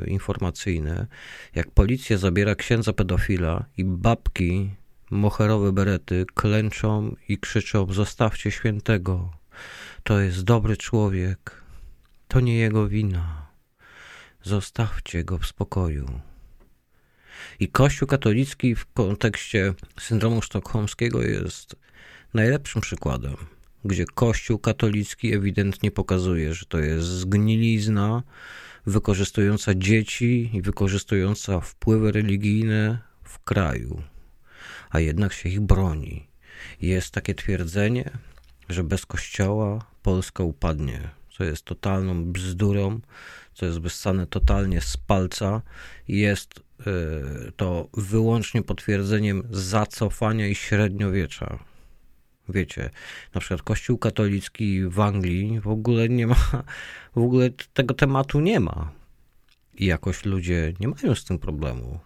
e, 0.00 0.06
informacyjne, 0.06 1.06
jak 1.54 1.70
policja 1.70 2.18
zabiera 2.18 2.54
księdza 2.54 2.92
pedofila 2.92 3.64
i 3.76 3.84
babki 3.84 4.70
moherowe 5.10 5.72
berety 5.72 6.26
klęczą 6.34 7.16
i 7.28 7.38
krzyczą: 7.38 7.92
Zostawcie 7.92 8.50
świętego, 8.50 9.30
to 10.02 10.20
jest 10.20 10.42
dobry 10.42 10.76
człowiek, 10.76 11.62
to 12.28 12.40
nie 12.40 12.56
jego 12.56 12.88
wina. 12.88 13.46
Zostawcie 14.42 15.24
go 15.24 15.38
w 15.38 15.46
spokoju. 15.46 16.20
I 17.60 17.68
Kościół 17.68 18.08
katolicki 18.08 18.74
w 18.74 18.86
kontekście 18.92 19.74
syndromu 20.00 20.42
sztokholmskiego 20.42 21.22
jest 21.22 21.76
najlepszym 22.34 22.82
przykładem, 22.82 23.36
gdzie 23.84 24.04
Kościół 24.14 24.58
katolicki 24.58 25.34
ewidentnie 25.34 25.90
pokazuje, 25.90 26.54
że 26.54 26.66
to 26.66 26.78
jest 26.78 27.06
zgnilizna 27.06 28.22
wykorzystująca 28.86 29.74
dzieci 29.74 30.50
i 30.52 30.62
wykorzystująca 30.62 31.60
wpływy 31.60 32.12
religijne 32.12 32.98
w 33.22 33.38
kraju, 33.38 34.02
a 34.90 35.00
jednak 35.00 35.32
się 35.32 35.48
ich 35.48 35.60
broni. 35.60 36.26
Jest 36.80 37.10
takie 37.10 37.34
twierdzenie, 37.34 38.10
że 38.68 38.84
bez 38.84 39.06
Kościoła 39.06 39.86
Polska 40.02 40.42
upadnie, 40.42 41.10
co 41.36 41.44
jest 41.44 41.64
totalną 41.64 42.24
bzdurą, 42.24 43.00
co 43.54 43.66
jest 43.66 43.80
wyssane 43.80 44.26
totalnie 44.26 44.80
z 44.80 44.96
palca, 44.96 45.62
jest 46.08 46.58
y, 46.58 47.52
to 47.56 47.88
wyłącznie 47.94 48.62
potwierdzeniem 48.62 49.42
zacofania 49.50 50.46
i 50.46 50.54
średniowiecza. 50.54 51.73
Wiecie, 52.48 52.90
na 53.34 53.40
przykład 53.40 53.62
Kościół 53.62 53.98
katolicki 53.98 54.88
w 54.88 55.00
Anglii 55.00 55.60
w 55.60 55.68
ogóle 55.68 56.08
nie 56.08 56.26
ma, 56.26 56.36
w 57.16 57.18
ogóle 57.18 57.50
tego 57.72 57.94
tematu 57.94 58.40
nie 58.40 58.60
ma. 58.60 58.92
I 59.74 59.86
jakoś 59.86 60.24
ludzie 60.24 60.72
nie 60.80 60.88
mają 60.88 61.14
z 61.14 61.24
tym 61.24 61.38
problemu. 61.38 61.98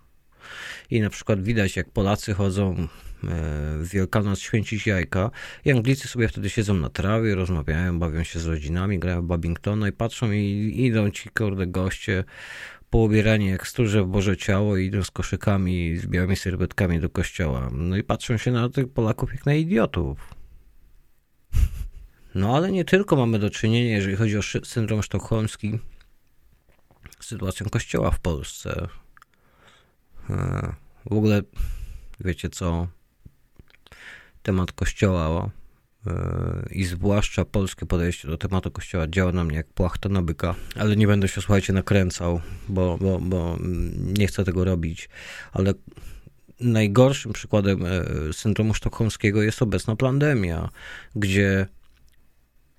I 0.91 1.01
na 1.01 1.11
przykład 1.11 1.43
widać, 1.43 1.77
jak 1.77 1.91
Polacy 1.91 2.35
chodzą 2.35 2.89
w 3.23 3.89
Wielkanoc 3.93 4.39
święcić 4.39 4.87
jajka 4.87 5.31
i 5.65 5.73
Anglicy 5.73 6.09
sobie 6.09 6.29
wtedy 6.29 6.51
siedzą 6.51 6.75
na 6.75 6.89
trawie, 6.89 7.35
rozmawiają, 7.35 7.99
bawią 7.99 8.25
się 8.25 8.41
z 8.41 8.47
rodzinami, 8.47 8.99
grają 8.99 9.23
w 9.23 9.27
Babingtona 9.27 9.89
i 9.89 9.93
patrzą 9.93 10.33
i 10.33 10.75
idą 10.77 11.11
ci 11.11 11.29
kurde 11.29 11.67
goście 11.67 12.25
poubierani 12.91 13.49
jak 13.49 13.67
stróże 13.67 14.03
w 14.03 14.07
Boże 14.07 14.37
Ciało 14.37 14.77
i 14.77 14.87
idą 14.87 15.05
z 15.05 15.11
koszykami, 15.11 15.97
z 15.97 16.07
białymi 16.07 16.37
serwetkami 16.37 17.01
do 17.01 17.11
kościoła. 17.11 17.71
No 17.73 17.97
i 17.97 18.03
patrzą 18.03 18.37
się 18.37 18.53
na 18.53 18.69
tych 18.69 18.93
Polaków 18.93 19.33
jak 19.33 19.47
na 19.47 19.55
idiotów. 19.55 20.35
No 22.35 22.57
ale 22.57 22.73
nie 22.73 22.85
tylko 22.85 23.17
mamy 23.17 23.39
do 23.39 23.51
czynienia, 23.51 23.97
jeżeli 23.97 24.17
chodzi 24.17 24.39
o 24.39 24.43
syndrom 24.65 25.03
sztokholmski, 25.03 25.79
z 27.21 27.27
sytuacją 27.27 27.67
kościoła 27.69 28.11
w 28.11 28.21
Polsce. 28.21 28.89
E, 30.31 30.73
w 31.11 31.13
ogóle, 31.13 31.43
wiecie 32.21 32.49
co, 32.49 32.89
temat 34.43 34.73
kościoła 34.73 35.51
i 36.71 36.85
zwłaszcza 36.85 37.45
polskie 37.45 37.87
podejście 37.87 38.29
do 38.29 38.39
tematu 38.39 38.71
kościoła 38.71 39.07
działa 39.09 39.33
na 39.33 39.45
mnie 39.45 39.57
jak 39.57 39.67
płachta 39.67 40.09
na 40.09 40.23
byka, 40.23 40.55
ale 40.77 40.97
nie 40.97 41.07
będę 41.07 41.29
się, 41.29 41.41
słuchajcie, 41.41 41.73
nakręcał, 41.73 42.41
bo, 42.69 42.99
bo, 43.01 43.19
bo 43.21 43.57
nie 43.97 44.27
chcę 44.27 44.45
tego 44.45 44.65
robić, 44.65 45.09
ale 45.53 45.75
najgorszym 46.61 47.33
przykładem 47.33 47.85
e, 47.87 48.33
syndromu 48.33 48.75
sztokholmskiego 48.75 49.43
jest 49.43 49.63
obecna 49.63 49.97
pandemia, 49.97 50.69
gdzie 51.17 51.67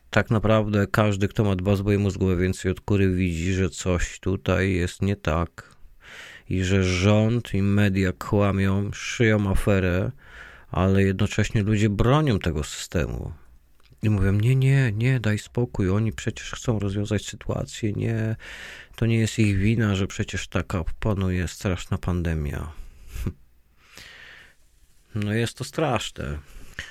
tak 0.09 0.29
naprawdę 0.29 0.87
każdy, 0.87 1.27
kto 1.27 1.43
ma 1.43 1.55
dwa 1.55 1.75
zboje 1.75 1.97
mózgowe 1.97 2.37
więcej 2.37 2.71
od 2.71 2.81
kury, 2.81 3.15
widzi, 3.15 3.53
że 3.53 3.69
coś 3.69 4.19
tutaj 4.19 4.73
jest 4.73 5.01
nie 5.01 5.15
tak 5.15 5.75
i 6.49 6.63
że 6.63 6.83
rząd 6.83 7.53
i 7.53 7.61
media 7.61 8.11
kłamią, 8.11 8.89
szyją 8.93 9.51
aferę, 9.51 10.11
ale 10.71 11.03
jednocześnie 11.03 11.63
ludzie 11.63 11.89
bronią 11.89 12.39
tego 12.39 12.63
systemu. 12.63 13.33
I 14.03 14.09
mówią, 14.09 14.31
nie, 14.31 14.55
nie, 14.55 14.91
nie, 14.91 15.19
daj 15.19 15.39
spokój, 15.39 15.89
oni 15.89 16.11
przecież 16.11 16.51
chcą 16.51 16.79
rozwiązać 16.79 17.25
sytuację, 17.25 17.93
nie, 17.93 18.35
to 18.95 19.05
nie 19.05 19.17
jest 19.17 19.39
ich 19.39 19.57
wina, 19.57 19.95
że 19.95 20.07
przecież 20.07 20.47
taka 20.47 20.83
panuje 20.99 21.47
straszna 21.47 21.97
pandemia. 21.97 22.71
No 25.15 25.33
jest 25.33 25.57
to 25.57 25.63
straszne. 25.63 26.39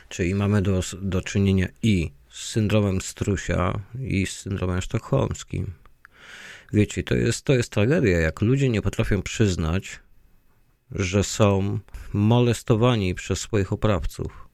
Czyli 0.08 0.34
mamy 0.34 0.62
do, 0.62 0.80
do 1.02 1.20
czynienia 1.20 1.68
i 1.82 2.12
z 2.30 2.48
syndromem 2.48 3.00
strusia, 3.00 3.80
i 4.00 4.26
z 4.26 4.38
syndromem 4.38 4.82
sztokholmskim. 4.82 5.72
Wiecie, 6.72 7.02
to 7.02 7.14
jest, 7.14 7.44
to 7.44 7.54
jest 7.54 7.72
tragedia, 7.72 8.18
jak 8.18 8.40
ludzie 8.40 8.68
nie 8.68 8.82
potrafią 8.82 9.22
przyznać, 9.22 10.00
że 10.90 11.24
są 11.24 11.78
molestowani 12.12 13.14
przez 13.14 13.40
swoich 13.40 13.72
oprawców 13.72 14.48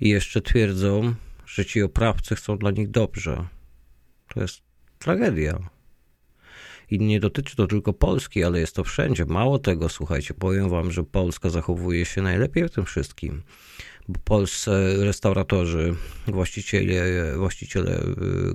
i 0.00 0.08
jeszcze 0.08 0.40
twierdzą, 0.40 1.14
że 1.46 1.64
ci 1.64 1.82
oprawcy 1.82 2.36
chcą 2.36 2.58
dla 2.58 2.70
nich 2.70 2.90
dobrze. 2.90 3.46
To 4.34 4.40
jest 4.40 4.62
tragedia. 4.98 5.58
I 6.90 6.98
nie 6.98 7.20
dotyczy 7.20 7.56
to 7.56 7.66
tylko 7.66 7.92
Polski, 7.92 8.44
ale 8.44 8.60
jest 8.60 8.76
to 8.76 8.84
wszędzie. 8.84 9.24
Mało 9.24 9.58
tego, 9.58 9.88
słuchajcie, 9.88 10.34
powiem 10.34 10.68
wam, 10.68 10.92
że 10.92 11.04
Polska 11.04 11.50
zachowuje 11.50 12.04
się 12.04 12.22
najlepiej 12.22 12.68
w 12.68 12.70
tym 12.70 12.84
wszystkim. 12.84 13.42
Bo 14.08 14.20
polscy 14.24 14.70
restauratorzy, 15.04 15.94
właściciele, 16.26 17.36
właściciele 17.36 18.00
y, 18.00 18.06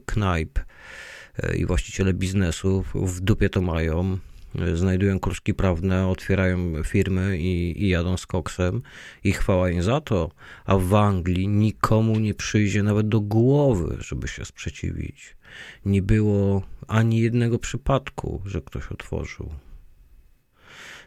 knajp 0.05 0.59
y, 0.59 1.57
i 1.57 1.65
właściciele 1.65 2.13
biznesów 2.13 2.93
w 2.93 3.19
dupie 3.19 3.49
to 3.49 3.61
mają 3.61 4.17
znajdują 4.73 5.19
kruszki 5.19 5.53
prawne, 5.53 6.07
otwierają 6.07 6.83
firmy 6.83 7.37
i, 7.37 7.83
i 7.83 7.89
jadą 7.89 8.17
z 8.17 8.25
koksem 8.25 8.81
i 9.23 9.31
chwała 9.31 9.69
im 9.69 9.83
za 9.83 10.01
to. 10.01 10.31
A 10.65 10.77
w 10.77 10.93
Anglii 10.93 11.47
nikomu 11.47 12.19
nie 12.19 12.33
przyjdzie 12.33 12.83
nawet 12.83 13.07
do 13.07 13.21
głowy, 13.21 13.97
żeby 13.99 14.27
się 14.27 14.45
sprzeciwić. 14.45 15.37
Nie 15.85 16.01
było 16.01 16.61
ani 16.87 17.19
jednego 17.19 17.59
przypadku, 17.59 18.41
że 18.45 18.61
ktoś 18.61 18.87
otworzył. 18.87 19.49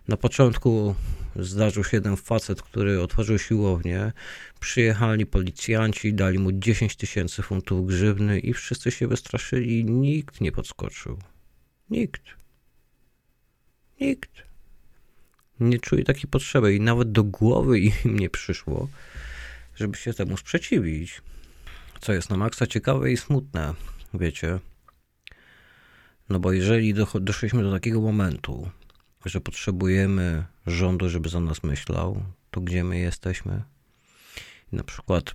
Na 0.08 0.16
początku 0.16 0.94
zdarzył 1.36 1.84
się 1.84 1.96
jeden 1.96 2.16
facet, 2.16 2.62
który 2.62 3.02
otworzył 3.02 3.38
siłownię. 3.38 4.12
Przyjechali 4.60 5.26
policjanci, 5.26 6.14
dali 6.14 6.38
mu 6.38 6.52
10 6.52 6.96
tysięcy 6.96 7.42
funtów 7.42 7.86
grzywny 7.86 8.40
i 8.40 8.52
wszyscy 8.52 8.90
się 8.90 9.08
wystraszyli. 9.08 9.84
Nikt 9.84 10.40
nie 10.40 10.52
podskoczył. 10.52 11.18
Nikt. 11.90 12.37
Nikt 14.00 14.30
nie 15.60 15.78
czuje 15.78 16.04
takiej 16.04 16.30
potrzeby 16.30 16.74
i 16.74 16.80
nawet 16.80 17.12
do 17.12 17.24
głowy 17.24 17.80
im 17.88 17.92
nie 18.04 18.30
przyszło, 18.30 18.88
żeby 19.74 19.96
się 19.96 20.14
temu 20.14 20.36
sprzeciwić. 20.36 21.22
Co 22.00 22.12
jest 22.12 22.30
na 22.30 22.36
maksa 22.36 22.66
ciekawe 22.66 23.12
i 23.12 23.16
smutne, 23.16 23.74
wiecie, 24.14 24.58
No 26.28 26.40
bo 26.40 26.52
jeżeli 26.52 26.94
doszliśmy 27.20 27.62
do 27.62 27.72
takiego 27.72 28.00
momentu, 28.00 28.70
że 29.24 29.40
potrzebujemy 29.40 30.44
rządu, 30.66 31.08
żeby 31.08 31.28
za 31.28 31.40
nas 31.40 31.62
myślał, 31.62 32.22
to 32.50 32.60
gdzie 32.60 32.84
my 32.84 32.98
jesteśmy? 32.98 33.62
na 34.72 34.84
przykład 34.84 35.34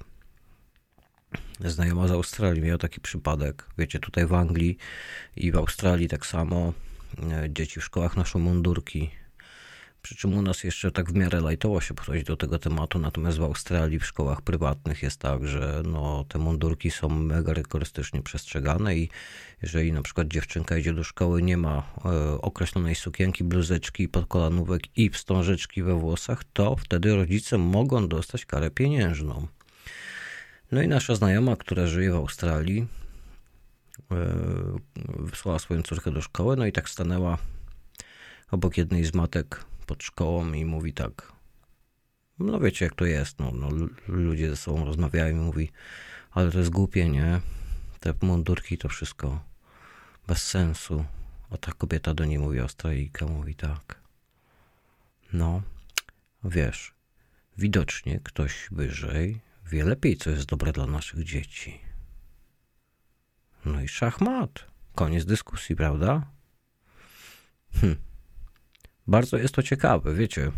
znajoma 1.60 2.08
z 2.08 2.12
Australii 2.12 2.62
miała 2.62 2.78
taki 2.78 3.02
przypadek. 3.02 3.66
Wiecie, 3.78 4.00
tutaj 4.00 4.26
w 4.26 4.34
Anglii 4.34 4.78
i 5.36 5.52
w 5.52 5.56
Australii 5.56 6.08
tak 6.08 6.26
samo 6.26 6.74
dzieci 7.50 7.80
w 7.80 7.84
szkołach 7.84 8.18
noszą 8.18 8.40
mundurki 8.40 9.10
przy 10.04 10.16
czym 10.16 10.34
u 10.34 10.42
nas 10.42 10.64
jeszcze 10.64 10.92
tak 10.92 11.12
w 11.12 11.16
miarę 11.16 11.42
lajtowo 11.42 11.82
się 11.82 11.94
podchodzi 11.94 12.24
do 12.24 12.38
tego 12.38 12.60
tematu, 12.60 13.00
natomiast 13.00 13.38
w 13.38 13.44
Australii 13.44 14.00
w 14.00 14.06
szkołach 14.06 14.42
prywatnych 14.42 15.04
jest 15.04 15.20
tak, 15.20 15.48
że 15.48 15.84
no, 15.86 16.26
te 16.28 16.40
mundurki 16.40 16.92
są 16.92 17.10
mega 17.10 17.54
rygorystycznie 17.54 18.22
przestrzegane 18.22 18.96
i 18.96 19.10
jeżeli 19.62 19.92
na 19.92 20.02
przykład 20.02 20.28
dziewczynka 20.28 20.78
idzie 20.78 20.94
do 20.94 21.04
szkoły, 21.04 21.42
nie 21.42 21.58
ma 21.58 21.84
e, 22.06 22.42
określonej 22.42 22.96
sukienki, 22.96 23.44
bluzeczki, 23.44 24.10
podkolanówek 24.10 24.98
i 24.98 25.10
wstążeczki 25.10 25.84
we 25.84 25.96
włosach, 25.96 26.44
to 26.54 26.76
wtedy 26.76 27.16
rodzice 27.16 27.58
mogą 27.58 28.08
dostać 28.08 28.46
karę 28.46 28.72
pieniężną. 28.72 29.48
No 30.72 30.82
i 30.82 30.88
nasza 30.88 31.16
znajoma, 31.16 31.56
która 31.56 31.88
żyje 31.88 32.12
w 32.12 32.16
Australii, 32.16 32.82
e, 32.82 33.03
wysłała 35.20 35.60
swoją 35.60 35.82
córkę 35.82 36.12
do 36.12 36.22
szkoły, 36.22 36.56
no 36.56 36.66
i 36.66 36.72
tak 36.72 36.90
stanęła 36.90 37.38
obok 38.52 38.78
jednej 38.78 39.06
z 39.06 39.14
matek 39.14 39.66
pod 39.88 40.04
szkołą 40.04 40.54
i 40.54 40.66
mówi 40.66 40.94
tak, 40.94 41.34
no 42.40 42.60
wiecie 42.60 42.86
jak 42.86 42.96
to 42.96 43.06
jest, 43.06 43.40
no, 43.40 43.52
no 43.52 43.70
ludzie 44.08 44.50
ze 44.50 44.56
sobą 44.56 44.86
rozmawiają 44.86 45.36
i 45.36 45.40
mówi, 45.40 45.72
ale 46.32 46.52
to 46.52 46.58
jest 46.58 46.70
głupie, 46.70 47.10
nie? 47.10 47.42
Te 48.00 48.14
mundurki 48.22 48.78
to 48.78 48.90
wszystko 48.90 49.44
bez 50.28 50.48
sensu. 50.48 51.06
A 51.50 51.58
ta 51.58 51.72
kobieta 51.72 52.14
do 52.14 52.26
niej 52.26 52.40
mówi, 52.40 52.60
Australijka 52.60 53.26
mówi 53.26 53.56
tak. 53.56 54.02
No, 55.34 55.62
wiesz, 56.44 56.94
widocznie 57.58 58.20
ktoś 58.24 58.68
wyżej 58.72 59.40
wie 59.72 59.84
lepiej, 59.84 60.18
co 60.18 60.30
jest 60.30 60.46
dobre 60.46 60.72
dla 60.72 60.88
naszych 60.88 61.24
dzieci. 61.24 61.80
No 63.66 63.82
i 63.82 63.88
szachmat. 63.88 64.66
Koniec 64.96 65.26
dyskusji, 65.26 65.76
prawda? 65.76 66.28
Hm 67.82 67.96
bardzo 69.08 69.38
jest 69.38 69.56
to 69.56 69.64
ciekawe, 69.64 70.14
wiecie. 70.14 70.52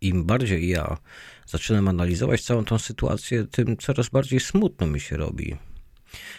Im 0.00 0.24
bardziej 0.24 0.68
ja 0.68 0.98
zaczynam 1.46 1.88
analizować 1.88 2.42
całą 2.42 2.64
tą 2.64 2.78
sytuację, 2.78 3.44
tym 3.44 3.76
coraz 3.76 4.08
bardziej 4.08 4.40
smutno 4.40 4.86
mi 4.86 5.00
się 5.00 5.16
robi. 5.16 5.56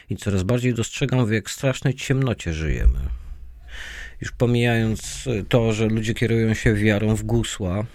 I 0.10 0.16
coraz 0.16 0.44
bardziej 0.44 0.74
dostrzegam, 0.74 1.26
w 1.26 1.32
jak 1.32 1.50
strasznej 1.50 1.94
ciemnocie 1.94 2.54
żyjemy. 2.54 3.00
Już 4.22 4.32
pomijając 4.32 5.26
to, 5.50 5.74
że 5.74 5.88
ludzie 5.88 6.14
kierują 6.14 6.54
się 6.54 6.74
wiarą 6.74 7.16
w 7.16 7.24
gusła, 7.24 7.86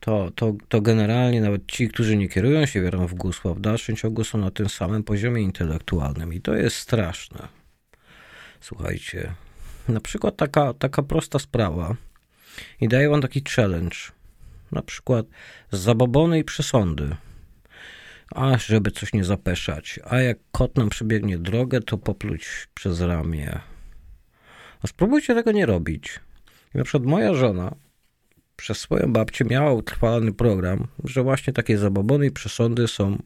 to, 0.00 0.30
to, 0.34 0.54
to 0.68 0.80
generalnie 0.80 1.40
nawet 1.40 1.66
ci, 1.66 1.88
którzy 1.88 2.16
nie 2.16 2.28
kierują 2.28 2.66
się 2.66 2.82
wiarą 2.82 3.06
w 3.06 3.14
gusła, 3.14 3.54
w 3.54 3.60
dalszym 3.60 3.96
ciągu 3.96 4.24
są 4.24 4.38
na 4.38 4.50
tym 4.50 4.68
samym 4.68 5.04
poziomie 5.04 5.42
intelektualnym. 5.42 6.32
I 6.32 6.40
to 6.40 6.54
jest 6.54 6.76
straszne. 6.76 7.48
Słuchajcie, 8.60 9.34
na 9.88 10.00
przykład 10.00 10.36
taka, 10.36 10.74
taka 10.74 11.02
prosta 11.02 11.38
sprawa 11.38 11.96
i 12.80 12.88
daję 12.88 13.08
wam 13.08 13.22
taki 13.22 13.42
challenge. 13.56 13.96
Na 14.72 14.82
przykład 14.82 15.26
zabobony 15.70 16.38
i 16.38 16.44
przesądy. 16.44 17.16
A, 18.34 18.58
żeby 18.58 18.90
coś 18.90 19.12
nie 19.12 19.24
zapeszać. 19.24 20.00
A 20.04 20.18
jak 20.18 20.38
kot 20.52 20.76
nam 20.76 20.88
przebiegnie 20.88 21.38
drogę, 21.38 21.80
to 21.80 21.98
popluć 21.98 22.68
przez 22.74 23.00
ramię. 23.00 23.60
A 24.82 24.86
spróbujcie 24.86 25.34
tego 25.34 25.52
nie 25.52 25.66
robić. 25.66 26.20
na 26.74 26.84
przykład 26.84 27.02
moja 27.02 27.34
żona 27.34 27.76
przez 28.56 28.78
swoją 28.78 29.12
babcię 29.12 29.44
miała 29.44 29.72
utrwalony 29.72 30.32
program, 30.32 30.86
że 31.04 31.22
właśnie 31.22 31.52
takie 31.52 31.78
zabobony 31.78 32.26
i 32.26 32.30
przesądy 32.30 32.88
są 32.88 33.22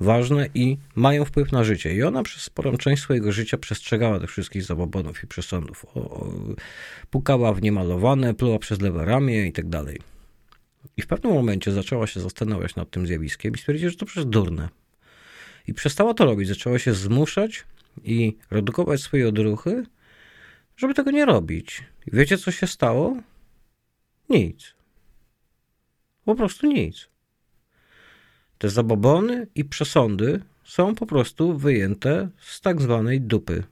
ważne 0.00 0.48
i 0.54 0.78
mają 0.94 1.24
wpływ 1.24 1.52
na 1.52 1.64
życie. 1.64 1.94
I 1.94 2.02
ona 2.02 2.22
przez 2.22 2.42
sporą 2.42 2.76
część 2.76 3.02
swojego 3.02 3.32
życia 3.32 3.58
przestrzegała 3.58 4.20
tych 4.20 4.30
wszystkich 4.30 4.62
zabobonów 4.62 5.24
i 5.24 5.26
przesądów. 5.26 5.84
O, 5.94 6.00
o, 6.00 6.32
pukała 7.10 7.52
w 7.54 7.62
niemalowane, 7.62 8.34
pluła 8.34 8.58
przez 8.58 8.80
lewe 8.80 9.04
ramię 9.04 9.46
i 9.46 9.52
tak 9.52 9.68
dalej. 9.68 10.00
I 10.96 11.02
w 11.02 11.06
pewnym 11.06 11.32
momencie 11.32 11.72
zaczęła 11.72 12.06
się 12.06 12.20
zastanawiać 12.20 12.76
nad 12.76 12.90
tym 12.90 13.06
zjawiskiem 13.06 13.54
i 13.54 13.58
stwierdziła, 13.58 13.90
że 13.90 13.96
to 13.96 14.06
przecież 14.06 14.24
durne. 14.24 14.68
I 15.68 15.74
przestała 15.74 16.14
to 16.14 16.24
robić. 16.24 16.48
Zaczęła 16.48 16.78
się 16.78 16.94
zmuszać 16.94 17.64
i 18.04 18.36
redukować 18.50 19.00
swoje 19.00 19.28
odruchy, 19.28 19.84
żeby 20.76 20.94
tego 20.94 21.10
nie 21.10 21.24
robić. 21.24 21.84
I 22.06 22.16
wiecie, 22.16 22.38
co 22.38 22.50
się 22.50 22.66
stało? 22.66 23.16
Nic. 24.28 24.74
Po 26.24 26.34
prostu 26.34 26.66
nic. 26.66 27.08
Te 28.58 28.68
zabobony 28.68 29.46
i 29.54 29.64
przesądy 29.64 30.40
są 30.64 30.94
po 30.94 31.06
prostu 31.06 31.58
wyjęte 31.58 32.28
z 32.40 32.60
tak 32.60 32.82
zwanej 32.82 33.20
dupy 33.20 33.64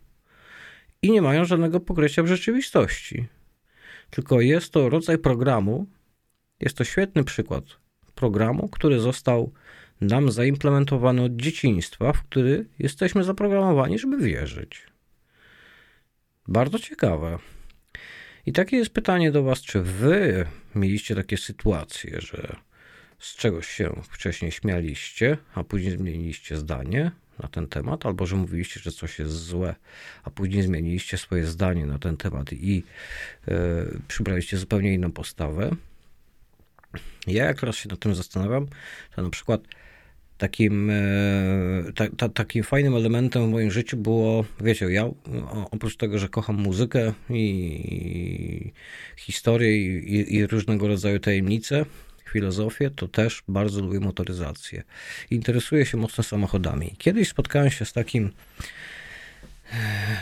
i 1.03 1.13
nie 1.13 1.23
mają 1.23 1.45
żadnego 1.45 1.81
pokrycia 1.81 2.23
w 2.23 2.27
rzeczywistości. 2.27 3.27
Tylko 4.11 4.41
jest 4.41 4.73
to 4.73 4.89
rodzaj 4.89 5.19
programu, 5.19 5.87
jest 6.61 6.77
to 6.77 6.85
świetny 6.85 7.25
przykład 7.25 7.65
programu, 8.15 8.69
który 8.69 9.01
został 9.01 9.53
nam 10.01 10.31
zaimplementowany 10.31 11.23
od 11.23 11.37
dzieciństwa, 11.37 12.13
w 12.13 12.23
który 12.23 12.67
jesteśmy 12.79 13.25
zaprogramowani, 13.25 13.99
żeby 13.99 14.19
wierzyć. 14.19 14.87
Bardzo 16.49 16.79
ciekawe. 16.79 17.39
I 18.47 18.53
takie 18.53 18.77
jest 18.77 18.91
pytanie 18.91 19.33
do 19.33 19.43
Was, 19.43 19.63
czy 19.63 19.83
Wy 19.83 20.47
mieliście 20.75 21.15
takie 21.15 21.37
sytuacje, 21.37 22.21
że 22.21 22.57
z 23.19 23.37
czegoś 23.37 23.69
się 23.69 24.03
wcześniej 24.11 24.53
śmialiście, 24.53 25.37
a 25.55 25.65
później 25.65 25.93
zmieniliście 25.93 26.57
zdanie 26.57 27.11
na 27.39 27.49
ten 27.49 27.67
temat, 27.67 28.07
albo 28.07 28.27
że 28.27 28.37
mówiliście, 28.37 28.81
że 28.81 28.93
coś 28.93 29.19
jest 29.19 29.33
złe, 29.33 29.75
a 30.25 30.31
później 30.31 30.63
zmieniliście 30.63 31.19
swoje 31.19 31.47
zdanie 31.47 31.87
na 31.87 31.99
ten 31.99 32.17
temat 32.17 32.53
i 32.53 32.83
yy, 33.47 33.55
przybraliście 34.09 34.57
zupełnie 34.57 34.95
inną 34.95 35.13
postawę. 35.13 35.71
Ja 37.27 37.45
jak 37.45 37.61
teraz 37.61 37.77
się 37.77 37.89
nad 37.89 37.99
tym 37.99 38.15
zastanawiam, 38.15 38.67
to 39.17 39.23
na 39.23 39.31
przykład 39.31 39.61
takim, 40.39 40.91
e, 40.91 41.93
ta, 41.95 42.09
ta, 42.17 42.29
takim 42.29 42.65
fajnym 42.65 42.97
elementem 42.97 43.47
w 43.47 43.51
moim 43.51 43.71
życiu 43.71 43.97
było, 43.97 44.45
wiecie, 44.61 44.87
ja 44.91 45.09
oprócz 45.71 45.97
tego, 45.97 46.19
że 46.19 46.29
kocham 46.29 46.57
muzykę 46.57 47.13
i 47.31 48.73
historię 49.17 49.77
i, 49.77 50.35
i 50.35 50.47
różnego 50.47 50.89
rodzaju 50.89 51.19
tajemnice, 51.19 51.85
filozofię, 52.33 52.91
to 52.91 53.09
też 53.09 53.43
bardzo 53.49 53.81
lubię 53.81 54.01
motoryzację. 54.01 54.83
Interesuję 55.31 55.87
się 55.87 55.97
mocno 55.97 56.25
samochodami. 56.25 56.95
Kiedyś 56.99 57.29
spotkałem 57.29 57.71
się 57.71 57.85
z 57.85 57.93
takim 57.93 58.31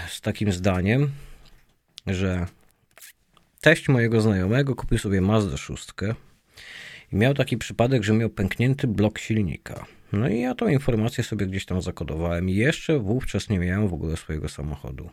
z 0.09 0.21
takim 0.21 0.53
zdaniem, 0.53 1.11
że 2.07 2.47
teść 3.61 3.89
mojego 3.89 4.21
znajomego 4.21 4.75
kupił 4.75 4.99
sobie 4.99 5.21
Mazda 5.21 5.57
6 5.57 5.89
i 7.13 7.17
miał 7.17 7.35
taki 7.35 7.57
przypadek, 7.57 8.05
że 8.05 8.13
miał 8.13 8.31
pęknięty 8.31 8.87
blok 8.87 9.19
silnika. 9.19 9.87
No 10.13 10.29
i 10.29 10.41
ja 10.41 10.55
tą 10.55 10.69
informację 10.69 11.25
sobie 11.25 11.47
gdzieś 11.47 11.67
tam 11.67 11.83
zakodowałem 11.83 12.49
jeszcze 12.49 12.99
wówczas 12.99 13.49
nie 13.49 13.59
miałem 13.59 13.89
w 13.89 13.95
ogóle 13.95 14.17
swojego 14.17 14.49
samochodu. 14.49 15.11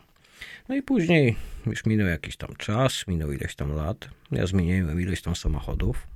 No 0.68 0.74
i 0.74 0.82
później 0.82 1.36
już 1.66 1.86
minął 1.86 2.06
jakiś 2.06 2.36
tam 2.36 2.56
czas, 2.56 3.06
minął 3.08 3.32
ileś 3.32 3.54
tam 3.54 3.74
lat. 3.74 4.08
Ja 4.32 4.46
zmieniłem 4.46 5.00
ileś 5.00 5.22
tam 5.22 5.36
samochodów. 5.36 6.06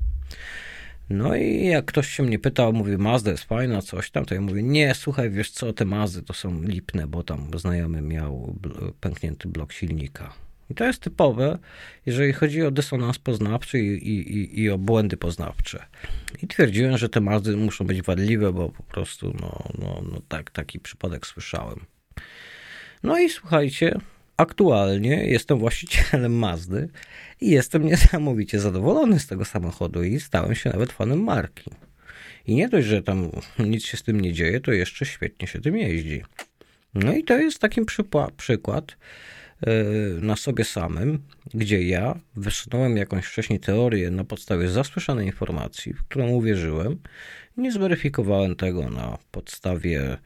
No 1.11 1.37
i 1.37 1.67
jak 1.67 1.85
ktoś 1.85 2.09
się 2.09 2.23
mnie 2.23 2.39
pytał, 2.39 2.73
mówi 2.73 2.97
Mazda 2.97 3.31
jest 3.31 3.45
fajna, 3.45 3.83
coś 3.83 4.11
tam, 4.11 4.25
to 4.25 4.35
ja 4.35 4.41
mówię, 4.41 4.63
nie, 4.63 4.95
słuchaj, 4.95 5.31
wiesz 5.31 5.51
co, 5.51 5.73
te 5.73 5.85
Mazdy 5.85 6.23
to 6.23 6.33
są 6.33 6.63
lipne, 6.63 7.07
bo 7.07 7.23
tam 7.23 7.51
znajomy 7.57 8.03
miał 8.03 8.55
pęknięty 9.01 9.49
blok 9.49 9.73
silnika. 9.73 10.44
I 10.71 10.75
to 10.75 10.85
jest 10.85 11.01
typowe, 11.01 11.59
jeżeli 12.07 12.33
chodzi 12.33 12.63
o 12.63 12.71
dysonans 12.71 13.19
poznawczy 13.19 13.79
i, 13.79 14.09
i, 14.09 14.61
i 14.61 14.71
o 14.71 14.79
błędy 14.79 15.17
poznawcze. 15.17 15.87
I 16.43 16.47
twierdziłem, 16.47 16.99
że 16.99 17.09
te 17.09 17.21
Mazdy 17.21 17.57
muszą 17.57 17.87
być 17.87 18.03
wadliwe, 18.03 18.53
bo 18.53 18.69
po 18.69 18.83
prostu, 18.83 19.37
no, 19.41 19.69
no, 19.79 20.03
no 20.13 20.21
tak, 20.29 20.51
taki 20.51 20.81
przypadek 20.81 21.27
słyszałem. 21.27 21.81
No 23.03 23.19
i 23.19 23.31
słuchajcie, 23.31 23.99
aktualnie 24.37 25.27
jestem 25.27 25.59
właścicielem 25.59 26.39
Mazdy 26.39 26.89
i 27.41 27.51
jestem 27.51 27.87
niesamowicie 27.87 28.61
zadowolony 28.61 29.21
z 29.21 29.27
tego 29.27 29.45
samochodu 29.45 30.03
i 30.03 30.21
stałem 30.21 30.55
się 30.55 30.71
nawet 30.71 30.93
fanem 30.93 31.23
marki. 31.23 31.71
I 32.47 32.55
nie 32.55 32.69
dość, 32.69 32.87
że 32.87 33.03
tam 33.03 33.31
nic 33.59 33.85
się 33.85 33.97
z 33.97 34.03
tym 34.03 34.21
nie 34.21 34.33
dzieje, 34.33 34.61
to 34.61 34.73
jeszcze 34.73 35.07
świetnie 35.07 35.49
się 35.49 35.61
tym 35.61 35.77
jeździ. 35.77 36.23
No 36.95 37.15
i 37.15 37.25
to 37.25 37.39
jest 37.39 37.59
taki 37.59 37.81
przykład 38.37 38.97
na 40.21 40.37
sobie 40.37 40.65
samym, 40.65 41.23
gdzie 41.55 41.83
ja 41.83 42.21
wysunąłem 42.37 42.97
jakąś 42.97 43.27
wcześniej 43.27 43.61
teorię 43.61 44.11
na 44.11 44.25
podstawie 44.25 44.69
zasłyszanej 44.69 45.27
informacji, 45.27 45.93
w 45.93 46.05
którą 46.05 46.29
uwierzyłem. 46.29 46.99
Nie 47.57 47.73
zweryfikowałem 47.73 48.57
tego 48.57 48.91
na 48.91 49.19
podstawie, 49.31 50.17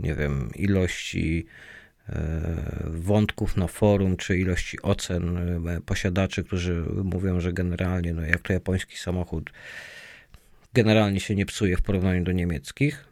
nie 0.00 0.14
wiem, 0.14 0.50
ilości 0.54 1.46
wątków 2.84 3.56
na 3.56 3.66
forum, 3.66 4.16
czy 4.16 4.38
ilości 4.38 4.82
ocen 4.82 5.38
posiadaczy, 5.86 6.44
którzy 6.44 6.84
mówią, 7.04 7.40
że 7.40 7.52
generalnie, 7.52 8.14
no 8.14 8.22
jak 8.22 8.40
to 8.40 8.52
japoński 8.52 8.96
samochód 8.96 9.52
generalnie 10.74 11.20
się 11.20 11.34
nie 11.34 11.46
psuje 11.46 11.76
w 11.76 11.82
porównaniu 11.82 12.24
do 12.24 12.32
niemieckich. 12.32 13.04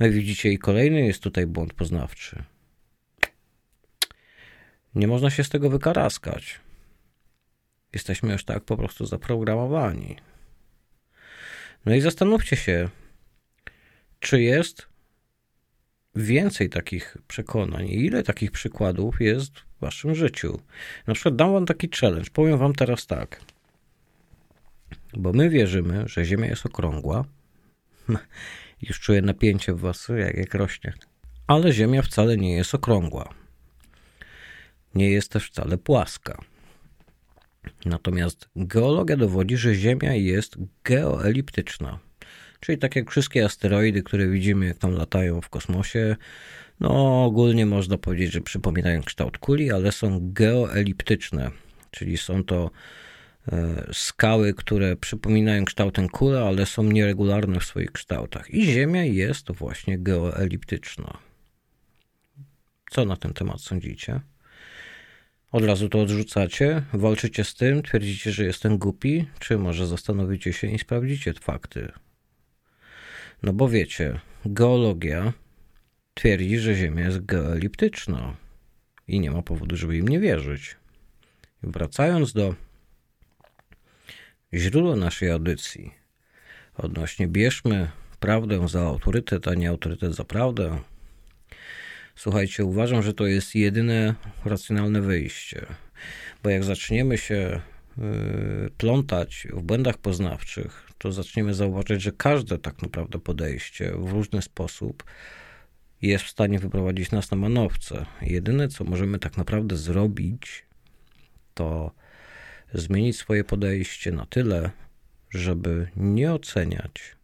Widzicie, 0.00 0.52
i 0.52 0.58
kolejny 0.58 1.06
jest 1.06 1.22
tutaj 1.22 1.46
błąd 1.46 1.74
poznawczy. 1.74 2.42
Nie 4.94 5.06
można 5.06 5.30
się 5.30 5.44
z 5.44 5.48
tego 5.48 5.70
wykaraskać. 5.70 6.60
Jesteśmy 7.92 8.32
już 8.32 8.44
tak 8.44 8.64
po 8.64 8.76
prostu 8.76 9.06
zaprogramowani. 9.06 10.16
No 11.86 11.94
i 11.94 12.00
zastanówcie 12.00 12.56
się, 12.56 12.88
czy 14.20 14.42
jest 14.42 14.86
więcej 16.14 16.70
takich 16.70 17.16
przekonań 17.28 17.86
i 17.86 18.04
ile 18.04 18.22
takich 18.22 18.50
przykładów 18.50 19.20
jest 19.20 19.52
w 19.58 19.80
waszym 19.80 20.14
życiu. 20.14 20.60
Na 21.06 21.14
przykład 21.14 21.36
dam 21.36 21.52
wam 21.52 21.66
taki 21.66 21.88
challenge. 22.00 22.30
Powiem 22.32 22.58
wam 22.58 22.72
teraz 22.72 23.06
tak. 23.06 23.40
Bo 25.12 25.32
my 25.32 25.50
wierzymy, 25.50 26.08
że 26.08 26.24
Ziemia 26.24 26.46
jest 26.46 26.66
okrągła. 26.66 27.24
Już 28.82 29.00
czuję 29.00 29.22
napięcie 29.22 29.72
w 29.74 29.80
was, 29.80 30.08
jak, 30.08 30.36
jak 30.36 30.54
rośnie. 30.54 30.92
Ale 31.46 31.72
Ziemia 31.72 32.02
wcale 32.02 32.36
nie 32.36 32.52
jest 32.52 32.74
okrągła. 32.74 33.39
Nie 34.94 35.10
jest 35.10 35.32
też 35.32 35.46
wcale 35.46 35.78
płaska. 35.78 36.44
Natomiast 37.84 38.48
geologia 38.56 39.16
dowodzi, 39.16 39.56
że 39.56 39.74
Ziemia 39.74 40.14
jest 40.14 40.56
geoeliptyczna. 40.84 41.98
Czyli 42.60 42.78
tak 42.78 42.96
jak 42.96 43.10
wszystkie 43.10 43.44
asteroidy, 43.44 44.02
które 44.02 44.28
widzimy, 44.28 44.66
jak 44.66 44.78
tam 44.78 44.92
latają 44.92 45.40
w 45.40 45.48
kosmosie, 45.48 46.16
no 46.80 47.24
ogólnie 47.24 47.66
można 47.66 47.98
powiedzieć, 47.98 48.32
że 48.32 48.40
przypominają 48.40 49.02
kształt 49.02 49.38
kuli, 49.38 49.70
ale 49.70 49.92
są 49.92 50.18
geoeliptyczne. 50.22 51.50
Czyli 51.90 52.16
są 52.16 52.44
to 52.44 52.70
e, 53.52 53.86
skały, 53.92 54.54
które 54.54 54.96
przypominają 54.96 55.64
kształtem 55.64 56.08
kuli, 56.08 56.36
ale 56.36 56.66
są 56.66 56.82
nieregularne 56.82 57.60
w 57.60 57.64
swoich 57.64 57.92
kształtach. 57.92 58.50
I 58.50 58.64
Ziemia 58.64 59.04
jest 59.04 59.52
właśnie 59.52 59.98
geoeliptyczna. 59.98 61.18
Co 62.90 63.04
na 63.04 63.16
ten 63.16 63.32
temat 63.32 63.60
sądzicie? 63.60 64.20
Od 65.52 65.64
razu 65.64 65.88
to 65.88 66.00
odrzucacie, 66.00 66.82
walczycie 66.92 67.44
z 67.44 67.54
tym, 67.54 67.82
twierdzicie, 67.82 68.32
że 68.32 68.44
jestem 68.44 68.78
głupi, 68.78 69.26
czy 69.38 69.58
może 69.58 69.86
zastanowicie 69.86 70.52
się 70.52 70.66
i 70.66 70.78
sprawdzicie 70.78 71.32
fakty. 71.32 71.92
No 73.42 73.52
bo 73.52 73.68
wiecie, 73.68 74.20
geologia 74.44 75.32
twierdzi, 76.14 76.58
że 76.58 76.74
Ziemia 76.74 77.04
jest 77.04 77.24
geoeliptyczna 77.24 78.36
i 79.08 79.20
nie 79.20 79.30
ma 79.30 79.42
powodu, 79.42 79.76
żeby 79.76 79.96
im 79.96 80.08
nie 80.08 80.20
wierzyć. 80.20 80.76
Wracając 81.62 82.32
do 82.32 82.54
źródła 84.54 84.96
naszej 84.96 85.30
audycji, 85.30 85.94
odnośnie 86.74 87.28
bierzmy 87.28 87.90
prawdę 88.20 88.68
za 88.68 88.80
autorytet, 88.80 89.48
a 89.48 89.54
nie 89.54 89.68
autorytet 89.68 90.14
za 90.14 90.24
prawdę, 90.24 90.78
Słuchajcie, 92.20 92.64
uważam, 92.64 93.02
że 93.02 93.14
to 93.14 93.26
jest 93.26 93.54
jedyne 93.54 94.14
racjonalne 94.44 95.00
wyjście, 95.00 95.66
bo 96.42 96.50
jak 96.50 96.64
zaczniemy 96.64 97.18
się 97.18 97.60
y, 97.98 98.70
plątać 98.78 99.46
w 99.52 99.62
błędach 99.62 99.98
poznawczych, 99.98 100.90
to 100.98 101.12
zaczniemy 101.12 101.54
zauważyć, 101.54 102.02
że 102.02 102.12
każde 102.12 102.58
tak 102.58 102.82
naprawdę 102.82 103.18
podejście 103.18 103.92
w 103.96 104.12
różny 104.12 104.42
sposób 104.42 105.04
jest 106.02 106.24
w 106.24 106.30
stanie 106.30 106.58
wyprowadzić 106.58 107.10
nas 107.10 107.30
na 107.30 107.36
manowce. 107.36 108.06
Jedyne, 108.22 108.68
co 108.68 108.84
możemy 108.84 109.18
tak 109.18 109.36
naprawdę 109.36 109.76
zrobić, 109.76 110.66
to 111.54 111.90
zmienić 112.74 113.16
swoje 113.16 113.44
podejście 113.44 114.12
na 114.12 114.26
tyle, 114.26 114.70
żeby 115.30 115.88
nie 115.96 116.32
oceniać, 116.32 117.16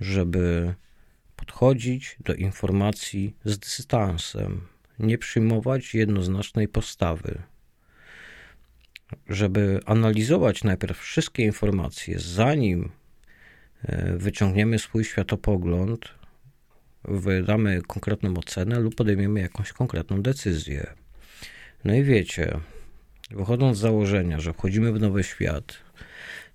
żeby 0.00 0.74
podchodzić 1.46 2.16
do 2.20 2.34
informacji 2.34 3.36
z 3.44 3.58
dystansem, 3.58 4.60
nie 4.98 5.18
przyjmować 5.18 5.94
jednoznacznej 5.94 6.68
postawy, 6.68 7.42
żeby 9.28 9.80
analizować 9.86 10.64
najpierw 10.64 10.98
wszystkie 10.98 11.42
informacje, 11.42 12.18
zanim 12.18 12.90
e, 13.82 14.16
wyciągniemy 14.16 14.78
swój 14.78 15.04
światopogląd, 15.04 16.08
wydamy 17.04 17.82
konkretną 17.86 18.34
ocenę 18.36 18.80
lub 18.80 18.94
podejmiemy 18.94 19.40
jakąś 19.40 19.72
konkretną 19.72 20.22
decyzję. 20.22 20.94
No 21.84 21.94
i 21.94 22.02
wiecie, 22.02 22.60
wychodząc 23.30 23.78
z 23.78 23.80
założenia, 23.80 24.40
że 24.40 24.52
wchodzimy 24.52 24.92
w 24.92 25.00
nowy 25.00 25.24
świat, 25.24 25.78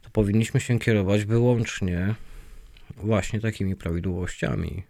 to 0.02 0.10
powinniśmy 0.10 0.60
się 0.60 0.80
kierować 0.80 1.26
wyłącznie 1.26 2.16
właśnie 2.98 3.40
takimi 3.40 3.76
prawidłowościami, 3.76 4.84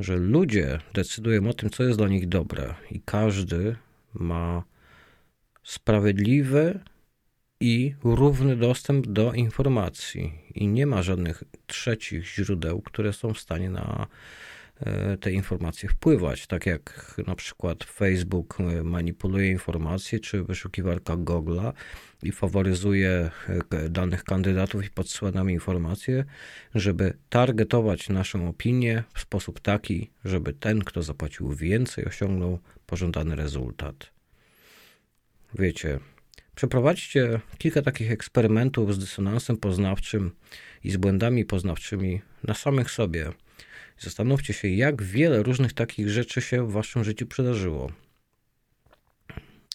że 0.00 0.16
ludzie 0.16 0.78
decydują 0.94 1.48
o 1.48 1.54
tym, 1.54 1.70
co 1.70 1.82
jest 1.82 1.98
dla 1.98 2.08
nich 2.08 2.28
dobre, 2.28 2.74
i 2.90 3.00
każdy 3.04 3.76
ma 4.14 4.62
sprawiedliwy 5.62 6.80
i 7.60 7.94
równy 8.04 8.56
dostęp 8.56 9.06
do 9.06 9.32
informacji, 9.32 10.32
i 10.54 10.66
nie 10.66 10.86
ma 10.86 11.02
żadnych 11.02 11.44
trzecich 11.66 12.26
źródeł, 12.26 12.80
które 12.80 13.12
są 13.12 13.34
w 13.34 13.40
stanie 13.40 13.70
na 13.70 14.06
te 15.20 15.32
informacje 15.32 15.88
wpływać, 15.88 16.46
tak 16.46 16.66
jak 16.66 17.14
na 17.26 17.34
przykład 17.34 17.84
Facebook 17.84 18.58
e, 18.60 18.82
manipuluje 18.82 19.50
informacje, 19.50 20.20
czy 20.20 20.44
wyszukiwarka 20.44 21.16
Google'a 21.16 21.72
i 22.22 22.32
faworyzuje 22.32 23.30
e, 23.70 23.88
danych 23.88 24.24
kandydatów 24.24 24.84
i 24.84 24.90
podsyła 24.90 25.30
nam 25.30 25.50
informacje, 25.50 26.24
żeby 26.74 27.14
targetować 27.28 28.08
naszą 28.08 28.48
opinię 28.48 29.04
w 29.14 29.20
sposób 29.20 29.60
taki, 29.60 30.10
żeby 30.24 30.52
ten, 30.52 30.84
kto 30.84 31.02
zapłacił 31.02 31.52
więcej, 31.52 32.04
osiągnął 32.04 32.58
pożądany 32.86 33.36
rezultat. 33.36 34.10
Wiecie, 35.58 35.98
przeprowadźcie 36.54 37.40
kilka 37.58 37.82
takich 37.82 38.10
eksperymentów 38.10 38.94
z 38.94 38.98
dysonansem 38.98 39.56
poznawczym 39.56 40.30
i 40.84 40.90
z 40.90 40.96
błędami 40.96 41.44
poznawczymi 41.44 42.20
na 42.44 42.54
samych 42.54 42.90
sobie 42.90 43.32
Zastanówcie 44.00 44.52
się, 44.52 44.68
jak 44.68 45.02
wiele 45.02 45.42
różnych 45.42 45.72
takich 45.72 46.08
rzeczy 46.08 46.40
się 46.40 46.66
w 46.66 46.72
waszym 46.72 47.04
życiu 47.04 47.26
przydarzyło. 47.26 47.92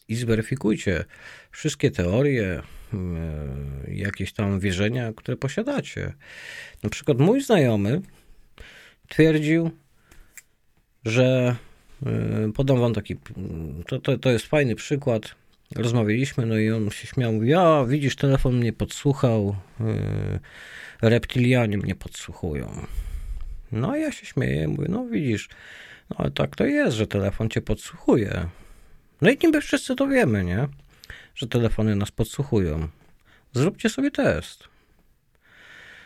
I 0.08 0.16
zweryfikujcie 0.16 1.06
wszystkie 1.52 1.92
teorie, 1.92 2.62
mm, 2.94 3.84
jakieś 3.88 4.34
tam 4.34 4.60
wierzenia, 4.60 5.14
które 5.16 5.38
posiadacie. 5.38 6.14
Na 6.84 6.90
przykład 6.90 7.20
mój 7.20 7.42
znajomy 7.42 8.02
twierdził, 9.10 9.72
że 11.06 11.56
y, 12.50 12.54
podam 12.54 12.80
wam 12.80 12.94
taki, 12.94 13.16
to, 13.88 14.00
to, 14.00 14.18
to 14.18 14.32
jest 14.32 14.46
fajny 14.46 14.76
przykład. 14.76 15.36
Rozmawialiśmy, 15.76 16.46
no 16.46 16.58
i 16.58 16.72
on 16.72 16.90
się 16.90 17.08
śmiał, 17.08 17.34
mówi, 17.34 17.54
a 17.54 17.86
widzisz, 17.88 18.16
telefon 18.16 18.58
mnie 18.58 18.74
podsłuchał, 18.74 19.56
y, 19.82 20.40
reptilianie 21.02 21.78
mnie 21.78 21.96
podsłuchują. 21.96 22.86
No 23.72 23.96
ja 23.96 24.12
się 24.12 24.26
śmieję, 24.26 24.68
mówię, 24.68 24.86
no 24.90 25.06
widzisz, 25.06 25.50
no 26.10 26.16
ale 26.20 26.32
tak 26.32 26.56
to 26.56 26.66
jest, 26.66 26.98
że 26.98 27.08
telefon 27.08 27.50
cię 27.50 27.62
podsłuchuje. 27.62 28.48
No 29.22 29.30
i 29.30 29.38
niby 29.44 29.62
wszyscy 29.62 29.96
to 29.96 30.08
wiemy, 30.08 30.44
nie? 30.44 30.68
Że 31.36 31.48
telefony 31.48 31.96
nas 31.96 32.12
podsłuchują. 32.12 32.88
Zróbcie 33.54 33.90
sobie 33.90 34.12
test. 34.12 34.64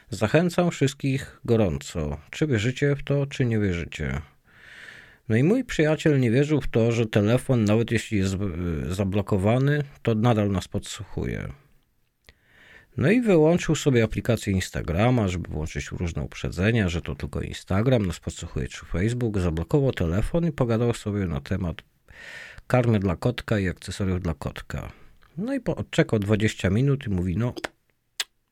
Zachęcam 0.09 0.71
wszystkich 0.71 1.39
gorąco. 1.45 2.17
Czy 2.29 2.47
wierzycie 2.47 2.95
w 2.95 3.03
to, 3.03 3.25
czy 3.25 3.45
nie 3.45 3.59
wierzycie? 3.59 4.21
No 5.29 5.35
i 5.35 5.43
mój 5.43 5.63
przyjaciel 5.63 6.19
nie 6.19 6.31
wierzył 6.31 6.61
w 6.61 6.67
to, 6.67 6.91
że 6.91 7.05
telefon, 7.05 7.65
nawet 7.65 7.91
jeśli 7.91 8.17
jest 8.17 8.33
e, 8.33 8.37
zablokowany, 8.93 9.83
to 10.01 10.15
nadal 10.15 10.51
nas 10.51 10.67
podsłuchuje. 10.67 11.49
No 12.99 13.11
i 13.11 13.21
wyłączył 13.21 13.75
sobie 13.75 14.03
aplikację 14.03 14.53
Instagrama, 14.53 15.27
żeby 15.27 15.49
włączyć 15.49 15.91
różne 15.91 16.21
uprzedzenia, 16.21 16.89
że 16.89 17.01
to 17.01 17.15
tylko 17.15 17.41
Instagram, 17.41 18.05
nas 18.05 18.19
podsłuchuje 18.19 18.67
czy 18.67 18.85
Facebook, 18.85 19.39
zablokował 19.39 19.91
telefon 19.91 20.45
i 20.45 20.51
pogadał 20.51 20.93
sobie 20.93 21.25
na 21.25 21.41
temat 21.41 21.81
karmy 22.67 22.99
dla 22.99 23.15
kotka 23.15 23.59
i 23.59 23.67
akcesoriów 23.67 24.21
dla 24.21 24.33
kotka. 24.33 24.91
No 25.37 25.55
i 25.55 25.59
odczekał 25.65 26.19
20 26.19 26.69
minut 26.69 27.07
i 27.07 27.09
mówi, 27.09 27.37
no 27.37 27.53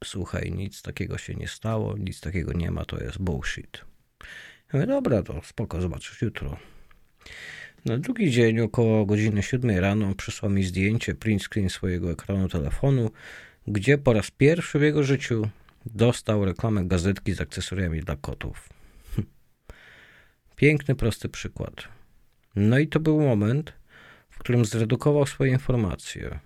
słuchaj, 0.04 0.52
nic 0.52 0.82
takiego 0.82 1.18
się 1.18 1.36
nie 1.36 1.48
stało, 1.48 1.98
nic 1.98 2.22
takiego 2.22 2.54
nie 2.54 2.72
ma, 2.72 2.86
to 2.86 3.04
jest 3.04 3.18
bullshit. 3.18 3.78
Ja 4.74 4.80
mówię, 4.80 4.88
dobra, 4.88 5.24
to 5.24 5.42
spoko, 5.44 5.82
zobaczysz 5.82 6.22
jutro. 6.22 6.58
Na 7.86 7.98
drugi 7.98 8.32
dzień, 8.32 8.60
około 8.60 9.06
godziny 9.06 9.44
7 9.44 9.78
rano, 9.80 10.16
przysłał 10.16 10.52
mi 10.52 10.64
zdjęcie, 10.64 11.16
print 11.16 11.44
screen 11.44 11.70
swojego 11.70 12.12
ekranu 12.12 12.50
telefonu, 12.50 13.12
gdzie 13.68 13.98
po 13.98 14.14
raz 14.14 14.32
pierwszy 14.32 14.80
w 14.80 14.82
jego 14.82 15.04
życiu 15.04 15.50
dostał 15.86 16.46
reklamę 16.46 16.86
gazetki 16.86 17.34
z 17.34 17.42
akcesoriami 17.42 18.02
dla 18.02 18.16
kotów. 18.16 18.70
Piękny, 20.56 20.96
prosty 20.96 21.30
przykład. 21.30 21.88
No 22.56 22.80
i 22.80 22.88
to 22.88 23.00
był 23.00 23.22
moment, 23.22 23.74
w 24.30 24.40
którym 24.40 24.66
zredukował 24.66 25.26
swoje 25.26 25.52
informacje. 25.52 26.40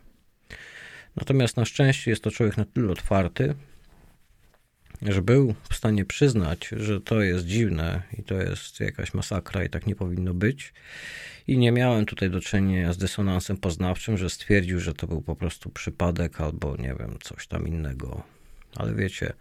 Natomiast 1.15 1.57
na 1.57 1.65
szczęście 1.65 2.11
jest 2.11 2.23
to 2.23 2.31
człowiek 2.31 2.57
na 2.57 2.65
tyle 2.65 2.91
otwarty, 2.91 3.55
że 5.01 5.21
był 5.21 5.55
w 5.69 5.75
stanie 5.75 6.05
przyznać, 6.05 6.69
że 6.77 7.01
to 7.01 7.21
jest 7.21 7.45
dziwne 7.45 8.01
i 8.19 8.23
to 8.23 8.35
jest 8.35 8.79
jakaś 8.79 9.13
masakra 9.13 9.63
i 9.63 9.69
tak 9.69 9.87
nie 9.87 9.95
powinno 9.95 10.33
być. 10.33 10.73
I 11.47 11.57
nie 11.57 11.71
miałem 11.71 12.05
tutaj 12.05 12.29
do 12.29 12.41
czynienia 12.41 12.93
z 12.93 12.97
dysonansem 12.97 13.57
poznawczym, 13.57 14.17
że 14.17 14.29
stwierdził, 14.29 14.79
że 14.79 14.93
to 14.93 15.07
był 15.07 15.21
po 15.21 15.35
prostu 15.35 15.69
przypadek 15.69 16.41
albo 16.41 16.75
nie 16.77 16.95
wiem, 16.99 17.17
coś 17.23 17.47
tam 17.47 17.67
innego. 17.67 18.23
Ale 18.75 18.95
wiecie, 18.95 19.33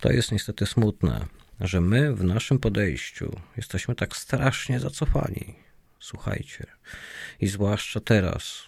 to 0.00 0.12
jest 0.12 0.32
niestety 0.32 0.66
smutne, 0.66 1.26
że 1.60 1.80
my 1.80 2.14
w 2.14 2.24
naszym 2.24 2.58
podejściu 2.58 3.40
jesteśmy 3.56 3.94
tak 3.94 4.16
strasznie 4.16 4.80
zacofani. 4.80 5.54
Słuchajcie, 6.00 6.66
i 7.40 7.46
zwłaszcza 7.46 8.00
teraz, 8.00 8.62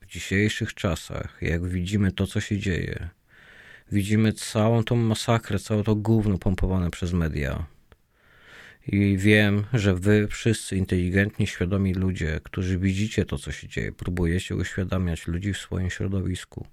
w 0.00 0.06
dzisiejszych 0.06 0.74
czasach, 0.74 1.38
jak 1.40 1.68
widzimy 1.68 2.12
to, 2.12 2.26
co 2.26 2.40
się 2.40 2.58
dzieje, 2.58 3.08
widzimy 3.92 4.32
całą 4.32 4.84
tą 4.84 4.96
masakrę, 4.96 5.58
całe 5.58 5.84
to 5.84 5.94
gówno 5.94 6.38
pompowane 6.38 6.90
przez 6.90 7.12
media. 7.12 7.66
I 8.86 9.16
wiem, 9.18 9.64
że 9.72 9.94
wy 9.94 10.28
wszyscy 10.30 10.76
inteligentni, 10.76 11.46
świadomi 11.46 11.94
ludzie, 11.94 12.40
którzy 12.42 12.78
widzicie 12.78 13.24
to, 13.24 13.38
co 13.38 13.52
się 13.52 13.68
dzieje, 13.68 13.92
próbujecie 13.92 14.56
uświadamiać 14.56 15.26
ludzi 15.26 15.52
w 15.52 15.58
swoim 15.58 15.90
środowisku. 15.90 16.66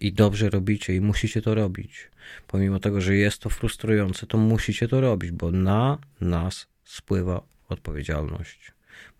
I 0.00 0.12
dobrze 0.12 0.50
robicie 0.50 0.94
i 0.94 1.00
musicie 1.00 1.42
to 1.42 1.54
robić. 1.54 2.10
Pomimo 2.46 2.80
tego, 2.80 3.00
że 3.00 3.16
jest 3.16 3.38
to 3.38 3.50
frustrujące, 3.50 4.26
to 4.26 4.38
musicie 4.38 4.88
to 4.88 5.00
robić, 5.00 5.30
bo 5.30 5.50
na 5.50 5.98
nas 6.20 6.66
spływa 6.84 7.42
odpowiedzialność. 7.68 8.72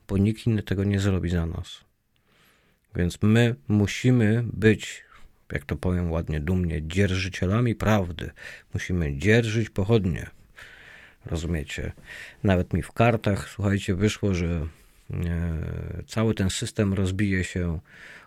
Bo 0.08 0.18
nikt 0.18 0.46
inny 0.46 0.62
tego 0.62 0.84
nie 0.84 1.00
zrobi 1.00 1.30
za 1.30 1.46
nas. 1.46 1.80
Więc 2.96 3.18
my 3.22 3.54
musimy 3.68 4.44
być 4.52 5.04
jak 5.52 5.64
to 5.64 5.76
powiem 5.76 6.10
ładnie, 6.10 6.40
dumnie, 6.40 6.82
dzierżycielami 6.82 7.74
prawdy. 7.74 8.30
Musimy 8.74 9.16
dzierżyć 9.16 9.70
pochodnie. 9.70 10.26
Rozumiecie? 11.26 11.92
Nawet 12.42 12.72
mi 12.72 12.82
w 12.82 12.92
kartach, 12.92 13.48
słuchajcie, 13.48 13.94
wyszło, 13.94 14.34
że 14.34 14.66
e, 15.10 15.16
cały 16.06 16.34
ten 16.34 16.50
system 16.50 16.94
rozbije 16.94 17.44
się 17.44 17.78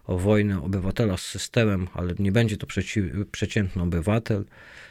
o 0.05 0.17
wojnę 0.17 0.63
obywatela 0.63 1.17
z 1.17 1.21
systemem, 1.21 1.87
ale 1.93 2.13
nie 2.19 2.31
będzie 2.31 2.57
to 2.57 2.67
przeci- 2.67 3.25
przeciętny 3.25 3.81
obywatel, 3.81 4.45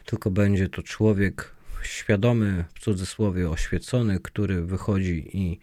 tylko 0.05 0.31
będzie 0.31 0.69
to 0.69 0.83
człowiek 0.83 1.57
świadomy, 1.83 2.65
w 2.75 2.81
cudzysłowie 2.81 3.51
oświecony, 3.51 4.21
który 4.21 4.63
wychodzi 4.63 5.31
i 5.33 5.59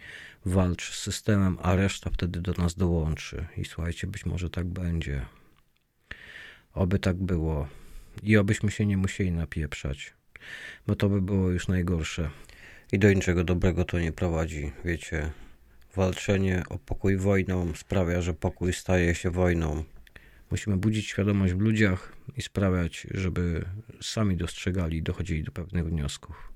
walczy 0.45 0.91
z 0.91 0.95
systemem, 0.95 1.57
a 1.61 1.75
reszta 1.75 2.09
wtedy 2.09 2.41
do 2.41 2.53
nas 2.53 2.75
dołączy. 2.75 3.45
I 3.57 3.65
słuchajcie, 3.65 4.07
być 4.07 4.25
może 4.25 4.49
tak 4.49 4.65
będzie. 4.65 5.25
Oby 6.73 6.99
tak 6.99 7.15
było. 7.17 7.67
I 8.23 8.37
obyśmy 8.37 8.71
się 8.71 8.85
nie 8.85 8.97
musieli 8.97 9.31
napieprzać, 9.31 10.13
bo 10.87 10.95
to 10.95 11.09
by 11.09 11.21
było 11.21 11.49
już 11.49 11.67
najgorsze. 11.67 12.29
I 12.91 12.99
do 12.99 13.13
niczego 13.13 13.43
dobrego 13.43 13.85
to 13.85 13.99
nie 13.99 14.11
prowadzi, 14.11 14.71
wiecie. 14.85 15.31
Walczenie 15.95 16.63
o 16.69 16.77
pokój 16.77 17.17
wojną 17.17 17.75
sprawia, 17.75 18.21
że 18.21 18.33
pokój 18.33 18.73
staje 18.73 19.15
się 19.15 19.31
wojną. 19.31 19.83
Musimy 20.51 20.77
budzić 20.77 21.07
świadomość 21.07 21.53
w 21.53 21.59
ludziach 21.59 22.13
i 22.37 22.41
sprawiać, 22.41 23.07
żeby 23.11 23.65
sami 24.01 24.37
dostrzegali 24.37 24.97
i 24.97 25.03
dochodzili 25.03 25.43
do 25.43 25.51
pewnych 25.51 25.85
wniosków. 25.85 26.53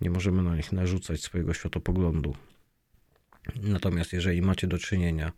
Nie 0.00 0.10
możemy 0.10 0.42
na 0.42 0.56
nich 0.56 0.72
narzucać 0.72 1.20
swojego 1.20 1.54
światopoglądu. 1.54 2.36
Natomiast 3.62 4.12
jeżeli 4.12 4.42
macie 4.42 4.66
do 4.66 4.78
czynienia 4.78 5.32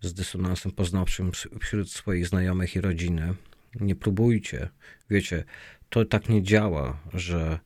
z 0.00 0.14
dysonansem 0.14 0.72
poznawczym 0.72 1.30
wśród 1.60 1.90
swoich 1.90 2.26
znajomych 2.26 2.76
i 2.76 2.80
rodziny. 2.80 3.34
Nie 3.80 3.96
próbujcie. 3.96 4.68
Wiecie, 5.10 5.44
to 5.88 6.04
tak 6.04 6.28
nie 6.28 6.42
działa, 6.42 7.00
że 7.14 7.58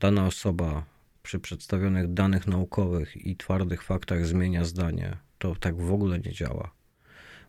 dana 0.00 0.26
osoba 0.26 0.84
przy 1.22 1.38
przedstawionych 1.38 2.12
danych 2.12 2.46
naukowych 2.46 3.26
i 3.26 3.36
twardych 3.36 3.82
faktach 3.82 4.26
zmienia 4.26 4.64
zdanie. 4.64 5.16
To 5.38 5.56
tak 5.56 5.76
w 5.76 5.92
ogóle 5.92 6.18
nie 6.18 6.32
działa. 6.32 6.74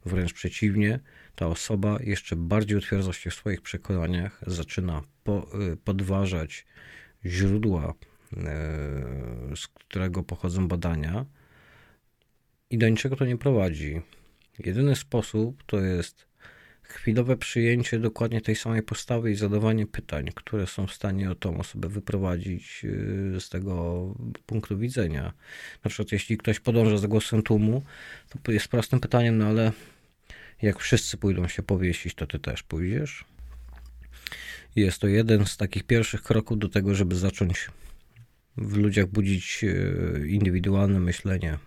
Wręcz 0.05 0.33
przeciwnie, 0.33 0.99
ta 1.35 1.47
osoba 1.47 1.97
jeszcze 2.03 2.35
bardziej 2.35 2.77
utwierdza 2.77 3.13
się 3.13 3.29
w 3.29 3.33
swoich 3.33 3.61
przekonaniach, 3.61 4.41
zaczyna 4.47 5.01
po, 5.23 5.47
y, 5.73 5.77
podważać 5.77 6.65
źródła, 7.25 7.93
y, 7.93 8.35
z 9.55 9.67
którego 9.67 10.23
pochodzą 10.23 10.67
badania, 10.67 11.25
i 12.75 12.77
do 12.77 12.89
niczego 12.89 13.15
to 13.15 13.25
nie 13.25 13.37
prowadzi. 13.37 14.01
Jedyny 14.59 14.95
sposób 14.95 15.63
to 15.65 15.81
jest 15.81 16.25
chwilowe 16.81 17.37
przyjęcie 17.37 17.99
dokładnie 17.99 18.41
tej 18.41 18.55
samej 18.55 18.83
postawy 18.83 19.31
i 19.31 19.35
zadawanie 19.35 19.87
pytań, 19.87 20.29
które 20.35 20.67
są 20.67 20.87
w 20.87 20.93
stanie 20.93 21.31
o 21.31 21.35
tą 21.35 21.57
osobę 21.57 21.89
wyprowadzić 21.89 22.81
y, 22.83 23.41
z 23.41 23.49
tego 23.49 24.15
punktu 24.45 24.77
widzenia. 24.77 25.33
Na 25.83 25.89
przykład, 25.89 26.11
jeśli 26.11 26.37
ktoś 26.37 26.59
podąża 26.59 26.97
za 26.97 27.07
głosem 27.07 27.43
tłumu, 27.43 27.83
to 28.43 28.51
jest 28.51 28.67
prostym 28.67 28.99
pytaniem, 28.99 29.37
no 29.37 29.45
ale 29.45 29.71
jak 30.61 30.79
wszyscy 30.79 31.17
pójdą 31.17 31.47
się 31.47 31.63
powiesić, 31.63 32.15
to 32.15 32.27
ty 32.27 32.39
też 32.39 32.63
pójdziesz? 32.63 33.25
Jest 34.75 34.99
to 34.99 35.07
jeden 35.07 35.45
z 35.45 35.57
takich 35.57 35.83
pierwszych 35.83 36.21
kroków 36.21 36.59
do 36.59 36.69
tego, 36.69 36.95
żeby 36.95 37.15
zacząć 37.15 37.69
w 38.57 38.77
ludziach 38.77 39.07
budzić 39.07 39.63
y, 39.63 40.27
indywidualne 40.27 40.99
myślenie. 40.99 41.57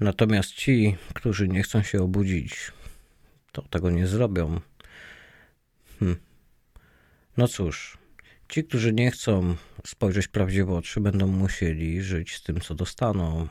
Natomiast 0.00 0.52
ci, 0.52 0.96
którzy 1.14 1.48
nie 1.48 1.62
chcą 1.62 1.82
się 1.82 2.02
obudzić, 2.02 2.72
to 3.52 3.62
tego 3.62 3.90
nie 3.90 4.06
zrobią. 4.06 4.60
Hm. 5.98 6.16
No 7.36 7.48
cóż, 7.48 7.98
ci, 8.48 8.64
którzy 8.64 8.92
nie 8.92 9.10
chcą 9.10 9.56
spojrzeć 9.86 10.28
prawdzie 10.28 10.64
w 10.64 10.70
oczy, 10.70 11.00
będą 11.00 11.26
musieli 11.26 12.02
żyć 12.02 12.34
z 12.34 12.42
tym, 12.42 12.60
co 12.60 12.74
dostaną. 12.74 13.48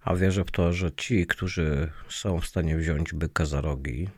A 0.00 0.14
wierzę 0.14 0.44
w 0.44 0.50
to, 0.50 0.72
że 0.72 0.92
ci, 0.92 1.26
którzy 1.26 1.92
są 2.08 2.40
w 2.40 2.46
stanie 2.46 2.76
wziąć 2.76 3.14
byka 3.14 3.46
za 3.46 3.60
rogi, 3.60 4.08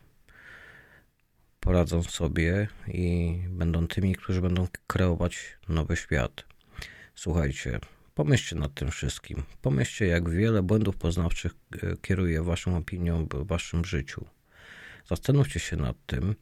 poradzą 1.60 2.02
sobie 2.02 2.68
i 2.88 3.38
będą 3.48 3.86
tymi, 3.86 4.14
którzy 4.14 4.40
będą 4.40 4.68
kreować 4.86 5.58
nowy 5.68 5.96
świat. 5.96 6.44
Słuchajcie, 7.14 7.78
Pomyślcie 8.14 8.56
nad 8.56 8.74
tym 8.74 8.90
wszystkim. 8.90 9.42
Pomyślcie, 9.62 10.06
jak 10.06 10.30
wiele 10.30 10.62
błędów 10.62 10.96
poznawczych 10.96 11.52
e, 11.82 11.96
kieruje 12.02 12.42
waszą 12.42 12.76
opinią 12.76 13.26
w 13.26 13.46
waszym 13.46 13.84
życiu. 13.84 14.26
Zastanówcie 15.06 15.60
się 15.60 15.76
nad 15.76 15.96
tym. 16.06 16.34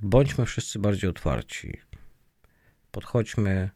Bądźmy 0.00 0.46
wszyscy 0.46 0.78
bardziej 0.78 1.10
otwarci. 1.10 1.80
Podchodźmy 2.90 3.70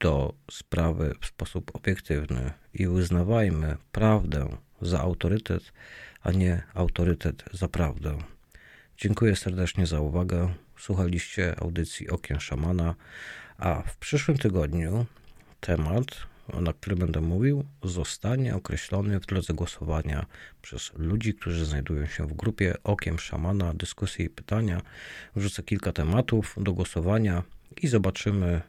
do 0.00 0.34
sprawy 0.50 1.14
w 1.20 1.26
sposób 1.26 1.70
obiektywny 1.76 2.52
i 2.74 2.88
uznawajmy 2.88 3.76
prawdę 3.92 4.56
za 4.80 5.00
autorytet, 5.00 5.72
a 6.20 6.30
nie 6.30 6.62
autorytet 6.74 7.44
za 7.52 7.68
prawdę. 7.68 8.18
Dziękuję 8.96 9.36
serdecznie 9.36 9.86
za 9.86 10.00
uwagę. 10.00 10.54
Słuchaliście 10.78 11.60
audycji 11.60 12.10
Okien 12.10 12.40
Szamana, 12.40 12.94
a 13.58 13.82
w 13.82 13.96
przyszłym 13.96 14.38
tygodniu 14.38 15.06
temat 15.60 16.06
na 16.60 16.72
który 16.72 16.96
będę 16.96 17.20
mówił, 17.20 17.64
zostanie 17.82 18.54
określony 18.54 19.20
w 19.20 19.26
drodze 19.26 19.54
głosowania 19.54 20.26
przez 20.62 20.92
ludzi, 20.96 21.34
którzy 21.34 21.64
znajdują 21.64 22.06
się 22.06 22.26
w 22.26 22.32
grupie 22.32 22.74
Okiem 22.84 23.18
Szamana, 23.18 23.74
dyskusje 23.74 24.24
i 24.24 24.30
pytania. 24.30 24.80
Wrzucę 25.36 25.62
kilka 25.62 25.92
tematów 25.92 26.54
do 26.60 26.72
głosowania 26.72 27.42
i 27.82 27.88
zobaczymy, 27.88 28.60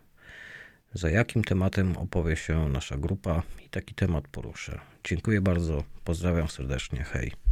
za 0.94 1.10
jakim 1.10 1.44
tematem 1.44 1.98
opowie 1.98 2.36
się 2.36 2.70
nasza 2.70 2.98
grupa 2.98 3.44
i 3.66 3.70
taki 3.70 3.96
temat 3.96 4.28
poruszę. 4.28 4.80
Dziękuję 5.04 5.42
bardzo, 5.42 5.84
pozdrawiam 6.04 6.48
serdecznie, 6.48 7.04
hej. 7.04 7.45